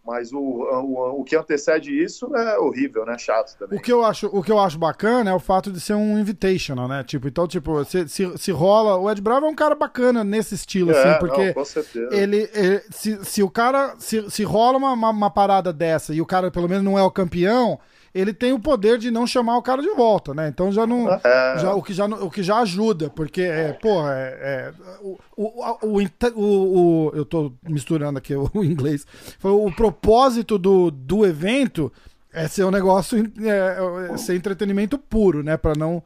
Mas 0.05 0.31
o, 0.31 0.39
o, 0.39 1.19
o 1.21 1.23
que 1.23 1.35
antecede 1.35 1.91
isso 1.91 2.33
é 2.35 2.57
horrível, 2.57 3.05
né? 3.05 3.17
Chato 3.17 3.55
também. 3.57 3.77
O 3.77 3.81
que 3.81 3.91
eu 3.91 4.03
acho, 4.03 4.27
o 4.27 4.41
que 4.41 4.51
eu 4.51 4.57
acho 4.57 4.79
bacana 4.79 5.29
é 5.29 5.33
o 5.33 5.39
fato 5.39 5.71
de 5.71 5.79
ser 5.79 5.93
um 5.93 6.17
invitational, 6.17 6.87
né? 6.87 7.03
Tipo, 7.03 7.27
então, 7.27 7.45
tipo, 7.47 7.83
se, 7.85 8.07
se, 8.07 8.37
se 8.37 8.51
rola. 8.51 8.95
O 8.97 9.11
Ed 9.11 9.21
Bravo 9.21 9.45
é 9.45 9.49
um 9.49 9.53
cara 9.55 9.75
bacana 9.75 10.23
nesse 10.23 10.55
estilo, 10.55 10.91
É, 10.91 10.93
assim, 10.93 11.19
porque 11.19 11.47
não, 11.47 11.53
com 11.53 11.65
certeza. 11.65 12.15
ele, 12.15 12.49
ele- 12.53 12.81
se, 12.89 13.23
se 13.25 13.43
o 13.43 13.49
cara. 13.49 13.93
Se, 13.99 14.31
se 14.31 14.41
rola 14.43 14.77
uma, 14.77 14.93
uma, 14.93 15.09
uma 15.09 15.29
parada 15.29 15.71
dessa 15.73 16.13
e 16.13 16.21
o 16.21 16.25
cara 16.25 16.49
pelo 16.49 16.67
menos 16.69 16.83
não 16.83 16.97
é 16.97 17.03
o 17.03 17.11
campeão, 17.11 17.77
ele 18.13 18.33
tem 18.33 18.53
o 18.53 18.59
poder 18.59 18.97
de 18.97 19.11
não 19.11 19.25
chamar 19.27 19.57
o 19.57 19.61
cara 19.61 19.81
de 19.81 19.89
volta, 19.91 20.33
né? 20.33 20.47
Então 20.47 20.71
já 20.71 20.85
não. 20.87 21.09
É. 21.11 21.57
Já, 21.59 21.73
o, 21.73 21.81
que 21.83 21.93
já, 21.93 22.05
o 22.05 22.29
que 22.29 22.41
já 22.43 22.57
ajuda, 22.59 23.09
porque, 23.09 23.41
é, 23.41 23.73
porra, 23.73 24.13
é, 24.13 24.37
é, 24.41 24.73
o, 25.01 25.17
o, 25.37 25.99
o, 26.35 27.07
o- 27.07 27.11
Eu 27.15 27.25
tô 27.25 27.53
misturando 27.63 28.17
aqui 28.17 28.35
o, 28.35 28.49
inglês. 28.63 29.05
Foi 29.39 29.51
O 29.51 29.71
propósito 29.71 30.57
do, 30.57 30.89
do 30.91 31.25
evento 31.25 31.91
é 32.33 32.47
ser 32.47 32.63
um 32.63 32.71
negócio. 32.71 33.17
É, 33.41 34.13
é 34.13 34.17
ser 34.17 34.35
entretenimento 34.35 34.97
puro, 34.97 35.43
né? 35.43 35.57
Pra 35.57 35.73
não. 35.75 36.03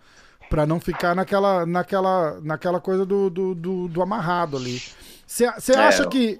Pra 0.50 0.68
não 0.68 0.80
ficar 0.80 1.16
naquela, 1.16 1.66
naquela, 1.66 2.40
naquela 2.42 2.80
coisa 2.80 3.04
do, 3.06 3.28
do, 3.28 3.56
do, 3.56 3.88
do 3.88 4.02
amarrado 4.04 4.56
ali. 4.56 4.80
Você 5.26 5.46
É, 5.46 5.76
acha 5.78 6.06
que 6.08 6.38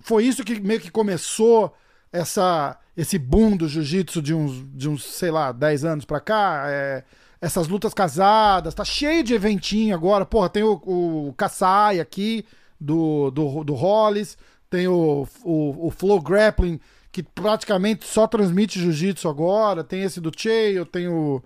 foi 0.00 0.24
isso 0.24 0.44
que 0.44 0.60
meio 0.60 0.78
que 0.78 0.88
começou 0.90 1.74
essa, 2.12 2.78
esse 2.96 3.18
boom 3.18 3.56
do 3.56 3.68
jiu-jitsu 3.68 4.22
de 4.22 4.32
uns, 4.32 4.64
de 4.74 4.88
uns, 4.88 5.04
sei 5.04 5.30
lá, 5.30 5.52
10 5.52 5.84
anos 5.84 6.04
pra 6.04 6.20
cá? 6.20 6.64
É, 6.68 7.04
essas 7.40 7.68
lutas 7.68 7.92
casadas, 7.92 8.74
tá 8.74 8.84
cheio 8.84 9.22
de 9.22 9.34
eventinho 9.34 9.94
agora. 9.94 10.24
Porra, 10.24 10.48
tem 10.48 10.62
o, 10.62 10.80
o 10.84 11.34
Kasai 11.36 12.00
aqui, 12.00 12.44
do, 12.80 13.30
do, 13.30 13.64
do 13.64 13.74
Hollis, 13.74 14.36
tem 14.68 14.88
o, 14.88 15.26
o, 15.44 15.86
o 15.86 15.90
Flow 15.90 16.20
Grappling, 16.20 16.80
que 17.12 17.22
praticamente 17.22 18.06
só 18.06 18.26
transmite 18.26 18.80
jiu-jitsu 18.80 19.28
agora, 19.28 19.84
tem 19.84 20.02
esse 20.02 20.20
do 20.20 20.32
Cheio, 20.36 20.84
tem 20.84 21.08
o. 21.08 21.42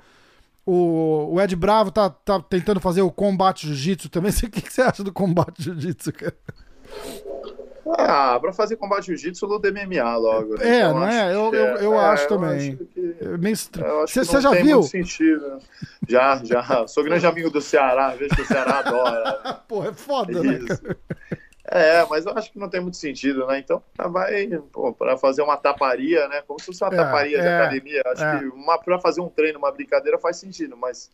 O, 0.66 1.34
o 1.34 1.40
Ed 1.40 1.56
Bravo 1.56 1.90
tá, 1.90 2.10
tá 2.10 2.38
tentando 2.38 2.78
fazer 2.80 3.00
o 3.00 3.10
combate 3.10 3.66
jiu-jitsu 3.66 4.08
também. 4.08 4.30
O 4.44 4.50
que, 4.50 4.60
que 4.60 4.72
você 4.72 4.82
acha 4.82 5.02
do 5.02 5.12
combate 5.12 5.62
jiu-jitsu, 5.62 6.12
cara? 6.12 6.36
Ah, 7.98 8.38
pra 8.40 8.52
fazer 8.52 8.76
combate 8.76 9.06
jiu-jitsu, 9.06 9.46
luta 9.46 9.68
MMA 9.68 10.16
logo. 10.16 10.56
né? 10.58 10.68
É, 10.68 10.78
Então, 10.80 10.94
não 11.00 11.08
é? 11.08 11.34
Eu- 11.34 11.54
eu- 11.54 11.76
eu 11.76 11.90
também. 11.90 12.00
acho 12.00 12.26
É 13.82 14.02
acho 14.02 14.24
Você 14.24 14.40
já 14.40 14.50
tem 14.50 14.64
viu? 14.64 14.78
muito 14.78 14.90
sentido. 14.90 15.58
Já, 16.08 16.40
já. 16.44 16.86
Sou 16.86 17.02
grande 17.04 17.26
amigo 17.26 17.50
do 17.50 17.60
Ceará, 17.60 18.10
vejo 18.10 18.34
que 18.34 18.42
o 18.42 18.46
Ceará 18.46 18.78
adora. 18.80 19.38
Pô, 19.68 19.84
é 19.84 19.92
foda, 19.92 20.42
né? 20.42 20.58
Isso. 20.58 20.82
É, 21.72 22.04
mas 22.06 22.26
eu 22.26 22.32
acho 22.36 22.50
que 22.50 22.58
não 22.58 22.68
tem 22.68 22.80
muito 22.80 22.96
sentido, 22.96 23.46
né? 23.46 23.58
Então, 23.58 23.80
vai, 24.10 24.46
pô, 24.72 24.92
pra 24.92 25.16
fazer 25.16 25.42
uma 25.42 25.56
taparia, 25.56 26.26
né? 26.26 26.42
Como 26.46 26.58
se 26.58 26.66
fosse 26.66 26.82
uma 26.82 26.92
É, 26.92 26.96
taparia 26.96 27.40
de 27.40 27.46
é, 27.46 27.56
academia. 27.58 28.02
Acho 28.06 28.24
é. 28.24 28.38
que 28.40 28.44
uma, 28.46 28.76
pra 28.78 28.98
fazer 28.98 29.20
um 29.20 29.28
treino, 29.28 29.58
uma 29.58 29.70
brincadeira 29.70 30.18
faz 30.18 30.36
sentido, 30.36 30.76
mas 30.76 31.10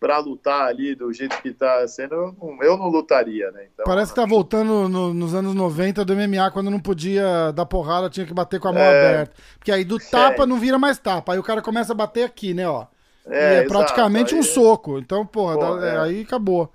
pra 0.00 0.18
lutar 0.18 0.66
ali 0.66 0.94
do 0.94 1.12
jeito 1.12 1.40
que 1.42 1.52
tá 1.52 1.86
sendo, 1.86 2.14
eu 2.14 2.34
não, 2.40 2.62
eu 2.62 2.76
não 2.78 2.88
lutaria, 2.88 3.50
né? 3.50 3.66
Então, 3.72 3.84
Parece 3.84 4.12
que 4.12 4.18
tá 4.20 4.26
voltando 4.26 4.88
no- 4.88 5.12
nos 5.12 5.34
anos 5.34 5.54
90 5.54 6.02
do 6.06 6.14
MMA, 6.14 6.50
quando 6.50 6.70
não 6.70 6.80
podia 6.80 7.52
dar 7.52 7.66
porrada, 7.66 8.08
tinha 8.08 8.24
que 8.24 8.32
bater 8.32 8.58
com 8.58 8.68
a 8.68 8.72
mão 8.72 8.80
É. 8.82 8.88
aberta. 9.14 9.34
Porque 9.58 9.70
aí 9.70 9.84
do 9.84 9.98
tapa 9.98 10.44
É. 10.44 10.46
não 10.46 10.58
vira 10.58 10.78
mais 10.78 10.98
tapa. 10.98 11.34
Aí 11.34 11.38
o 11.38 11.42
cara 11.42 11.60
começa 11.60 11.92
a 11.92 11.94
bater 11.94 12.24
aqui, 12.24 12.54
né, 12.54 12.66
ó. 12.66 12.86
É, 13.26 13.56
e 13.56 13.56
é 13.58 13.68
praticamente 13.68 14.34
um 14.34 14.38
aí- 14.38 14.44
soco. 14.44 14.98
Então, 14.98 15.26
porra, 15.26 15.54
Pô, 15.58 15.76
dá- 15.76 15.86
é, 15.86 15.94
é. 15.94 15.98
aí 15.98 16.22
acabou. 16.22 16.72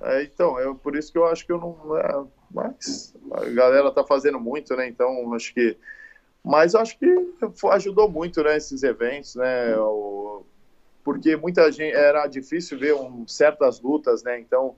É, 0.00 0.22
então, 0.22 0.58
eu, 0.60 0.74
por 0.76 0.94
isso 0.96 1.10
que 1.12 1.18
eu 1.18 1.26
acho 1.26 1.44
que 1.44 1.52
eu 1.52 1.58
não. 1.58 1.96
é, 1.98 2.22
mas 2.54 3.12
a 3.32 3.44
galera 3.46 3.90
tá 3.90 4.04
fazendo 4.04 4.38
muito, 4.38 4.74
né? 4.76 4.86
Então, 4.88 5.34
acho 5.34 5.52
que. 5.52 5.76
Mas 6.44 6.74
acho 6.74 6.96
que 6.98 7.06
ajudou 7.72 8.08
muito, 8.08 8.42
né? 8.42 8.56
Esses 8.56 8.82
eventos, 8.84 9.34
né? 9.34 9.76
O- 9.76 10.42
porque 11.12 11.36
muita 11.36 11.70
gente. 11.72 11.94
Era 11.94 12.26
difícil 12.26 12.78
ver 12.78 12.94
um, 12.94 13.26
certas 13.26 13.80
lutas, 13.80 14.22
né? 14.22 14.38
Então, 14.38 14.76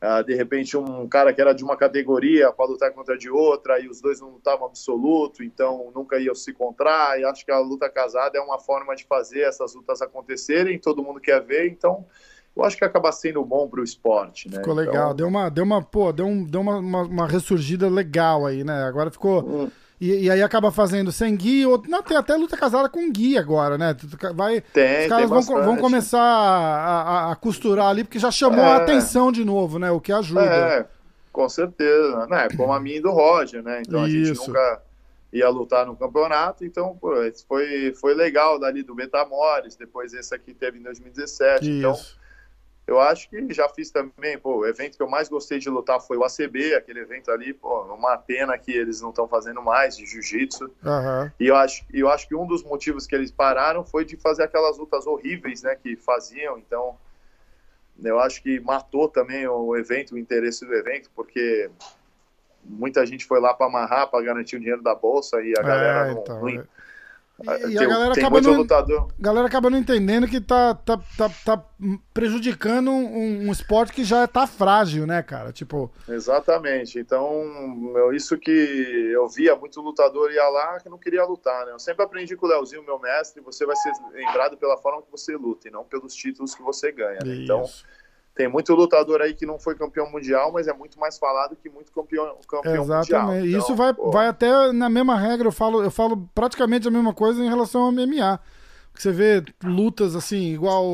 ah, 0.00 0.22
de 0.22 0.34
repente, 0.34 0.76
um 0.76 1.06
cara 1.06 1.32
que 1.32 1.40
era 1.40 1.52
de 1.52 1.62
uma 1.62 1.76
categoria 1.76 2.50
para 2.52 2.66
lutar 2.66 2.90
contra 2.92 3.16
de 3.16 3.30
outra, 3.30 3.78
e 3.78 3.88
os 3.88 4.00
dois 4.00 4.20
não 4.20 4.30
lutavam 4.30 4.66
absoluto, 4.66 5.44
então 5.44 5.92
nunca 5.94 6.18
iam 6.18 6.34
se 6.34 6.50
encontrar. 6.50 7.20
E 7.20 7.24
acho 7.24 7.44
que 7.44 7.52
a 7.52 7.58
luta 7.58 7.88
casada 7.88 8.38
é 8.38 8.40
uma 8.40 8.58
forma 8.58 8.96
de 8.96 9.04
fazer 9.04 9.42
essas 9.42 9.74
lutas 9.74 10.00
acontecerem, 10.02 10.78
todo 10.78 11.02
mundo 11.02 11.20
quer 11.20 11.40
ver, 11.42 11.68
então 11.68 12.04
eu 12.56 12.64
acho 12.64 12.76
que 12.76 12.84
acaba 12.84 13.12
sendo 13.12 13.44
bom 13.44 13.68
para 13.68 13.80
o 13.80 13.84
esporte, 13.84 14.48
né? 14.50 14.58
Ficou 14.58 14.72
Então, 14.72 14.92
legal. 14.92 15.14
Deu 15.14 15.28
uma, 15.28 15.48
deu 15.50 15.64
uma, 15.64 15.82
pô, 15.82 16.12
deu, 16.12 16.26
um, 16.26 16.44
deu 16.44 16.60
uma, 16.60 16.78
uma, 16.78 17.02
uma 17.02 17.26
ressurgida 17.26 17.88
legal 17.88 18.44
aí, 18.44 18.64
né? 18.64 18.84
Agora 18.84 19.10
ficou. 19.10 19.42
hum, 19.42 19.70
E, 20.04 20.24
e 20.24 20.30
aí 20.30 20.42
acaba 20.42 20.72
fazendo 20.72 21.12
sem 21.12 21.36
guia. 21.36 21.68
Ou, 21.68 21.80
não, 21.86 22.02
tem 22.02 22.16
até 22.16 22.34
luta 22.34 22.56
casada 22.56 22.88
com 22.88 23.08
guia 23.08 23.38
agora, 23.38 23.78
né? 23.78 23.96
Vai, 24.34 24.60
Tem, 24.60 25.02
os 25.04 25.08
caras 25.08 25.30
vão, 25.30 25.42
vão 25.62 25.76
começar 25.76 26.20
a, 26.20 27.02
a- 27.28 27.32
a 27.32 27.36
costurar 27.36 27.86
ali, 27.86 28.02
porque 28.02 28.18
já 28.18 28.30
chamou 28.32 28.64
a 28.64 28.74
É. 28.74 28.76
atenção 28.78 29.30
de 29.30 29.44
novo, 29.44 29.78
né? 29.78 29.92
O 29.92 30.00
que 30.00 30.12
ajuda. 30.12 30.42
É, 30.44 30.86
com 31.32 31.48
certeza, 31.48 32.26
né? 32.26 32.48
Como 32.56 32.72
a 32.72 32.80
minha 32.80 32.96
e 32.96 33.00
do 33.00 33.12
Roger, 33.12 33.62
né? 33.62 33.80
Então 33.86 34.02
a 34.02 34.08
gente 34.08 34.32
Isso. 34.32 34.48
nunca 34.48 34.82
ia 35.32 35.48
lutar 35.48 35.86
no 35.86 35.94
campeonato, 35.96 36.64
então 36.64 36.96
pô, 37.00 37.12
foi, 37.48 37.94
foi 37.94 38.12
legal 38.12 38.58
dali 38.58 38.82
do 38.82 38.94
Betamores, 38.96 39.76
depois 39.76 40.12
esse 40.12 40.34
aqui 40.34 40.52
teve 40.52 40.78
em 40.78 40.82
2017, 40.82 41.70
então 41.70 41.92
Isso. 41.92 42.18
Eu 42.86 43.00
acho 43.00 43.28
que 43.30 43.52
já 43.54 43.68
fiz 43.68 43.90
também, 43.90 44.38
pô, 44.38 44.58
o 44.58 44.66
evento 44.66 44.96
que 44.96 45.02
eu 45.02 45.08
mais 45.08 45.28
gostei 45.28 45.58
de 45.58 45.70
lutar 45.70 46.00
foi 46.00 46.16
o 46.16 46.24
ACB, 46.24 46.74
aquele 46.74 47.00
evento 47.00 47.30
ali, 47.30 47.54
pô, 47.54 47.82
uma 47.94 48.16
pena 48.18 48.58
que 48.58 48.72
eles 48.72 49.00
não 49.00 49.10
estão 49.10 49.28
fazendo 49.28 49.62
mais 49.62 49.96
de 49.96 50.04
jiu-jitsu, 50.04 50.70
Aham. 50.84 51.32
e 51.38 51.46
eu 51.46 51.56
acho, 51.56 51.84
eu 51.92 52.08
acho 52.08 52.26
que 52.26 52.34
um 52.34 52.46
dos 52.46 52.62
motivos 52.64 53.06
que 53.06 53.14
eles 53.14 53.30
pararam 53.30 53.84
foi 53.84 54.04
de 54.04 54.16
fazer 54.16 54.42
aquelas 54.42 54.78
lutas 54.78 55.06
horríveis, 55.06 55.62
né, 55.62 55.76
que 55.76 55.96
faziam. 55.96 56.58
Então, 56.58 56.98
eu 58.02 58.18
acho 58.18 58.42
que 58.42 58.58
matou 58.60 59.08
também 59.08 59.46
o 59.46 59.76
evento, 59.76 60.14
o 60.14 60.18
interesse 60.18 60.66
do 60.66 60.74
evento, 60.74 61.08
porque 61.14 61.70
muita 62.64 63.06
gente 63.06 63.24
foi 63.24 63.40
lá 63.40 63.54
para 63.54 63.66
amarrar, 63.66 64.08
para 64.08 64.24
garantir 64.24 64.56
o 64.56 64.60
dinheiro 64.60 64.82
da 64.82 64.94
bolsa 64.94 65.40
e 65.40 65.56
a 65.56 65.62
galera 65.62 66.00
É, 66.00 66.14
não. 66.14 66.22
então, 66.22 66.40
não- 66.40 66.48
é. 66.48 66.64
E, 67.42 67.72
e 67.72 67.76
tem, 67.76 67.86
a 67.86 67.88
galera 67.88 68.14
tem 68.14 68.22
acaba 68.22 68.36
muito 68.36 68.50
não, 68.50 68.58
lutador. 68.58 69.08
galera 69.18 69.46
acaba 69.46 69.70
não 69.70 69.78
entendendo 69.78 70.28
que 70.28 70.40
tá, 70.40 70.74
tá, 70.74 70.98
tá, 71.16 71.30
tá 71.44 71.64
prejudicando 72.14 72.90
um, 72.90 73.48
um 73.48 73.52
esporte 73.52 73.92
que 73.92 74.04
já 74.04 74.26
tá 74.26 74.46
frágil, 74.46 75.06
né, 75.06 75.22
cara? 75.22 75.52
Tipo, 75.52 75.90
Exatamente. 76.08 76.98
Então, 76.98 77.44
meu, 77.92 78.12
isso 78.12 78.38
que 78.38 78.50
eu 79.12 79.28
via 79.28 79.56
muito 79.56 79.80
lutador 79.80 80.30
ia 80.30 80.48
lá 80.48 80.78
que 80.80 80.88
não 80.88 80.98
queria 80.98 81.24
lutar, 81.24 81.66
né? 81.66 81.72
Eu 81.72 81.78
sempre 81.78 82.04
aprendi 82.04 82.36
com 82.36 82.46
o 82.46 82.48
Leozinho, 82.48 82.84
meu 82.84 82.98
mestre, 82.98 83.42
você 83.42 83.66
vai 83.66 83.76
ser 83.76 83.92
lembrado 84.12 84.56
pela 84.56 84.76
forma 84.76 85.02
que 85.02 85.10
você 85.10 85.36
luta 85.36 85.68
e 85.68 85.70
não 85.70 85.84
pelos 85.84 86.14
títulos 86.14 86.54
que 86.54 86.62
você 86.62 86.92
ganha. 86.92 87.18
né? 87.24 87.34
Então, 87.36 87.62
isso. 87.62 87.84
Tem 88.34 88.48
muito 88.48 88.74
lutador 88.74 89.20
aí 89.20 89.34
que 89.34 89.44
não 89.44 89.58
foi 89.58 89.74
campeão 89.74 90.10
mundial, 90.10 90.50
mas 90.52 90.66
é 90.66 90.72
muito 90.72 90.98
mais 90.98 91.18
falado 91.18 91.54
que 91.54 91.68
muito 91.68 91.92
campeão, 91.92 92.36
campeão 92.48 92.86
mundial. 92.86 93.00
Exatamente. 93.02 93.48
Então, 93.48 93.60
Isso 93.60 93.74
vai, 93.74 93.92
pô, 93.92 94.10
vai 94.10 94.26
até 94.26 94.72
na 94.72 94.88
mesma 94.88 95.18
regra, 95.18 95.48
eu 95.48 95.52
falo, 95.52 95.82
eu 95.82 95.90
falo 95.90 96.28
praticamente 96.34 96.88
a 96.88 96.90
mesma 96.90 97.12
coisa 97.12 97.44
em 97.44 97.48
relação 97.48 97.82
ao 97.82 97.92
MMA. 97.92 98.40
Porque 98.92 99.02
você 99.02 99.10
vê 99.12 99.42
lutas 99.64 100.14
assim, 100.14 100.52
igual. 100.52 100.84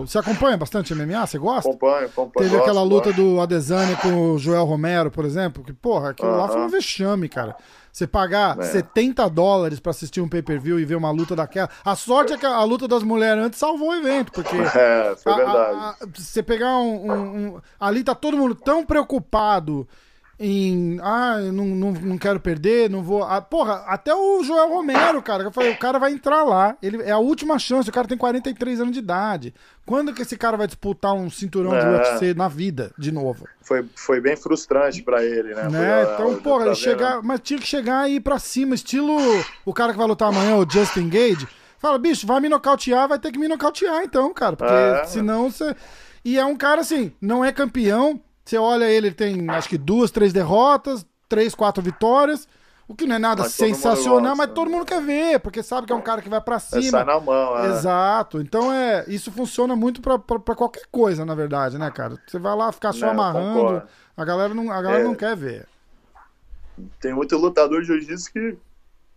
Você 0.00 0.18
acompanha 0.18 0.56
bastante 0.56 0.94
MMA? 0.94 1.26
Você 1.26 1.38
gosta? 1.38 1.68
Acompanho, 1.68 2.06
acompanho. 2.06 2.48
Teve 2.50 2.60
aquela 2.60 2.82
luta 2.82 3.12
do 3.12 3.38
Adesanya 3.40 3.96
com 3.96 4.32
o 4.32 4.38
Joel 4.38 4.64
Romero, 4.64 5.10
por 5.10 5.26
exemplo, 5.26 5.62
que, 5.62 5.72
porra, 5.72 6.10
aquilo 6.10 6.34
lá 6.36 6.48
foi 6.48 6.60
um 6.62 6.68
vexame, 6.68 7.28
cara. 7.28 7.54
Você 7.92 8.06
pagar 8.08 8.58
É. 8.58 8.62
70 8.62 9.28
dólares 9.30 9.78
pra 9.78 9.90
assistir 9.90 10.20
um 10.20 10.28
pay-per-view 10.28 10.80
e 10.80 10.84
ver 10.84 10.96
uma 10.96 11.10
luta 11.12 11.36
daquela. 11.36 11.68
A 11.84 11.94
sorte 11.94 12.32
é 12.32 12.38
que 12.38 12.46
a 12.46 12.64
luta 12.64 12.88
das 12.88 13.02
mulheres 13.04 13.44
antes 13.44 13.58
salvou 13.58 13.90
o 13.90 13.94
evento, 13.94 14.32
porque. 14.32 14.56
É, 14.74 15.14
foi 15.14 15.32
a- 15.32 15.36
verdade. 15.36 15.76
a- 15.76 15.88
a- 15.90 15.96
você 16.12 16.42
pegar 16.42 16.76
um, 16.78 17.12
um- 17.12 17.36
um- 17.56 17.60
Ali 17.78 18.02
tá 18.02 18.14
todo 18.14 18.36
mundo 18.38 18.54
tão 18.54 18.84
preocupado 18.84 19.86
em. 20.44 20.98
Ah, 21.02 21.36
eu 21.40 21.52
não, 21.52 21.64
não, 21.66 21.92
não 21.92 22.18
quero 22.18 22.38
perder, 22.38 22.90
não 22.90 23.02
vou. 23.02 23.22
Ah, 23.24 23.40
porra, 23.40 23.84
até 23.86 24.14
o 24.14 24.42
Joel 24.44 24.68
Romero, 24.68 25.22
cara, 25.22 25.42
que 25.42 25.48
eu 25.48 25.52
falei, 25.52 25.72
o 25.72 25.78
cara 25.78 25.98
vai 25.98 26.12
entrar 26.12 26.42
lá. 26.44 26.76
Ele, 26.82 27.02
é 27.02 27.10
a 27.10 27.18
última 27.18 27.58
chance, 27.58 27.88
o 27.88 27.92
cara 27.92 28.06
tem 28.06 28.18
43 28.18 28.80
anos 28.80 28.92
de 28.92 28.98
idade. 28.98 29.54
Quando 29.86 30.12
que 30.14 30.22
esse 30.22 30.36
cara 30.36 30.56
vai 30.56 30.66
disputar 30.66 31.12
um 31.14 31.28
cinturão 31.30 31.70
de 31.72 31.78
É. 31.86 31.90
UFC 31.90 32.34
na 32.34 32.48
vida, 32.48 32.92
de 32.98 33.10
novo? 33.12 33.46
Foi, 33.60 33.84
foi 33.96 34.20
bem 34.20 34.36
frustrante 34.36 35.02
pra 35.02 35.24
ele, 35.24 35.54
né? 35.54 35.68
Né? 35.68 35.94
a- 35.94 36.14
Então, 36.14 36.32
a- 36.32 36.36
porra, 36.36 36.66
ele 36.66 36.74
chegar. 36.74 37.16
vendo? 37.16 37.24
Mas 37.24 37.40
tinha 37.40 37.58
que 37.58 37.66
chegar 37.66 38.08
e 38.10 38.16
ir 38.16 38.20
pra 38.20 38.38
cima, 38.38 38.74
estilo 38.74 39.16
o 39.64 39.72
cara 39.72 39.92
que 39.92 39.98
vai 39.98 40.06
lutar 40.06 40.28
amanhã, 40.28 40.56
o 40.56 40.68
Justin 40.70 41.08
Gage. 41.08 41.46
Fala, 41.78 41.98
bicho, 41.98 42.26
vai 42.26 42.40
me 42.40 42.48
nocautear, 42.48 43.06
vai 43.08 43.18
ter 43.18 43.30
que 43.30 43.38
me 43.38 43.46
nocautear 43.48 44.02
então, 44.04 44.32
cara. 44.32 44.56
Porque 44.56 44.72
É. 44.72 45.04
senão 45.04 45.50
você. 45.50 45.74
E 46.24 46.38
é 46.38 46.44
um 46.46 46.56
cara 46.56 46.80
assim, 46.80 47.12
não 47.20 47.44
é 47.44 47.52
campeão. 47.52 48.18
Você 48.44 48.58
olha 48.58 48.84
ele, 48.84 49.08
ele 49.08 49.14
tem 49.14 49.48
acho 49.50 49.68
que 49.68 49.78
duas, 49.78 50.10
três 50.10 50.32
derrotas, 50.32 51.04
três, 51.28 51.54
quatro 51.54 51.82
vitórias. 51.82 52.46
O 52.86 52.94
que 52.94 53.06
não 53.06 53.16
é 53.16 53.18
nada 53.18 53.44
Mas 53.44 53.52
sensacional, 53.52 54.36
mas 54.36 54.52
todo 54.52 54.68
né? 54.70 54.76
mundo 54.76 54.84
quer 54.86 55.00
ver, 55.00 55.40
porque 55.40 55.62
sabe 55.62 55.86
que 55.86 55.92
é 55.92 55.96
um 55.96 56.02
cara 56.02 56.20
que 56.20 56.28
vai 56.28 56.40
pra 56.40 56.56
É, 56.56 56.58
cima. 56.58 56.90
sai 56.90 57.04
na 57.04 57.18
mão, 57.18 57.58
é. 57.58 57.68
Exato. 57.70 58.40
Então 58.42 58.70
é, 58.70 59.04
isso 59.08 59.32
funciona 59.32 59.74
muito 59.74 60.02
pra 60.02 60.18
qualquer 60.54 60.84
coisa, 60.92 61.24
na 61.24 61.34
verdade, 61.34 61.78
né, 61.78 61.90
cara? 61.90 62.18
Você 62.26 62.38
vai 62.38 62.54
lá 62.54 62.70
ficar 62.72 62.92
só 62.92 63.06
Não, 63.06 63.12
amarrando, 63.12 63.82
a 64.16 64.24
galera 64.24 64.52
não, 64.52 64.70
a 64.70 64.82
galera 64.82 65.02
É. 65.02 65.04
não 65.04 65.14
quer 65.14 65.34
ver. 65.34 65.66
tem 67.00 67.14
muito 67.14 67.36
lutador 67.36 67.80
de 67.82 67.86
jiu-jitsu 67.88 68.32
que 68.32 68.58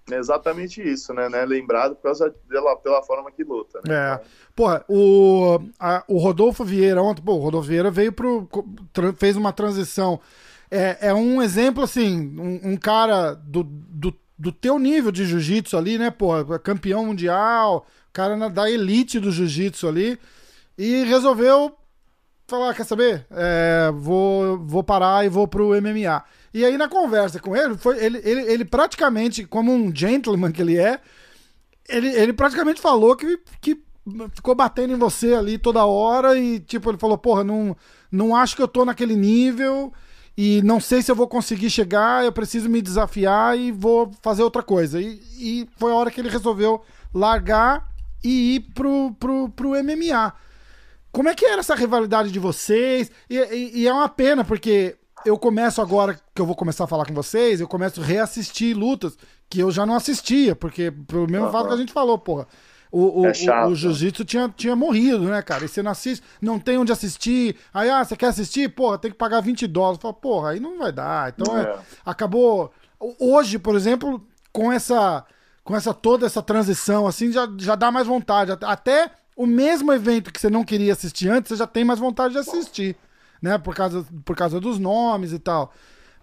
é 0.09 0.17
exatamente 0.17 0.81
isso, 0.81 1.13
né? 1.13 1.27
né? 1.29 1.45
Lembrado 1.45 1.95
por 1.95 2.03
causa 2.03 2.33
dela, 2.49 2.75
pela 2.77 3.03
forma 3.03 3.31
que 3.31 3.43
luta, 3.43 3.79
né? 3.85 3.93
É. 3.95 4.21
Porra, 4.55 4.83
o, 4.87 5.59
a, 5.79 6.03
o 6.07 6.17
Rodolfo 6.17 6.63
Vieira 6.63 7.01
ontem, 7.01 7.21
pô, 7.21 7.33
o 7.33 7.39
Rodolfo 7.39 7.67
Vieira 7.67 7.91
veio 7.91 8.11
pro. 8.11 8.47
fez 9.17 9.35
uma 9.35 9.51
transição. 9.51 10.19
É, 10.69 11.09
é 11.09 11.13
um 11.13 11.41
exemplo, 11.41 11.83
assim, 11.83 12.35
um, 12.37 12.71
um 12.71 12.77
cara 12.77 13.33
do, 13.33 13.63
do, 13.63 14.13
do, 14.37 14.51
teu 14.51 14.77
nível 14.77 15.11
de 15.11 15.25
jiu-jitsu 15.25 15.77
ali, 15.77 15.97
né, 15.97 16.11
pô? 16.11 16.29
Campeão 16.59 17.05
mundial, 17.05 17.85
cara 18.11 18.49
da 18.49 18.69
elite 18.69 19.19
do 19.19 19.31
jiu-jitsu 19.31 19.87
ali. 19.87 20.19
E 20.77 21.03
resolveu 21.03 21.75
falar, 22.47 22.73
quer 22.73 22.85
saber? 22.85 23.25
É, 23.29 23.91
vou, 23.93 24.57
vou 24.59 24.83
parar 24.83 25.25
e 25.25 25.29
vou 25.29 25.47
pro 25.47 25.69
MMA. 25.81 26.23
E 26.53 26.63
aí, 26.63 26.77
na 26.77 26.87
conversa 26.87 27.39
com 27.39 27.55
ele, 27.55 27.77
foi, 27.77 28.03
ele, 28.03 28.21
ele, 28.23 28.41
ele 28.41 28.65
praticamente, 28.65 29.45
como 29.45 29.73
um 29.73 29.93
gentleman 29.93 30.51
que 30.51 30.61
ele 30.61 30.77
é, 30.77 30.99
ele, 31.89 32.07
ele 32.07 32.33
praticamente 32.33 32.81
falou 32.81 33.15
que, 33.15 33.39
que 33.61 33.81
ficou 34.33 34.55
batendo 34.55 34.93
em 34.93 34.97
você 34.97 35.33
ali 35.33 35.57
toda 35.57 35.85
hora 35.85 36.37
e, 36.37 36.59
tipo, 36.59 36.89
ele 36.89 36.97
falou, 36.97 37.17
porra, 37.17 37.43
não, 37.43 37.75
não 38.11 38.35
acho 38.35 38.55
que 38.55 38.61
eu 38.61 38.67
tô 38.67 38.85
naquele 38.85 39.15
nível 39.15 39.93
e 40.37 40.61
não 40.61 40.79
sei 40.79 41.01
se 41.01 41.11
eu 41.11 41.15
vou 41.15 41.27
conseguir 41.27 41.69
chegar, 41.69 42.23
eu 42.23 42.31
preciso 42.31 42.69
me 42.69 42.81
desafiar 42.81 43.57
e 43.57 43.71
vou 43.71 44.11
fazer 44.21 44.43
outra 44.43 44.63
coisa. 44.63 45.01
E, 45.01 45.19
e 45.37 45.69
foi 45.77 45.91
a 45.91 45.95
hora 45.95 46.11
que 46.11 46.21
ele 46.21 46.29
resolveu 46.29 46.81
largar 47.13 47.89
e 48.23 48.55
ir 48.55 48.59
pro, 48.73 49.13
pro, 49.19 49.49
pro 49.49 49.83
MMA. 49.83 50.33
Como 51.17 51.29
é 51.29 51.33
que 51.33 51.45
era 51.45 51.61
essa 51.61 51.73
rivalidade 51.73 52.29
de 52.29 52.37
vocês? 52.37 53.11
E, 53.27 53.37
e, 53.39 53.79
e, 53.79 53.87
é 53.87 53.91
uma 53.91 54.07
pena, 54.07 54.43
porque 54.43 54.95
eu 55.25 55.35
começo 55.35 55.81
agora, 55.81 56.13
que 56.13 56.39
eu 56.39 56.45
vou 56.45 56.55
começar 56.55 56.83
a 56.83 56.87
falar 56.87 57.07
com 57.07 57.13
vocês, 57.15 57.59
eu 57.59 57.67
começo 57.67 57.99
a 57.99 58.03
reassistir 58.03 58.77
lutas 58.77 59.17
que 59.49 59.59
eu 59.59 59.71
já 59.71 59.83
não 59.83 59.95
assistia, 59.95 60.55
porque 60.55 60.91
pelo 60.91 61.27
mesmo 61.27 61.47
uhum. 61.47 61.51
fato 61.51 61.69
que 61.69 61.73
a 61.73 61.77
gente 61.77 61.91
falou, 61.91 62.19
porra. 62.19 62.47
O, 62.91 63.21
o, 63.21 63.25
é 63.25 63.31
o, 63.65 63.69
o 63.69 63.75
jiu-jitsu 63.75 64.23
tinha, 64.25 64.47
tinha 64.55 64.75
morrido, 64.75 65.23
né, 65.23 65.41
cara? 65.41 65.65
E 65.65 65.67
você 65.67 65.81
não 65.81 65.89
assiste, 65.89 66.23
não 66.39 66.59
tem 66.59 66.77
onde 66.77 66.91
assistir. 66.91 67.55
Aí, 67.73 67.89
ah, 67.89 68.05
você 68.05 68.15
quer 68.15 68.27
assistir? 68.27 68.69
Porra, 68.69 68.99
tem 68.99 69.09
que 69.09 69.17
pagar 69.17 69.41
20 69.41 69.65
dólares. 69.65 69.99
Fala, 69.99 70.13
porra, 70.13 70.51
aí 70.51 70.59
não 70.59 70.77
vai 70.77 70.91
dar. 70.91 71.33
Então, 71.35 71.57
é. 71.57 71.63
É, 71.63 71.79
acabou. 72.05 72.71
Hoje, 73.19 73.57
por 73.57 73.75
exemplo, 73.75 74.23
com 74.53 74.71
essa 74.71 75.25
com 75.63 75.75
essa 75.75 75.95
toda 75.95 76.27
essa 76.27 76.43
transição, 76.43 77.07
assim, 77.07 77.31
já, 77.31 77.49
já 77.57 77.73
dá 77.73 77.91
mais 77.91 78.05
vontade. 78.05 78.51
Até 78.61 79.09
o 79.37 79.45
mesmo 79.45 79.93
evento 79.93 80.33
que 80.33 80.41
você 80.41 80.49
não 80.49 80.63
queria 80.63 80.93
assistir 80.93 81.29
antes, 81.29 81.49
você 81.49 81.55
já 81.55 81.67
tem 81.67 81.85
mais 81.85 81.99
vontade 81.99 82.33
de 82.33 82.39
assistir, 82.39 82.97
né? 83.39 83.59
Por 83.59 83.75
causa, 83.75 84.03
por 84.25 84.35
causa 84.35 84.59
dos 84.59 84.79
nomes 84.79 85.31
e 85.31 85.37
tal. 85.37 85.71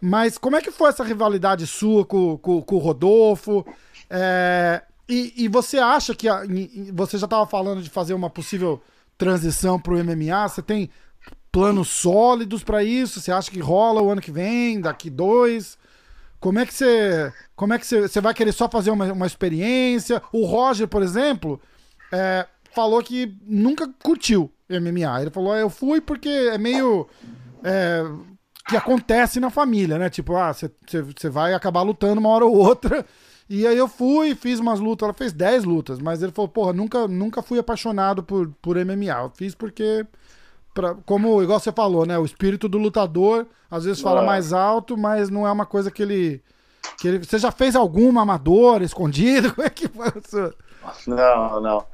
Mas 0.01 0.37
como 0.37 0.57
é 0.57 0.61
que 0.61 0.73
foi 0.73 0.89
essa 0.89 1.05
rivalidade 1.05 1.65
sua 1.65 2.05
com, 2.05 2.37
com, 2.37 2.61
com 2.61 2.75
o 2.75 2.79
Rodolfo? 2.79 3.65
É, 4.11 4.83
e, 5.09 5.45
e, 5.45 5.49
você 5.49 5.79
acha 5.79 6.13
que. 6.13 6.29
A, 6.29 6.43
você 6.93 7.17
já 7.17 7.27
estava 7.27 7.47
falando 7.47 7.81
de 7.81 7.89
fazer 7.89 8.15
uma 8.15 8.29
possível 8.29 8.83
transição 9.17 9.79
para 9.81 9.95
o 9.95 10.05
MMA? 10.05 10.49
Você 10.49 10.61
tem 10.61 10.91
planos 11.53 11.89
sólidos 11.89 12.65
para 12.65 12.83
isso? 12.83 13.21
Você 13.21 13.31
acha 13.31 13.49
que 13.49 13.61
rola 13.61 14.03
o 14.03 14.11
ano 14.11 14.21
que 14.21 14.33
vem, 14.33 14.81
daqui 14.81 15.09
dois? 15.09 15.79
Como 16.41 16.59
é 16.59 16.67
que 16.67 16.75
você. 16.75 17.33
Como 17.55 17.73
é 17.73 17.79
que 17.79 17.87
você, 17.87 18.09
você 18.09 18.21
vai 18.21 18.35
querer 18.35 18.53
só 18.53 18.69
fazer 18.69 18.91
uma, 18.91 19.13
uma 19.13 19.27
experiência? 19.27 20.21
O 20.33 20.45
Roger, 20.45 20.89
por 20.89 21.03
exemplo, 21.03 21.61
é, 22.13 22.47
falou 22.75 23.03
que 23.03 23.37
nunca 23.47 23.89
curtiu 24.03 24.51
MMA. 24.69 25.23
Ele 25.23 25.31
falou, 25.31 25.53
ah, 25.53 25.59
eu 25.59 25.71
fui 25.71 26.01
porque 26.01 26.29
é 26.29 26.59
meio. 26.59 27.07
É, 27.63 28.05
que 28.67 28.77
acontece 28.77 29.39
na 29.41 29.51
família, 29.51 29.99
né? 29.99 30.09
Tipo, 30.09 30.37
ah, 30.37 30.53
você 30.53 31.29
vai 31.29 31.53
acabar 31.53 31.83
lutando 31.83 32.21
uma 32.21 32.31
hora 32.31 32.45
ou 32.47 32.57
outra. 32.57 33.05
E 33.49 33.67
aí 33.67 33.77
eu 33.77 33.87
fui, 33.87 34.35
fiz 34.35 34.59
umas 34.59 34.81
lutas, 34.81 35.05
ela 35.05 35.13
fez 35.13 35.33
10 35.33 35.65
lutas, 35.65 35.99
mas 35.99 36.23
ele 36.23 36.33
falou, 36.33 36.49
porra, 36.49 36.73
nunca, 36.73 37.07
nunca 37.07 37.43
fui 37.43 37.59
apaixonado 37.59 38.23
por, 38.23 38.51
por 38.63 38.77
MMA. 38.77 39.21
Eu 39.23 39.31
fiz 39.35 39.55
porque, 39.55 40.07
pra, 40.73 40.95
como 41.05 41.43
igual 41.43 41.61
você 41.61 41.71
falou, 41.71 42.07
né? 42.07 42.19
O 42.19 42.25
espírito 42.25 42.69
do 42.69 42.79
lutador 42.79 43.47
às 43.71 43.85
vezes 43.85 44.01
fala 44.01 44.23
mais 44.23 44.53
alto, 44.53 44.97
mas 44.97 45.29
não 45.29 45.47
é 45.47 45.53
uma 45.53 45.67
coisa 45.67 45.91
que 45.91 46.03
ele. 46.03 46.43
Que 46.99 47.09
ele 47.09 47.19
você 47.19 47.39
já 47.39 47.51
fez 47.51 47.77
alguma 47.77 48.23
amadora, 48.23 48.85
escondido? 48.85 49.53
Como 49.55 49.67
é 49.67 49.71
que 49.71 49.89
foi? 49.89 50.53
Não, 51.07 51.61
não. 51.61 51.85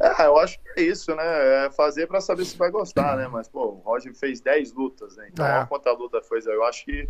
É, 0.00 0.26
eu 0.26 0.38
acho 0.38 0.60
que 0.60 0.80
é 0.80 0.82
isso, 0.82 1.14
né? 1.14 1.66
É 1.66 1.70
fazer 1.70 2.06
para 2.06 2.20
saber 2.20 2.44
se 2.44 2.56
vai 2.56 2.70
gostar, 2.70 3.16
né? 3.16 3.26
Mas, 3.26 3.48
pô, 3.48 3.66
o 3.66 3.78
Roger 3.78 4.14
fez 4.14 4.40
10 4.40 4.72
lutas, 4.72 5.16
né? 5.16 5.28
Então, 5.32 5.44
é. 5.44 5.66
quanta 5.66 5.90
luta 5.92 6.22
foi, 6.22 6.40
eu 6.46 6.64
acho 6.64 6.84
que 6.84 7.08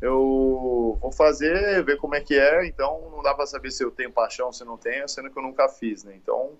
eu 0.00 0.98
vou 1.00 1.12
fazer, 1.12 1.84
ver 1.84 1.96
como 1.98 2.14
é 2.14 2.20
que 2.20 2.38
é. 2.38 2.66
Então, 2.66 3.10
não 3.12 3.22
dá 3.22 3.34
para 3.34 3.46
saber 3.46 3.70
se 3.70 3.84
eu 3.84 3.90
tenho 3.90 4.12
paixão, 4.12 4.52
se 4.52 4.64
não 4.64 4.76
tenho, 4.76 5.08
sendo 5.08 5.30
que 5.30 5.38
eu 5.38 5.42
nunca 5.42 5.68
fiz, 5.68 6.02
né? 6.04 6.16
Então, 6.16 6.58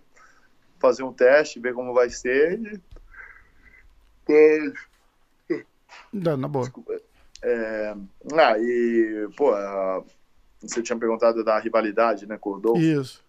fazer 0.78 1.02
um 1.02 1.12
teste, 1.12 1.60
ver 1.60 1.74
como 1.74 1.92
vai 1.92 2.08
ser 2.10 2.80
e. 4.28 4.72
Não, 6.12 6.36
na 6.36 6.48
boa. 6.48 6.64
Desculpa. 6.64 7.00
É... 7.42 7.94
Ah, 8.34 8.58
e, 8.58 9.28
pô, 9.36 9.52
você 10.60 10.82
tinha 10.82 10.98
perguntado 10.98 11.44
da 11.44 11.58
rivalidade, 11.58 12.26
né, 12.26 12.38
Rodolfo? 12.40 12.80
Isso. 12.80 13.24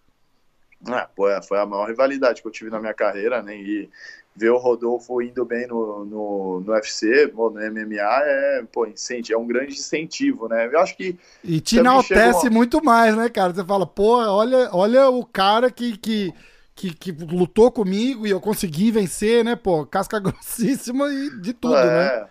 Ah, 0.86 1.08
pô, 1.14 1.28
é, 1.28 1.42
foi 1.42 1.58
a 1.58 1.66
maior 1.66 1.88
rivalidade 1.88 2.40
que 2.40 2.48
eu 2.48 2.52
tive 2.52 2.70
na 2.70 2.80
minha 2.80 2.94
carreira, 2.94 3.42
né? 3.42 3.54
E 3.56 3.90
ver 4.34 4.50
o 4.50 4.58
Rodolfo 4.58 5.20
indo 5.20 5.44
bem 5.44 5.66
no, 5.66 6.04
no, 6.04 6.60
no 6.60 6.72
UFC, 6.72 7.30
no 7.34 7.50
MMA, 7.50 8.20
é, 8.22 8.64
pô, 8.72 8.86
é 8.86 9.36
um 9.36 9.46
grande 9.46 9.74
incentivo, 9.74 10.48
né? 10.48 10.66
Eu 10.72 10.80
acho 10.80 10.96
que. 10.96 11.18
E 11.44 11.60
te 11.60 11.78
enaltece 11.78 12.46
uma... 12.46 12.50
muito 12.50 12.82
mais, 12.82 13.16
né, 13.16 13.28
cara? 13.28 13.52
Você 13.52 13.64
fala, 13.64 13.86
pô, 13.86 14.16
olha, 14.18 14.70
olha 14.72 15.10
o 15.10 15.24
cara 15.26 15.70
que, 15.70 15.98
que, 15.98 16.32
que, 16.74 16.94
que, 16.94 17.12
lutou 17.12 17.70
comigo 17.70 18.26
e 18.26 18.30
eu 18.30 18.40
consegui 18.40 18.90
vencer, 18.90 19.44
né? 19.44 19.56
Pô, 19.56 19.84
casca 19.84 20.18
grossíssima 20.20 21.12
e 21.12 21.40
de 21.40 21.52
tudo, 21.52 21.76
é... 21.76 22.20
né? 22.20 22.28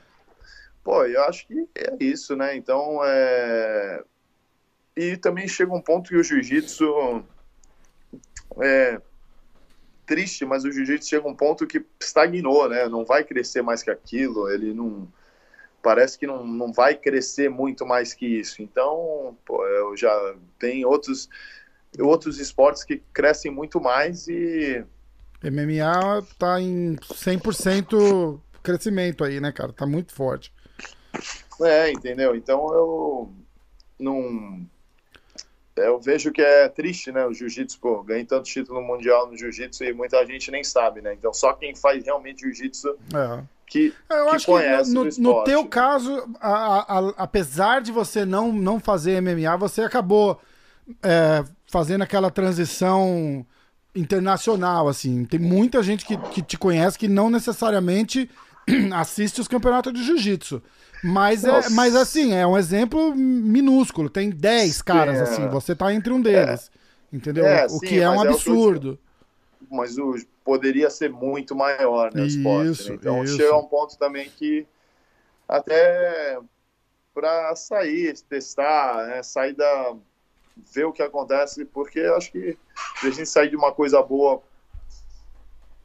Pô, 0.83 1.05
eu 1.05 1.23
acho 1.25 1.45
que 1.45 1.67
é 1.75 1.95
isso, 1.99 2.35
né? 2.35 2.55
Então, 2.55 3.01
é. 3.03 4.01
E 4.97 5.15
também 5.17 5.47
chega 5.47 5.73
um 5.73 5.81
ponto 5.81 6.09
que 6.09 6.15
o 6.15 6.23
jiu-jitsu 6.23 7.23
é, 8.61 9.01
triste, 10.05 10.45
mas 10.45 10.63
o 10.63 10.71
jiu-jitsu 10.71 11.09
chega 11.09 11.27
um 11.27 11.35
ponto 11.35 11.67
que 11.67 11.85
estagnou, 11.99 12.67
né? 12.67 12.87
Não 12.87 13.05
vai 13.05 13.23
crescer 13.23 13.61
mais 13.61 13.83
que 13.83 13.91
aquilo, 13.91 14.49
ele 14.49 14.73
não 14.73 15.07
parece 15.81 16.17
que 16.17 16.27
não, 16.27 16.45
não 16.45 16.73
vai 16.73 16.95
crescer 16.95 17.49
muito 17.49 17.85
mais 17.85 18.13
que 18.13 18.25
isso. 18.25 18.61
Então, 18.61 19.37
pô, 19.45 19.65
eu 19.65 19.95
já 19.95 20.35
tem 20.57 20.83
outros 20.85 21.29
outros 21.99 22.39
esportes 22.39 22.83
que 22.83 23.01
crescem 23.11 23.51
muito 23.51 23.81
mais 23.81 24.27
e 24.27 24.85
MMA 25.43 26.27
tá 26.37 26.59
em 26.59 26.95
100% 26.95 28.39
crescimento 28.61 29.23
aí, 29.23 29.39
né, 29.39 29.51
cara? 29.51 29.71
Tá 29.71 29.85
muito 29.85 30.13
forte. 30.13 30.53
É, 31.61 31.91
entendeu? 31.91 32.35
Então 32.35 32.73
eu 32.73 33.33
não 33.97 34.67
eu 35.87 35.99
vejo 35.99 36.31
que 36.31 36.41
é 36.41 36.67
triste, 36.69 37.11
né? 37.11 37.25
O 37.25 37.33
jiu-jitsu, 37.33 37.79
pô, 37.79 38.03
ganhei 38.03 38.25
tanto 38.25 38.43
título 38.43 38.81
mundial 38.81 39.27
no 39.27 39.37
jiu-jitsu 39.37 39.83
e 39.83 39.93
muita 39.93 40.25
gente 40.25 40.51
nem 40.51 40.63
sabe, 40.63 41.01
né? 41.01 41.13
Então 41.13 41.33
só 41.33 41.53
quem 41.53 41.75
faz 41.75 42.03
realmente 42.03 42.41
jiu-jitsu 42.41 42.89
é. 42.89 43.43
que, 43.67 43.93
eu 44.09 44.25
que 44.27 44.35
acho 44.35 44.45
conhece 44.45 44.89
que 44.89 44.95
no, 44.95 45.03
no, 45.05 45.33
no 45.39 45.43
teu 45.43 45.65
caso, 45.65 46.29
a, 46.39 46.49
a, 46.49 46.99
a, 46.99 47.13
apesar 47.17 47.81
de 47.81 47.91
você 47.91 48.25
não, 48.25 48.51
não 48.51 48.79
fazer 48.79 49.21
MMA, 49.21 49.57
você 49.57 49.81
acabou 49.81 50.39
é, 51.03 51.43
fazendo 51.67 52.03
aquela 52.03 52.31
transição 52.31 53.45
internacional, 53.95 54.87
assim. 54.87 55.25
Tem 55.25 55.39
muita 55.39 55.81
gente 55.83 56.05
que, 56.05 56.17
que 56.17 56.41
te 56.41 56.57
conhece 56.57 56.97
que 56.97 57.07
não 57.07 57.29
necessariamente 57.29 58.29
assiste 58.93 59.41
os 59.41 59.47
campeonatos 59.47 59.93
de 59.93 60.03
jiu-jitsu. 60.03 60.61
Mas, 61.03 61.43
é, 61.43 61.69
mas 61.69 61.95
assim, 61.95 62.33
é 62.33 62.45
um 62.45 62.57
exemplo 62.57 63.15
minúsculo. 63.15 64.09
Tem 64.09 64.29
10 64.29 64.81
caras, 64.81 65.19
é. 65.19 65.21
assim, 65.23 65.47
você 65.47 65.75
tá 65.75 65.93
entre 65.93 66.11
um 66.11 66.21
deles. 66.21 66.69
É. 66.73 67.15
Entendeu? 67.15 67.45
É, 67.45 67.65
o 67.65 67.69
sim, 67.69 67.87
que 67.87 67.99
é 67.99 68.09
um 68.09 68.21
absurdo. 68.21 68.99
É 69.05 69.09
mas 69.69 69.97
o, 69.97 70.15
poderia 70.43 70.89
ser 70.89 71.09
muito 71.09 71.55
maior, 71.55 72.13
né, 72.13 72.23
o 72.23 72.25
esporte. 72.25 72.89
Né? 72.89 72.95
Então 72.95 73.23
isso. 73.23 73.37
chega 73.37 73.55
um 73.55 73.67
ponto 73.67 73.97
também 73.97 74.29
que 74.29 74.65
até 75.47 76.39
para 77.13 77.55
sair, 77.55 78.19
testar, 78.21 79.07
né, 79.07 79.23
sair 79.23 79.53
da. 79.53 79.95
ver 80.73 80.85
o 80.85 80.91
que 80.91 81.01
acontece, 81.01 81.65
porque 81.65 81.99
acho 82.01 82.31
que 82.31 82.57
a 83.03 83.09
gente 83.09 83.27
sair 83.27 83.49
de 83.49 83.55
uma 83.55 83.71
coisa 83.71 84.01
boa 84.01 84.41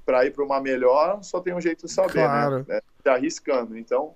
para 0.05 0.27
ir 0.27 0.33
para 0.33 0.45
uma 0.45 0.61
melhor, 0.61 1.23
só 1.23 1.41
tem 1.41 1.55
um 1.55 1.61
jeito 1.61 1.87
de 1.87 1.93
saber, 1.93 2.15
né? 2.21 2.25
claro. 2.25 2.67
né? 2.69 2.77
É, 2.77 2.83
tá 3.03 3.15
arriscando. 3.15 3.77
Então, 3.77 4.15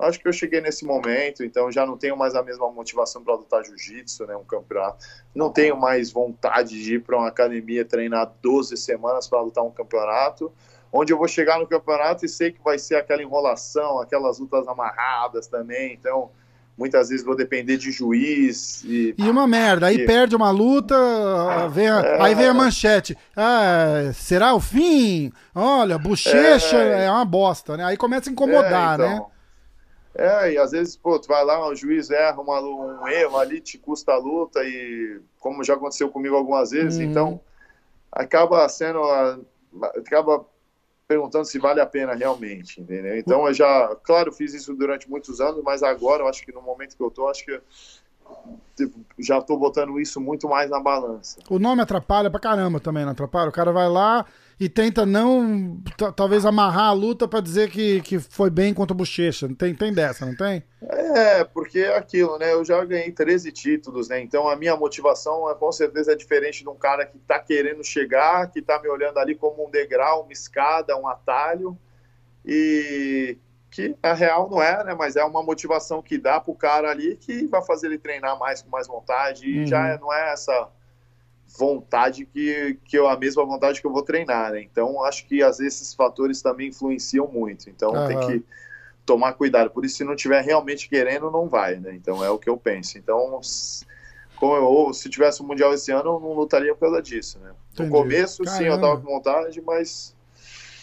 Acho 0.00 0.18
que 0.18 0.26
eu 0.26 0.32
cheguei 0.32 0.60
nesse 0.60 0.84
momento, 0.84 1.44
então 1.44 1.70
já 1.70 1.84
não 1.84 1.96
tenho 1.96 2.16
mais 2.16 2.34
a 2.34 2.42
mesma 2.42 2.70
motivação 2.70 3.22
para 3.22 3.34
lutar 3.34 3.64
jiu-jitsu, 3.64 4.26
né, 4.26 4.36
um 4.36 4.44
campeonato. 4.44 5.04
Não 5.34 5.50
tenho 5.50 5.76
mais 5.76 6.10
vontade 6.10 6.82
de 6.82 6.94
ir 6.94 7.02
para 7.02 7.16
uma 7.16 7.28
academia 7.28 7.84
treinar 7.84 8.32
12 8.40 8.76
semanas 8.76 9.28
para 9.28 9.40
lutar 9.40 9.64
um 9.64 9.70
campeonato, 9.70 10.52
onde 10.92 11.12
eu 11.12 11.18
vou 11.18 11.28
chegar 11.28 11.58
no 11.58 11.66
campeonato 11.66 12.24
e 12.24 12.28
sei 12.28 12.50
que 12.50 12.62
vai 12.62 12.78
ser 12.78 12.96
aquela 12.96 13.22
enrolação, 13.22 14.00
aquelas 14.00 14.38
lutas 14.38 14.66
amarradas 14.66 15.46
também. 15.46 15.92
Então, 15.92 16.30
muitas 16.80 17.10
vezes 17.10 17.24
vou 17.24 17.36
depender 17.36 17.76
de 17.76 17.92
juiz. 17.92 18.82
E, 18.84 19.14
e 19.18 19.28
uma 19.28 19.46
merda, 19.46 19.88
aí 19.88 19.96
e... 19.96 20.06
perde 20.06 20.34
uma 20.34 20.50
luta, 20.50 20.96
vem 21.68 21.88
a, 21.88 22.00
é... 22.00 22.22
aí 22.22 22.34
vem 22.34 22.46
a 22.46 22.54
manchete. 22.54 23.16
Ah, 23.36 24.10
será 24.14 24.54
o 24.54 24.60
fim? 24.60 25.30
Olha, 25.54 25.98
bochecha 25.98 26.78
é, 26.78 27.04
é 27.04 27.10
uma 27.10 27.24
bosta, 27.24 27.76
né? 27.76 27.84
Aí 27.84 27.98
começa 27.98 28.30
a 28.30 28.32
incomodar, 28.32 28.98
é, 28.98 29.04
então... 29.04 29.18
né? 29.18 29.39
É, 30.20 30.52
e 30.52 30.58
às 30.58 30.72
vezes, 30.72 30.96
pô, 30.96 31.18
tu 31.18 31.28
vai 31.28 31.42
lá, 31.42 31.66
o 31.66 31.74
juiz 31.74 32.10
erra 32.10 32.42
uma, 32.42 32.60
um 32.60 33.08
erro 33.08 33.38
ali, 33.38 33.58
te 33.58 33.78
custa 33.78 34.12
a 34.12 34.18
luta, 34.18 34.62
e 34.62 35.18
como 35.38 35.64
já 35.64 35.72
aconteceu 35.72 36.10
comigo 36.10 36.36
algumas 36.36 36.72
vezes, 36.72 36.98
hum. 36.98 37.02
então 37.04 37.40
acaba 38.12 38.68
sendo. 38.68 39.00
acaba 39.96 40.44
perguntando 41.08 41.46
se 41.46 41.58
vale 41.58 41.80
a 41.80 41.86
pena 41.86 42.14
realmente, 42.14 42.82
entendeu? 42.82 43.16
Então 43.16 43.46
eu 43.46 43.54
já, 43.54 43.96
claro, 44.04 44.30
fiz 44.30 44.52
isso 44.52 44.74
durante 44.74 45.08
muitos 45.08 45.40
anos, 45.40 45.62
mas 45.64 45.82
agora 45.82 46.22
eu 46.22 46.28
acho 46.28 46.44
que 46.44 46.52
no 46.52 46.60
momento 46.60 46.96
que 46.96 47.02
eu 47.02 47.10
tô, 47.10 47.26
acho 47.26 47.42
que 47.42 47.58
tipo, 48.76 49.00
já 49.18 49.38
estou 49.38 49.58
botando 49.58 49.98
isso 49.98 50.20
muito 50.20 50.46
mais 50.46 50.68
na 50.68 50.80
balança. 50.80 51.40
O 51.48 51.58
nome 51.58 51.80
atrapalha 51.80 52.30
pra 52.30 52.38
caramba 52.38 52.78
também, 52.78 53.04
não 53.04 53.12
atrapalha? 53.12 53.48
O 53.48 53.52
cara 53.52 53.72
vai 53.72 53.88
lá 53.88 54.26
e 54.60 54.68
tenta 54.68 55.06
não, 55.06 55.82
talvez 56.14 56.44
amarrar 56.44 56.88
a 56.88 56.92
luta 56.92 57.26
para 57.26 57.40
dizer 57.40 57.70
que, 57.70 58.02
que 58.02 58.18
foi 58.18 58.50
bem 58.50 58.74
contra 58.74 58.92
o 58.92 58.96
Bochecha. 58.96 59.48
Tem, 59.56 59.74
tem 59.74 59.90
dessa, 59.90 60.26
não 60.26 60.36
tem? 60.36 60.62
É, 60.82 61.42
porque 61.44 61.78
é 61.78 61.96
aquilo, 61.96 62.38
né? 62.38 62.52
Eu 62.52 62.62
já 62.62 62.84
ganhei 62.84 63.10
13 63.10 63.50
títulos, 63.52 64.10
né? 64.10 64.20
Então 64.20 64.46
a 64.46 64.54
minha 64.56 64.76
motivação 64.76 65.50
é, 65.50 65.54
com 65.54 65.72
certeza 65.72 66.12
é 66.12 66.14
diferente 66.14 66.62
de 66.62 66.68
um 66.68 66.74
cara 66.74 67.06
que 67.06 67.16
tá 67.20 67.38
querendo 67.38 67.82
chegar, 67.82 68.50
que 68.50 68.60
tá 68.60 68.78
me 68.82 68.88
olhando 68.90 69.16
ali 69.16 69.34
como 69.34 69.66
um 69.66 69.70
degrau, 69.70 70.24
uma 70.24 70.32
escada, 70.32 70.94
um 70.94 71.08
atalho. 71.08 71.74
E 72.44 73.38
que 73.70 73.96
a 74.02 74.12
real 74.12 74.50
não 74.50 74.62
é, 74.62 74.84
né? 74.84 74.94
Mas 74.94 75.16
é 75.16 75.24
uma 75.24 75.42
motivação 75.42 76.02
que 76.02 76.18
dá 76.18 76.38
pro 76.38 76.54
cara 76.54 76.90
ali 76.90 77.16
que 77.16 77.46
vai 77.46 77.64
fazer 77.64 77.86
ele 77.86 77.98
treinar 77.98 78.38
mais 78.38 78.60
com 78.60 78.68
mais 78.68 78.86
vontade. 78.86 79.48
E 79.48 79.60
uhum. 79.60 79.66
já 79.66 79.88
é, 79.88 79.98
não 79.98 80.12
é 80.12 80.34
essa 80.34 80.68
vontade 81.58 82.26
que, 82.26 82.78
que 82.84 82.96
eu, 82.96 83.08
a 83.08 83.16
mesma 83.16 83.44
vontade 83.44 83.80
que 83.80 83.86
eu 83.86 83.92
vou 83.92 84.02
treinar, 84.02 84.52
né? 84.52 84.62
Então, 84.62 85.02
acho 85.04 85.26
que 85.26 85.42
às 85.42 85.58
vezes 85.58 85.80
esses 85.80 85.94
fatores 85.94 86.40
também 86.42 86.68
influenciam 86.68 87.26
muito. 87.26 87.68
Então, 87.68 87.92
tem 88.06 88.20
que 88.20 88.44
tomar 89.04 89.32
cuidado. 89.32 89.70
Por 89.70 89.84
isso, 89.84 89.96
se 89.96 90.04
não 90.04 90.14
tiver 90.14 90.42
realmente 90.42 90.88
querendo, 90.88 91.30
não 91.30 91.48
vai, 91.48 91.76
né? 91.76 91.94
Então, 91.94 92.24
é 92.24 92.30
o 92.30 92.38
que 92.38 92.48
eu 92.48 92.56
penso. 92.56 92.98
Então, 92.98 93.40
como 94.36 94.54
eu, 94.54 94.94
se 94.94 95.08
tivesse 95.08 95.40
o 95.40 95.44
um 95.44 95.48
Mundial 95.48 95.74
esse 95.74 95.90
ano, 95.90 96.10
eu 96.10 96.20
não 96.20 96.32
lutaria 96.32 96.74
por 96.74 96.80
causa 96.80 97.02
disso, 97.02 97.38
né? 97.40 97.52
Entendi. 97.72 97.90
No 97.90 97.96
começo, 97.96 98.42
Caramba. 98.44 98.62
sim, 98.62 98.68
eu 98.68 98.80
tava 98.80 99.00
com 99.00 99.06
vontade, 99.06 99.60
mas 99.60 100.14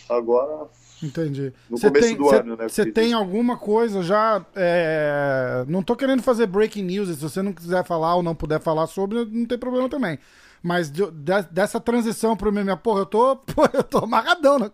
agora... 0.09 0.67
Entendi. 1.01 1.53
No 1.69 1.77
cê 1.77 1.87
começo 1.87 2.07
tem, 2.07 2.17
do 2.17 2.29
cê, 2.29 2.35
ano, 2.37 2.57
né? 2.57 2.67
Você 2.67 2.91
tem 2.91 3.13
alguma 3.13 3.55
coisa 3.55 4.01
já. 4.01 4.43
É... 4.55 5.63
Não 5.67 5.83
tô 5.83 5.95
querendo 5.95 6.23
fazer 6.23 6.47
breaking 6.47 6.81
news, 6.81 7.09
se 7.09 7.21
você 7.21 7.39
não 7.43 7.53
quiser 7.53 7.85
falar 7.85 8.15
ou 8.15 8.23
não 8.23 8.33
puder 8.33 8.59
falar 8.59 8.87
sobre, 8.87 9.23
não 9.25 9.45
tem 9.45 9.59
problema 9.59 9.87
também. 9.87 10.17
Mas 10.61 10.91
de, 10.91 11.09
de, 11.11 11.41
dessa 11.51 11.79
transição 11.79 12.35
pro 12.35 12.51
MMA, 12.51 12.77
porra, 12.77 13.01
eu 13.01 13.05
tô, 13.05 13.35
porra, 13.53 13.71
eu 13.73 13.83
tô 13.83 13.99
amarradão. 13.99 14.59
Né? 14.59 14.69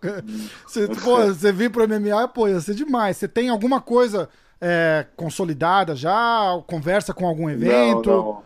Você, 0.66 0.88
porra, 0.88 1.32
você 1.34 1.52
vir 1.52 1.70
pro 1.70 1.86
MMA, 1.88 2.28
pô, 2.28 2.48
ia 2.48 2.60
ser 2.60 2.74
demais. 2.74 3.16
Você 3.16 3.28
tem 3.28 3.48
alguma 3.48 3.80
coisa 3.80 4.28
é, 4.60 5.06
consolidada 5.16 5.94
já? 5.94 6.62
Conversa 6.66 7.12
com 7.12 7.26
algum 7.26 7.48
evento? 7.48 8.10
Não, 8.10 8.42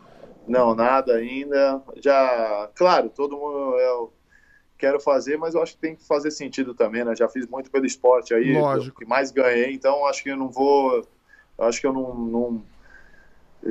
não, 0.48 0.68
não, 0.68 0.74
nada 0.74 1.14
ainda. 1.14 1.82
Já, 1.96 2.68
claro, 2.74 3.08
todo 3.08 3.36
mundo. 3.36 3.78
Eu 3.78 4.12
quero 4.76 5.00
fazer, 5.00 5.36
mas 5.36 5.54
eu 5.54 5.62
acho 5.62 5.74
que 5.74 5.80
tem 5.80 5.96
que 5.96 6.06
fazer 6.06 6.30
sentido 6.30 6.72
também, 6.72 7.04
né? 7.04 7.14
Já 7.14 7.28
fiz 7.28 7.46
muito 7.46 7.70
pelo 7.70 7.84
esporte 7.84 8.32
aí, 8.32 8.52
Lógico. 8.52 9.00
que 9.00 9.06
mais 9.06 9.32
ganhei, 9.32 9.72
então 9.72 10.06
acho 10.06 10.22
que 10.22 10.30
eu 10.30 10.36
não 10.36 10.48
vou. 10.48 11.06
Acho 11.58 11.80
que 11.80 11.86
eu 11.88 11.92
não, 11.92 12.14
não 12.14 12.62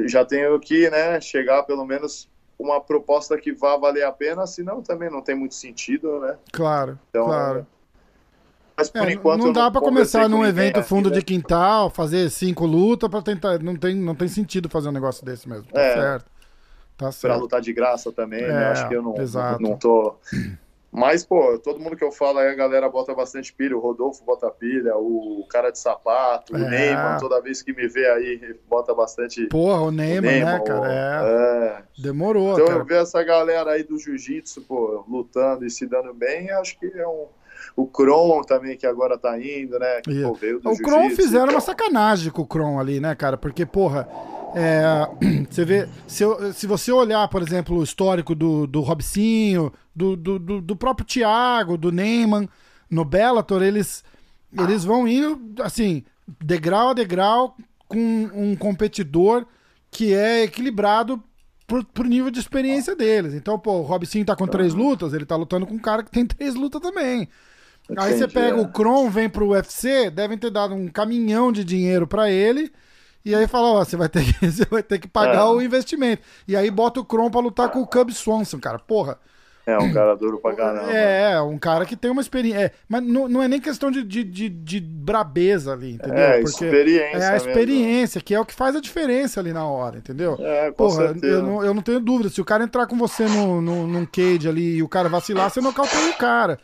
já 0.05 0.25
tenho 0.25 0.59
que 0.59 0.89
né, 0.89 1.19
chegar 1.21 1.63
pelo 1.63 1.85
menos 1.85 2.29
uma 2.57 2.81
proposta 2.81 3.37
que 3.37 3.53
vá 3.53 3.77
valer 3.77 4.03
a 4.03 4.11
pena, 4.11 4.47
senão 4.47 4.81
também 4.81 5.09
não 5.09 5.21
tem 5.21 5.35
muito 5.35 5.55
sentido, 5.55 6.19
né? 6.19 6.37
Claro, 6.51 6.99
então, 7.09 7.25
claro. 7.25 7.67
Mas 8.75 8.89
por 8.89 9.07
é, 9.07 9.13
enquanto 9.13 9.41
não 9.41 9.53
dá 9.53 9.71
para 9.71 9.81
começar 9.81 10.29
num 10.29 10.45
evento 10.45 10.83
fundo 10.83 11.09
de 11.09 11.21
quintal, 11.23 11.89
fazer 11.89 12.29
cinco 12.29 12.65
lutas 12.65 13.09
para 13.09 13.21
tentar, 13.23 13.59
não 13.59 13.75
tem, 13.75 13.95
não 13.95 14.13
tem 14.13 14.27
sentido 14.27 14.69
fazer 14.69 14.89
um 14.89 14.91
negócio 14.91 15.25
desse 15.25 15.49
mesmo. 15.49 15.65
Tá 15.71 15.81
é, 15.81 15.93
certo. 15.93 16.25
Tá 16.95 17.11
certo. 17.11 17.33
Para 17.33 17.41
lutar 17.41 17.61
de 17.61 17.73
graça 17.73 18.11
também, 18.11 18.41
né? 18.41 18.47
é, 18.47 18.53
né? 18.53 18.65
Acho 18.67 18.87
que 18.87 18.95
eu 18.95 19.01
não, 19.01 19.17
exato. 19.17 19.61
não 19.61 19.75
tô 19.75 20.15
mas, 20.91 21.25
pô, 21.25 21.59
todo 21.59 21.79
mundo 21.79 21.95
que 21.95 22.03
eu 22.03 22.11
falo 22.11 22.39
aí, 22.39 22.49
a 22.49 22.55
galera 22.55 22.89
bota 22.89 23.13
bastante 23.13 23.53
pilha. 23.53 23.77
O 23.77 23.79
Rodolfo 23.79 24.23
bota 24.23 24.49
pilha, 24.49 24.95
o 24.95 25.45
cara 25.49 25.69
de 25.69 25.77
sapato, 25.77 26.55
é. 26.55 26.59
o 26.59 26.69
Neymar, 26.69 27.19
toda 27.19 27.41
vez 27.41 27.61
que 27.61 27.73
me 27.73 27.87
vê 27.87 28.09
aí, 28.09 28.55
bota 28.69 28.93
bastante. 28.95 29.47
Porra, 29.47 29.81
o 29.81 29.91
Neymar, 29.91 30.23
o 30.23 30.33
Neymar 30.33 30.59
né, 30.59 30.65
cara? 30.65 30.93
É. 30.93 31.79
é. 31.79 31.83
Demorou. 32.01 32.53
Então 32.53 32.67
cara. 32.67 32.79
eu 32.79 32.85
ver 32.85 33.01
essa 33.01 33.21
galera 33.23 33.71
aí 33.71 33.83
do 33.83 33.99
jiu-jitsu, 33.99 34.61
pô, 34.61 35.03
lutando 35.07 35.65
e 35.65 35.69
se 35.69 35.85
dando 35.85 36.13
bem, 36.13 36.49
acho 36.51 36.79
que 36.79 36.85
é 36.85 37.07
um. 37.07 37.27
O 37.75 37.87
Kron 37.87 38.41
também, 38.41 38.77
que 38.77 38.85
agora 38.85 39.17
tá 39.17 39.39
indo, 39.39 39.77
né? 39.77 40.01
Que, 40.01 40.21
pô, 40.21 40.71
o 40.71 40.77
Kron 40.77 41.09
fizeram 41.11 41.45
então... 41.45 41.55
uma 41.55 41.61
sacanagem 41.61 42.31
com 42.31 42.41
o 42.41 42.47
Kron 42.47 42.79
ali, 42.79 42.99
né, 42.99 43.13
cara? 43.15 43.37
Porque, 43.37 43.65
porra, 43.65 44.07
é, 44.55 45.07
você 45.49 45.65
vê, 45.65 45.87
se, 46.07 46.23
se 46.53 46.67
você 46.67 46.91
olhar, 46.91 47.27
por 47.27 47.41
exemplo, 47.41 47.77
o 47.77 47.83
histórico 47.83 48.33
do, 48.33 48.65
do 48.65 48.81
Robsinho, 48.81 49.71
do, 49.95 50.15
do, 50.15 50.39
do, 50.61 50.75
próprio 50.75 51.05
Thiago, 51.05 51.77
do 51.77 51.91
Neyman, 51.91 52.49
no 52.89 53.03
Bellator, 53.03 53.61
eles, 53.61 54.03
eles 54.57 54.83
vão 54.83 55.07
indo, 55.07 55.61
assim, 55.61 56.03
degrau 56.43 56.89
a 56.89 56.93
degrau, 56.93 57.55
com 57.87 58.29
um 58.33 58.55
competidor 58.55 59.45
que 59.89 60.13
é 60.13 60.43
equilibrado 60.43 61.23
pro, 61.67 61.85
pro 61.85 62.07
nível 62.07 62.31
de 62.31 62.39
experiência 62.39 62.95
deles. 62.95 63.33
Então, 63.33 63.59
pô, 63.59 63.73
o 63.73 63.83
Robsinho 63.83 64.25
tá 64.25 64.35
com 64.35 64.47
três 64.47 64.73
lutas, 64.73 65.13
ele 65.13 65.25
tá 65.25 65.35
lutando 65.35 65.67
com 65.67 65.75
um 65.75 65.79
cara 65.79 66.01
que 66.01 66.09
tem 66.09 66.25
três 66.25 66.55
lutas 66.55 66.81
também. 66.81 67.27
Aí 67.95 68.17
você 68.17 68.27
pega 68.27 68.57
é. 68.57 68.61
o 68.61 68.67
Kron, 68.67 69.09
vem 69.09 69.29
pro 69.29 69.49
UFC, 69.49 70.09
devem 70.09 70.37
ter 70.37 70.49
dado 70.49 70.73
um 70.73 70.87
caminhão 70.87 71.51
de 71.51 71.63
dinheiro 71.63 72.07
para 72.07 72.29
ele 72.31 72.71
e 73.27 73.35
aí 73.35 73.45
fala, 73.45 73.67
ó, 73.67 73.83
você 73.83 73.97
vai 73.97 74.07
ter 74.07 74.23
que, 74.23 74.33
você 74.49 74.63
vai 74.63 74.81
ter 74.81 74.99
que 74.99 75.07
pagar 75.07 75.41
é. 75.41 75.49
o 75.49 75.61
investimento. 75.61 76.23
E 76.47 76.55
aí 76.55 76.71
bota 76.71 77.01
o 77.01 77.05
Kron 77.05 77.29
pra 77.29 77.41
lutar 77.41 77.69
com 77.69 77.81
o 77.81 77.85
Cub 77.85 78.09
Swanson, 78.11 78.57
cara. 78.57 78.79
Porra. 78.79 79.19
É, 79.67 79.77
um 79.77 79.91
cara 79.91 80.15
duro 80.15 80.39
pra 80.39 80.55
caramba. 80.55 80.89
É, 80.93 81.41
um 81.41 81.57
cara 81.57 81.85
que 81.85 81.97
tem 81.97 82.09
uma 82.09 82.21
experiência. 82.21 82.67
É, 82.67 82.71
mas 82.87 83.03
não, 83.03 83.27
não 83.27 83.43
é 83.43 83.49
nem 83.49 83.59
questão 83.59 83.91
de, 83.91 84.01
de, 84.01 84.23
de, 84.23 84.47
de 84.47 84.79
brabeza 84.79 85.73
ali, 85.73 85.95
entendeu? 85.95 86.17
É, 86.17 86.41
Porque 86.41 86.63
experiência. 86.63 87.17
É 87.17 87.27
a 87.27 87.35
experiência, 87.35 88.19
mesmo. 88.19 88.25
que 88.25 88.33
é 88.33 88.39
o 88.39 88.45
que 88.45 88.53
faz 88.53 88.77
a 88.77 88.79
diferença 88.79 89.41
ali 89.41 89.51
na 89.51 89.67
hora, 89.67 89.97
entendeu? 89.97 90.37
É, 90.39 90.71
com 90.71 90.87
Porra, 90.87 91.07
certeza. 91.07 91.33
Eu 91.33 91.43
não, 91.43 91.65
eu 91.65 91.73
não 91.73 91.81
tenho 91.81 91.99
dúvida. 91.99 92.29
Se 92.29 92.39
o 92.39 92.45
cara 92.45 92.63
entrar 92.63 92.87
com 92.87 92.97
você 92.97 93.25
no, 93.25 93.59
no, 93.61 93.85
num 93.85 94.05
cage 94.05 94.47
ali 94.47 94.77
e 94.77 94.83
o 94.83 94.87
cara 94.87 95.09
vacilar, 95.09 95.49
você 95.49 95.59
nocauteia 95.59 96.11
o 96.11 96.17
cara. 96.17 96.57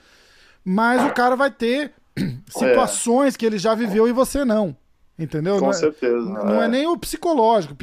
Mas 0.63 1.03
o 1.03 1.13
cara 1.13 1.35
vai 1.35 1.51
ter 1.51 1.91
situações 2.47 3.35
que 3.35 3.45
ele 3.45 3.57
já 3.57 3.75
viveu 3.75 4.07
e 4.07 4.13
você 4.13 4.45
não. 4.45 4.77
Entendeu? 5.17 5.55
Com 5.55 5.65
não 5.65 5.69
é, 5.69 5.73
certeza. 5.73 6.25
Não 6.27 6.61
é. 6.61 6.65
é. 6.65 6.67
nem 6.67 6.87
o 6.87 6.97
psicológico. 6.97 7.75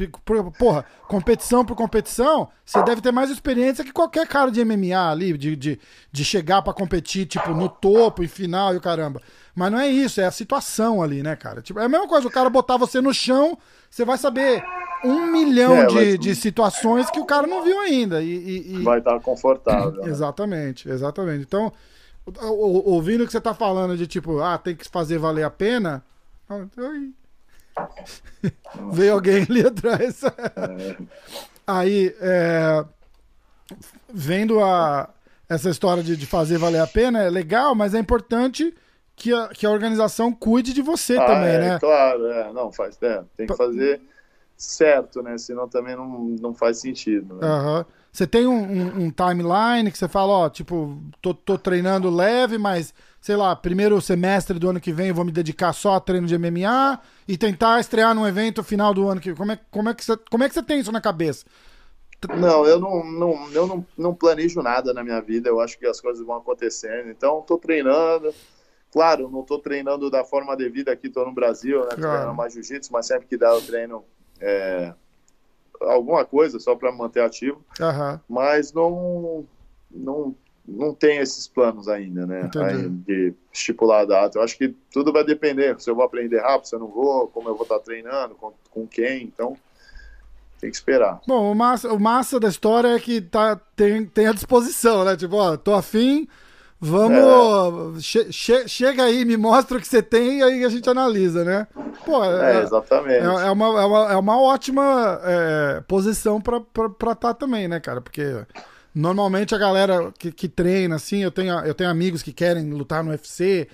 Porra, 0.59 0.83
competição 1.07 1.63
por 1.63 1.75
competição, 1.77 2.49
você 2.65 2.83
deve 2.83 3.01
ter 3.01 3.11
mais 3.11 3.29
experiência 3.29 3.85
que 3.85 3.93
qualquer 3.93 4.27
cara 4.27 4.51
de 4.51 4.63
MMA 4.63 5.09
ali, 5.09 5.37
de, 5.37 5.55
de, 5.55 5.79
de 6.11 6.25
chegar 6.25 6.61
para 6.61 6.73
competir, 6.73 7.25
tipo, 7.25 7.51
no 7.51 7.69
topo, 7.69 8.21
em 8.21 8.27
final 8.27 8.73
e 8.73 8.77
o 8.77 8.81
caramba. 8.81 9.21
Mas 9.55 9.71
não 9.71 9.79
é 9.79 9.87
isso, 9.87 10.19
é 10.19 10.25
a 10.25 10.31
situação 10.31 11.01
ali, 11.01 11.23
né, 11.23 11.35
cara? 11.37 11.61
Tipo, 11.61 11.79
é 11.79 11.85
a 11.85 11.89
mesma 11.89 12.07
coisa, 12.07 12.27
o 12.27 12.31
cara 12.31 12.49
botar 12.49 12.75
você 12.75 12.99
no 12.99 13.13
chão, 13.13 13.57
você 13.89 14.03
vai 14.03 14.17
saber 14.17 14.61
um 15.03 15.31
milhão 15.31 15.75
é, 15.75 15.85
de, 15.87 16.17
de 16.17 16.35
situações 16.35 17.09
que 17.09 17.19
o 17.19 17.25
cara 17.25 17.47
não 17.47 17.63
viu 17.63 17.79
ainda. 17.79 18.21
E, 18.21 18.27
e, 18.27 18.75
e... 18.75 18.83
Vai 18.83 18.99
estar 18.99 19.19
confortável. 19.21 19.91
Né? 20.03 20.09
Exatamente, 20.09 20.89
exatamente. 20.89 21.43
Então, 21.43 21.71
ouvindo 22.43 23.23
o 23.23 23.25
que 23.25 23.31
você 23.31 23.41
tá 23.41 23.53
falando 23.53 23.95
de 23.97 24.05
tipo, 24.05 24.39
ah, 24.41 24.57
tem 24.57 24.75
que 24.75 24.87
fazer 24.89 25.17
valer 25.17 25.43
a 25.43 25.49
pena. 25.49 26.03
Veio 28.91 29.13
alguém 29.13 29.45
ali 29.49 29.65
atrás. 29.65 30.21
Aí, 31.65 32.15
é, 32.19 32.85
vendo 34.13 34.59
a, 34.59 35.09
essa 35.47 35.69
história 35.69 36.03
de, 36.03 36.17
de, 36.17 36.25
fazer 36.25 36.57
valer 36.57 36.81
a 36.81 36.87
pena, 36.87 37.23
é 37.23 37.29
legal, 37.29 37.75
mas 37.75 37.93
é 37.93 37.99
importante 37.99 38.73
que 39.15 39.33
a, 39.33 39.49
que 39.49 39.65
a 39.65 39.69
organização 39.69 40.33
cuide 40.33 40.73
de 40.73 40.81
você 40.81 41.17
ah, 41.17 41.25
também, 41.25 41.55
é, 41.55 41.59
né? 41.59 41.79
Claro, 41.79 42.25
é, 42.27 42.51
não, 42.51 42.71
faz, 42.71 42.97
é, 43.01 43.23
tem 43.37 43.47
que 43.47 43.55
fazer 43.55 44.01
certo, 44.57 45.21
né? 45.21 45.37
Senão 45.37 45.67
também 45.67 45.95
não, 45.95 46.07
não 46.39 46.53
faz 46.53 46.79
sentido. 46.79 47.35
Né? 47.35 47.47
Uhum. 47.47 47.85
Você 48.11 48.27
tem 48.27 48.45
um, 48.45 48.61
um, 48.61 49.03
um, 49.05 49.11
timeline 49.11 49.91
que 49.91 49.97
você 49.97 50.07
fala, 50.07 50.33
ó, 50.33 50.49
tipo, 50.49 50.97
tô, 51.21 51.33
tô 51.33 51.57
treinando 51.57 52.09
leve, 52.09 52.57
mas 52.57 52.93
sei 53.21 53.35
lá, 53.35 53.55
primeiro 53.55 54.01
semestre 54.01 54.57
do 54.57 54.69
ano 54.69 54.81
que 54.81 54.91
vem 54.91 55.09
eu 55.09 55.15
vou 55.15 55.23
me 55.23 55.31
dedicar 55.31 55.71
só 55.71 55.93
a 55.93 55.99
treino 55.99 56.27
de 56.27 56.37
MMA 56.37 56.99
e 57.27 57.37
tentar 57.37 57.79
estrear 57.79 58.15
num 58.15 58.27
evento 58.27 58.63
final 58.63 58.93
do 58.93 59.07
ano 59.07 59.21
que 59.21 59.33
como 59.33 59.51
é, 59.51 59.59
como 59.69 59.89
é 59.89 59.93
que 59.93 60.03
você 60.03 60.17
como 60.29 60.43
é 60.43 60.49
que 60.49 60.55
você 60.55 60.63
tem 60.63 60.79
isso 60.79 60.91
na 60.91 60.99
cabeça? 60.99 61.45
Não, 62.37 62.65
eu 62.65 62.79
não, 62.79 63.03
não 63.03 63.51
eu 63.51 63.67
não, 63.67 63.85
não 63.97 64.13
planejo 64.13 64.61
nada 64.61 64.93
na 64.93 65.03
minha 65.03 65.19
vida. 65.21 65.49
Eu 65.49 65.59
acho 65.59 65.77
que 65.79 65.87
as 65.87 65.99
coisas 65.99 66.23
vão 66.23 66.35
acontecendo. 66.35 67.09
Então, 67.09 67.39
estou 67.39 67.57
treinando. 67.57 68.31
Claro, 68.91 69.27
não 69.27 69.41
estou 69.41 69.57
treinando 69.57 70.07
da 70.07 70.23
forma 70.23 70.55
devida 70.55 70.91
aqui, 70.91 71.07
estou 71.07 71.25
no 71.25 71.33
Brasil, 71.33 71.79
né? 71.79 71.87
Claro. 71.95 72.01
Treinando 72.01 72.35
mais 72.35 72.53
jiu-jitsu, 72.53 72.93
mas 72.93 73.07
sempre 73.07 73.25
que 73.27 73.37
dá 73.37 73.49
eu 73.49 73.61
treino 73.61 74.03
é, 74.39 74.93
alguma 75.81 76.25
coisa 76.25 76.59
só 76.59 76.75
para 76.75 76.91
manter 76.91 77.21
ativo, 77.21 77.63
Aham. 77.79 78.19
mas 78.27 78.73
não, 78.73 79.45
não, 79.89 80.35
não 80.67 80.93
tem 80.93 81.17
esses 81.17 81.47
planos 81.47 81.87
ainda, 81.87 82.25
né? 82.25 82.49
Aí, 82.57 82.87
de 82.89 83.33
estipular 83.51 84.01
a 84.01 84.05
data. 84.05 84.37
Eu 84.37 84.43
acho 84.43 84.57
que 84.57 84.69
tudo 84.91 85.11
vai 85.11 85.23
depender. 85.23 85.75
Se 85.81 85.89
eu 85.89 85.95
vou 85.95 86.05
aprender 86.05 86.39
rápido, 86.39 86.67
se 86.67 86.75
eu 86.75 86.79
não 86.79 86.87
vou, 86.87 87.27
como 87.27 87.49
eu 87.49 87.55
vou 87.55 87.63
estar 87.63 87.79
treinando, 87.79 88.35
com, 88.35 88.53
com 88.69 88.87
quem. 88.87 89.23
Então, 89.23 89.57
tem 90.59 90.69
que 90.69 90.75
esperar. 90.75 91.19
Bom, 91.27 91.51
o 91.51 91.55
massa, 91.55 91.91
o 91.91 91.99
massa 91.99 92.39
da 92.39 92.47
história 92.47 92.89
é 92.89 92.99
que 92.99 93.19
tá, 93.21 93.59
tem, 93.75 94.05
tem 94.05 94.27
a 94.27 94.33
disposição, 94.33 95.03
né? 95.03 95.17
Tipo, 95.17 95.35
ó, 95.37 95.57
tô 95.57 95.73
afim, 95.73 96.27
vamos. 96.79 98.03
che- 98.05 98.31
che- 98.31 98.67
chega 98.67 99.03
aí, 99.05 99.25
me 99.25 99.37
mostra 99.37 99.77
o 99.77 99.81
que 99.81 99.87
você 99.87 100.01
tem 100.01 100.39
e 100.39 100.43
aí 100.43 100.63
a 100.65 100.69
gente 100.69 100.89
analisa, 100.89 101.43
né? 101.43 101.67
Pô, 102.05 102.23
É, 102.23 102.59
é, 102.59 102.63
exatamente. 102.63 103.13
é, 103.25 103.47
é 103.47 103.51
uma, 103.51 103.81
é, 103.81 103.85
uma, 103.85 104.11
é 104.13 104.15
uma 104.17 104.39
ótima 104.41 105.19
é, 105.23 105.81
posição 105.87 106.39
pra 106.39 106.61
estar 107.11 107.33
também, 107.33 107.67
né, 107.67 107.79
cara? 107.79 108.01
Porque 108.01 108.45
normalmente 108.93 109.53
a 109.55 109.57
galera 109.57 110.11
que, 110.17 110.31
que 110.31 110.47
treina, 110.49 110.95
assim, 110.95 111.23
eu 111.23 111.31
tenho, 111.31 111.53
eu 111.59 111.73
tenho 111.73 111.89
amigos 111.89 112.21
que 112.23 112.31
querem 112.33 112.69
lutar 112.71 113.03
no 113.03 113.11
UFC. 113.11 113.67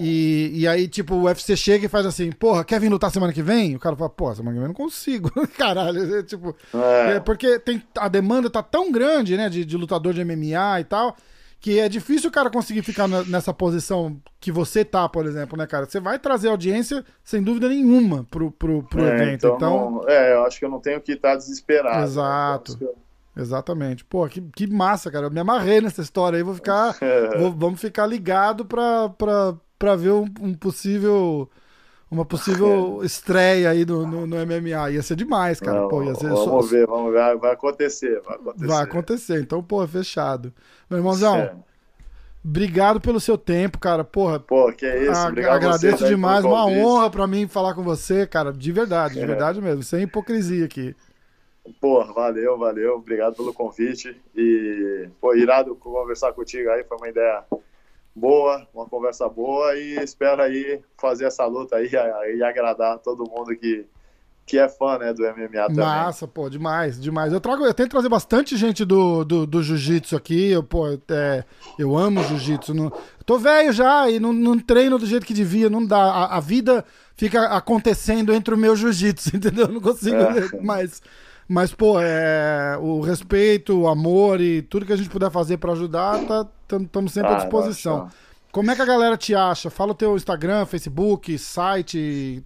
E, 0.00 0.52
e 0.60 0.68
aí, 0.68 0.86
tipo, 0.86 1.14
o 1.16 1.22
UFC 1.24 1.56
chega 1.56 1.86
e 1.86 1.88
faz 1.88 2.06
assim, 2.06 2.30
porra, 2.30 2.64
quer 2.64 2.78
vir 2.80 2.88
lutar 2.88 3.10
semana 3.10 3.32
que 3.32 3.42
vem? 3.42 3.74
O 3.74 3.80
cara 3.80 3.96
fala, 3.96 4.08
pô, 4.10 4.32
semana 4.32 4.52
que 4.52 4.58
vem 4.60 4.64
eu 4.64 4.68
não 4.68 4.74
consigo. 4.74 5.28
Caralho, 5.58 6.18
é, 6.18 6.22
tipo, 6.22 6.54
É. 6.72 7.16
é, 7.16 7.20
porque 7.20 7.58
tem, 7.58 7.82
a 7.96 8.06
demanda 8.08 8.48
tá 8.48 8.62
tão 8.62 8.92
grande, 8.92 9.36
né, 9.36 9.48
de, 9.48 9.64
de 9.64 9.76
lutador 9.76 10.14
de 10.14 10.24
MMA 10.24 10.80
e 10.80 10.84
tal, 10.84 11.16
que 11.58 11.80
é 11.80 11.88
difícil 11.88 12.30
o 12.30 12.32
cara 12.32 12.48
conseguir 12.48 12.82
ficar 12.82 13.08
na- 13.08 13.24
nessa 13.24 13.52
posição 13.52 14.16
que 14.38 14.52
você 14.52 14.84
tá, 14.84 15.08
por 15.08 15.26
exemplo, 15.26 15.58
né, 15.58 15.66
cara? 15.66 15.84
Você 15.86 15.98
vai 15.98 16.16
trazer 16.16 16.46
audiência, 16.48 17.04
sem 17.24 17.42
dúvida 17.42 17.68
nenhuma, 17.68 18.24
pro, 18.30 18.52
pro, 18.52 18.84
pro 18.84 19.04
É, 19.04 19.14
evento. 19.22 19.48
Então, 19.48 19.90
não- 19.90 20.08
é, 20.08 20.34
eu 20.34 20.44
acho 20.44 20.60
que 20.60 20.64
eu 20.64 20.70
não 20.70 20.78
tenho 20.78 21.00
que 21.00 21.10
estar 21.14 21.34
desesperado. 21.34 22.04
Exato. 22.04 22.74
Então, 22.80 22.94
exatamente. 23.38 24.04
Pô, 24.04 24.26
que, 24.28 24.40
que 24.40 24.66
massa, 24.66 25.10
cara. 25.10 25.26
Eu 25.26 25.30
me 25.30 25.40
amarrei 25.40 25.80
nessa 25.80 26.02
história 26.02 26.36
aí, 26.36 26.42
vou 26.42 26.54
ficar. 26.54 26.96
Vou- 27.38 27.52
vamos 27.52 27.80
ficar 27.80 28.06
ligado 28.06 28.64
pra, 28.64 29.08
pra, 29.10 29.54
pra 29.78 29.96
ver 29.96 30.10
um, 30.12 30.26
um 30.40 30.54
possível. 30.54 31.48
Uma 32.10 32.24
possível 32.24 33.00
estreia 33.04 33.68
aí 33.70 33.84
no, 33.84 34.06
no, 34.06 34.26
no 34.26 34.36
MMA. 34.36 34.90
Ia 34.92 35.02
ser 35.02 35.14
demais, 35.14 35.60
cara. 35.60 35.82
Não, 35.82 35.88
Pô, 35.88 36.02
ia 36.02 36.14
ser 36.14 36.28
vamos 36.28 36.44
só- 36.44 36.60
ver, 36.62 36.86
vamos 36.86 37.12
ver. 37.12 37.36
Vai 37.36 37.52
acontecer, 37.52 38.20
vai 38.24 38.34
acontecer. 38.36 38.66
Vai 38.66 38.82
acontecer. 38.82 39.40
Então, 39.42 39.62
pô, 39.62 39.86
fechado. 39.86 40.52
Meu 40.88 40.98
irmãozão, 41.00 41.36
É. 41.36 41.52
obrigado 42.44 43.00
pelo 43.00 43.20
seu 43.20 43.36
tempo, 43.36 43.78
cara. 43.78 44.04
Porra, 44.04 44.40
Pô, 44.40 44.72
que 44.72 44.86
é 44.86 45.02
isso. 45.04 45.20
a- 45.20 45.28
Obrigado 45.28 45.56
agradeço 45.56 46.06
demais. 46.06 46.44
Uma 46.44 46.64
honra 46.66 47.10
pra 47.10 47.26
mim 47.26 47.46
falar 47.46 47.74
com 47.74 47.82
você, 47.82 48.26
cara. 48.26 48.52
De 48.52 48.72
verdade, 48.72 49.14
de 49.14 49.20
É. 49.20 49.26
verdade 49.26 49.60
mesmo. 49.60 49.82
Sem 49.82 50.02
hipocrisia 50.04 50.64
aqui. 50.64 50.96
Pô, 51.80 52.04
valeu, 52.12 52.58
valeu. 52.58 52.94
Obrigado 52.96 53.34
pelo 53.36 53.52
convite. 53.52 54.16
E, 54.36 55.08
pô, 55.20 55.34
irado 55.34 55.74
conversar 55.76 56.32
contigo 56.32 56.70
aí. 56.70 56.84
Foi 56.84 56.96
uma 56.96 57.08
ideia 57.08 57.44
boa, 58.14 58.66
uma 58.74 58.86
conversa 58.86 59.28
boa. 59.28 59.74
E 59.76 59.96
espero 60.02 60.42
aí 60.42 60.80
fazer 60.96 61.24
essa 61.26 61.44
luta 61.46 61.76
aí 61.76 61.88
e 62.36 62.42
agradar 62.42 62.98
todo 62.98 63.28
mundo 63.28 63.54
que, 63.56 63.86
que 64.46 64.58
é 64.58 64.68
fã, 64.68 64.98
né, 64.98 65.12
do 65.12 65.22
MMA 65.22 65.66
também. 65.68 65.76
Massa, 65.84 66.26
pô, 66.26 66.48
demais, 66.48 67.00
demais. 67.00 67.32
Eu 67.32 67.40
trago, 67.40 67.64
eu 67.64 67.74
tento 67.74 67.90
trazer 67.90 68.08
bastante 68.08 68.56
gente 68.56 68.84
do, 68.84 69.24
do, 69.24 69.46
do 69.46 69.62
jiu-jitsu 69.62 70.16
aqui. 70.16 70.50
Eu, 70.50 70.62
pô, 70.62 70.88
é, 70.88 71.44
eu 71.78 71.96
amo 71.96 72.22
jiu-jitsu. 72.24 72.74
não- 72.74 72.92
Tô 73.26 73.38
velho 73.38 73.72
já 73.72 74.08
e 74.10 74.18
não, 74.18 74.32
não 74.32 74.58
treino 74.58 74.98
do 74.98 75.04
jeito 75.04 75.26
que 75.26 75.34
devia, 75.34 75.68
não 75.68 75.84
dá. 75.84 75.98
A, 75.98 76.36
a 76.38 76.40
vida 76.40 76.82
fica 77.14 77.42
acontecendo 77.48 78.32
entre 78.32 78.54
o 78.54 78.56
meu 78.56 78.74
jiu-jitsu, 78.74 79.30
entendeu? 79.36 79.66
Eu 79.66 79.72
não 79.72 79.80
consigo 79.82 80.16
É. 80.16 80.62
mais. 80.62 81.02
Mas, 81.48 81.72
pô, 81.72 81.98
é, 82.00 82.76
o 82.78 83.00
respeito, 83.00 83.80
o 83.80 83.88
amor 83.88 84.40
e 84.40 84.60
tudo 84.62 84.84
que 84.84 84.92
a 84.92 84.96
gente 84.96 85.08
puder 85.08 85.30
fazer 85.30 85.56
pra 85.56 85.72
ajudar, 85.72 86.20
estamos 86.70 87.12
sempre 87.12 87.30
à 87.32 87.36
Ah, 87.36 87.38
disposição. 87.38 87.98
nossa. 88.00 88.14
Como 88.52 88.70
é 88.70 88.76
que 88.76 88.82
a 88.82 88.86
galera 88.86 89.16
te 89.16 89.34
acha? 89.34 89.70
Fala 89.70 89.92
o 89.92 89.94
teu 89.94 90.14
Instagram, 90.16 90.66
Facebook, 90.66 91.38
site. 91.38 92.44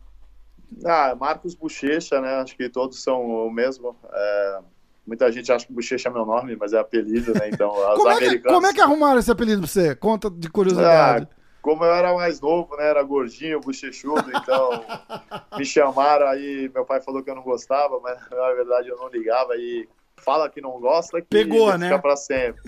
Ah, 0.85 1.17
Marcos 1.19 1.55
Bochecha, 1.55 2.21
né? 2.21 2.37
Acho 2.37 2.57
que 2.57 2.69
todos 2.69 3.03
são 3.03 3.21
o 3.21 3.51
mesmo. 3.51 3.97
É, 4.13 4.59
muita 5.07 5.31
gente 5.33 5.51
acha 5.51 5.67
que 5.67 5.73
Bochecha 5.73 6.09
é 6.09 6.13
meu 6.13 6.25
nome, 6.25 6.57
mas 6.57 6.73
é 6.73 6.79
apelido, 6.79 7.33
né? 7.35 7.49
Então, 7.53 7.71
os 7.75 7.99
Como 7.99 8.09
é, 8.11 8.19
que, 8.19 8.39
como 8.39 8.67
é 8.67 8.73
que 8.73 8.81
arrumaram 8.81 9.19
esse 9.19 9.31
apelido 9.31 9.63
pra 9.63 9.69
você? 9.71 9.95
Conta 9.97 10.31
de 10.31 10.49
curiosidade. 10.49 11.29
Ah, 11.31 11.42
como 11.63 11.85
eu 11.85 11.95
era 11.95 12.13
mais 12.13 12.41
novo, 12.41 12.77
né? 12.77 12.89
Era 12.89 13.03
gordinho, 13.05 13.61
bochechudo, 13.61 14.29
então 14.35 14.85
me 15.57 15.65
chamaram 15.65 16.27
aí. 16.27 16.71
Meu 16.75 16.85
pai 16.85 17.01
falou 17.01 17.23
que 17.23 17.31
eu 17.31 17.37
não 17.37 17.43
gostava, 17.43 18.01
mas 18.01 18.19
na 18.29 18.53
verdade 18.53 18.89
eu 18.89 18.97
não 18.97 19.09
ligava 19.09 19.57
e 19.57 19.89
fala 20.17 20.51
que 20.51 20.61
não 20.61 20.81
gosta 20.81 21.21
que 21.21 21.29
Pegou, 21.29 21.67
fica 21.73 21.79
né? 21.79 21.99
pra 21.99 22.17
sempre. 22.17 22.61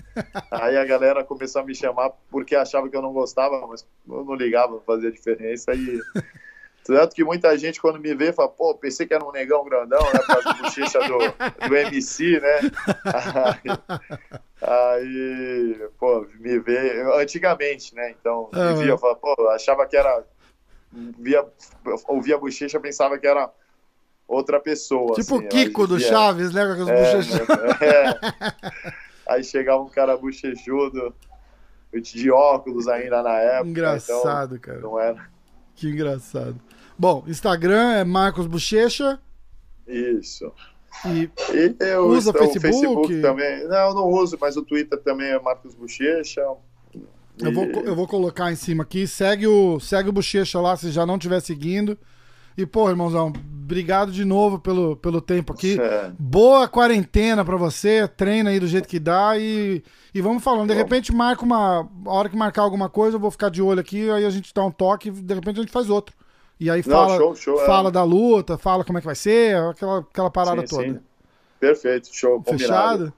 Aí 0.49 0.77
a 0.77 0.85
galera 0.85 1.23
começou 1.23 1.61
a 1.61 1.65
me 1.65 1.75
chamar 1.75 2.11
porque 2.31 2.55
achava 2.55 2.89
que 2.89 2.95
eu 2.95 3.01
não 3.01 3.13
gostava, 3.13 3.65
mas 3.67 3.85
eu 4.07 4.23
não 4.23 4.33
ligava, 4.33 4.73
não 4.73 4.81
fazia 4.81 5.11
diferença 5.11 5.73
e 5.73 6.01
tanto 6.85 7.15
que 7.15 7.23
muita 7.23 7.57
gente 7.57 7.81
quando 7.81 7.99
me 7.99 8.13
vê 8.13 8.31
fala, 8.31 8.47
pô, 8.47 8.75
pensei 8.75 9.07
que 9.07 9.13
era 9.13 9.25
um 9.25 9.31
negão 9.31 9.65
grandão, 9.65 9.99
né, 10.01 10.19
por 10.19 10.27
causa 10.27 10.43
da 10.43 10.53
bochecha 10.53 10.99
do, 10.99 11.67
do 11.67 11.75
MC, 11.75 12.39
né? 12.39 12.59
Aí, 14.67 15.89
pô, 15.99 16.25
me 16.39 16.59
vê 16.59 17.01
antigamente, 17.19 17.93
né? 17.93 18.15
Então, 18.19 18.49
me 18.51 18.59
Aham. 18.59 18.73
via, 18.75 18.89
eu 18.89 18.97
falava, 18.97 19.19
pô, 19.19 19.47
achava 19.49 19.85
que 19.85 19.95
era 19.95 20.25
via, 20.91 21.45
ouvia 22.07 22.35
a 22.35 22.39
bochecha, 22.39 22.79
pensava 22.79 23.17
que 23.19 23.27
era 23.27 23.51
outra 24.27 24.59
pessoa. 24.59 25.15
tipo 25.15 25.35
assim, 25.35 25.45
o 25.45 25.49
Kiko 25.49 25.85
do 25.85 25.97
via- 25.97 26.07
Chaves, 26.07 26.51
né? 26.53 26.63
Com 26.75 26.89
é, 26.89 27.85
é. 27.85 28.19
Aí 29.27 29.43
chegava 29.43 29.81
um 29.81 29.89
cara 29.89 30.17
bochechudo, 30.17 31.13
de 31.93 32.31
óculos 32.31 32.87
ainda 32.87 33.21
na 33.21 33.37
época. 33.39 33.69
Engraçado, 33.69 34.59
cara. 34.59 34.79
Então, 34.79 34.91
não 34.91 34.99
era 34.99 35.29
Que 35.75 35.89
engraçado. 35.89 36.59
Bom, 36.97 37.23
Instagram 37.27 37.93
é 37.93 38.03
Marcos 38.03 38.47
Bochecha 38.47 39.19
isso. 39.87 40.51
E 41.05 41.29
E 41.53 41.75
eu 41.79 42.07
Usa 42.07 42.31
o 42.31 42.33
Facebook? 42.33 43.21
também. 43.21 43.67
Não, 43.67 43.89
eu 43.89 43.93
não 43.93 44.07
uso, 44.09 44.37
mas 44.39 44.55
o 44.57 44.61
Twitter 44.63 44.99
também 45.01 45.27
é 45.27 45.39
Marcos 45.39 45.73
Bochecha. 45.75 46.41
eu 46.41 47.53
vou, 47.53 47.65
E- 47.65 47.85
eu 47.85 47.95
vou 47.95 48.07
colocar 48.07 48.51
em 48.51 48.55
cima 48.55 48.83
aqui. 48.83 49.07
Segue 49.07 49.47
o, 49.47 49.79
segue 49.79 50.09
o 50.09 50.13
Bochecha 50.13 50.59
lá 50.59 50.75
se 50.75 50.91
já 50.91 51.05
não 51.05 51.15
estiver 51.15 51.39
seguindo. 51.41 51.97
E, 52.57 52.65
pô, 52.65 52.89
irmãozão, 52.89 53.33
obrigado 53.63 54.13
de 54.13 54.23
novo 54.23 54.57
pelo, 54.57 54.95
pelo 54.95 55.19
tempo 55.19 55.51
aqui. 55.51 55.77
É. 55.77 56.09
Boa 56.17 56.69
quarentena 56.69 57.43
pra 57.43 57.57
você, 57.57 58.07
treina 58.07 58.49
aí 58.49 58.61
do 58.61 58.67
jeito 58.67 58.87
que 58.87 58.97
dá 58.97 59.37
e, 59.37 59.83
e 60.13 60.21
vamos 60.21 60.41
falando. 60.41 60.69
De 60.69 60.73
Bom. 60.73 60.79
repente 60.79 61.13
marca 61.13 61.43
uma. 61.43 61.85
A 62.05 62.13
hora 62.13 62.29
que 62.29 62.37
marcar 62.37 62.61
alguma 62.61 62.87
coisa, 62.89 63.17
eu 63.17 63.19
vou 63.19 63.29
ficar 63.29 63.49
de 63.49 63.61
olho 63.61 63.81
aqui, 63.81 64.09
aí 64.09 64.23
a 64.23 64.29
gente 64.29 64.53
dá 64.53 64.63
um 64.63 64.71
toque 64.71 65.09
e 65.09 65.11
de 65.11 65.33
repente 65.33 65.59
a 65.59 65.63
gente 65.63 65.71
faz 65.71 65.89
outro. 65.89 66.15
E 66.59 66.69
aí 66.69 66.81
Não, 66.85 66.95
fala, 66.95 67.17
show, 67.17 67.35
show, 67.35 67.61
é. 67.61 67.65
fala 67.65 67.91
da 67.91 68.03
luta, 68.03 68.57
fala 68.57 68.83
como 68.83 68.97
é 68.97 69.01
que 69.01 69.05
vai 69.07 69.15
ser, 69.15 69.57
aquela, 69.57 69.99
aquela 69.99 70.29
parada 70.31 70.61
Sim, 70.61 70.67
toda. 70.67 70.83
sim. 70.87 70.99
Perfeito, 71.59 72.09
show. 72.13 72.41
Fechado? 72.43 73.13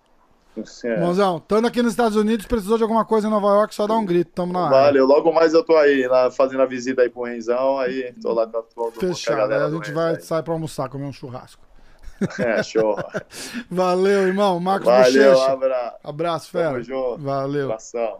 É. 0.83 0.87
Irmãozão, 0.87 1.37
estando 1.37 1.67
aqui 1.67 1.83
nos 1.83 1.91
Estados 1.93 2.17
Unidos, 2.17 2.47
precisou 2.47 2.77
de 2.77 2.83
alguma 2.83 3.05
coisa 3.05 3.27
em 3.27 3.29
Nova 3.29 3.47
York, 3.49 3.75
só 3.75 3.85
dá 3.85 3.93
um 3.93 4.03
grito, 4.03 4.31
tamo 4.33 4.53
na 4.53 4.61
área. 4.65 4.77
Valeu, 4.85 5.05
logo 5.05 5.31
mais 5.31 5.53
eu 5.53 5.63
tô 5.63 5.75
aí, 5.77 6.07
lá, 6.07 6.31
fazendo 6.31 6.63
a 6.63 6.65
visita 6.65 7.03
aí 7.03 7.09
pro 7.09 7.23
Renzão, 7.25 7.77
aí 7.77 8.11
tô 8.19 8.33
lá 8.33 8.47
com 8.47 8.57
a, 8.57 8.63
com 8.63 8.87
a 8.87 8.91
Fechado, 8.91 9.37
galera 9.37 9.65
a 9.65 9.69
do 9.69 9.75
gente 9.75 9.91
vai 9.91 10.19
sair 10.19 10.41
pra 10.41 10.53
almoçar, 10.53 10.89
comer 10.89 11.05
um 11.05 11.13
churrasco. 11.13 11.61
É, 12.39 12.63
show. 12.63 12.97
Valeu, 13.69 14.27
irmão. 14.27 14.59
Marcos 14.59 14.87
Valeu, 14.87 15.33
Bochecha. 15.33 15.51
abra... 15.51 15.95
Abraço, 16.03 16.51
Tamo 16.51 16.63
fera. 16.63 16.81
junto. 16.83 17.21
Valeu. 17.21 17.65
Abração. 17.65 18.17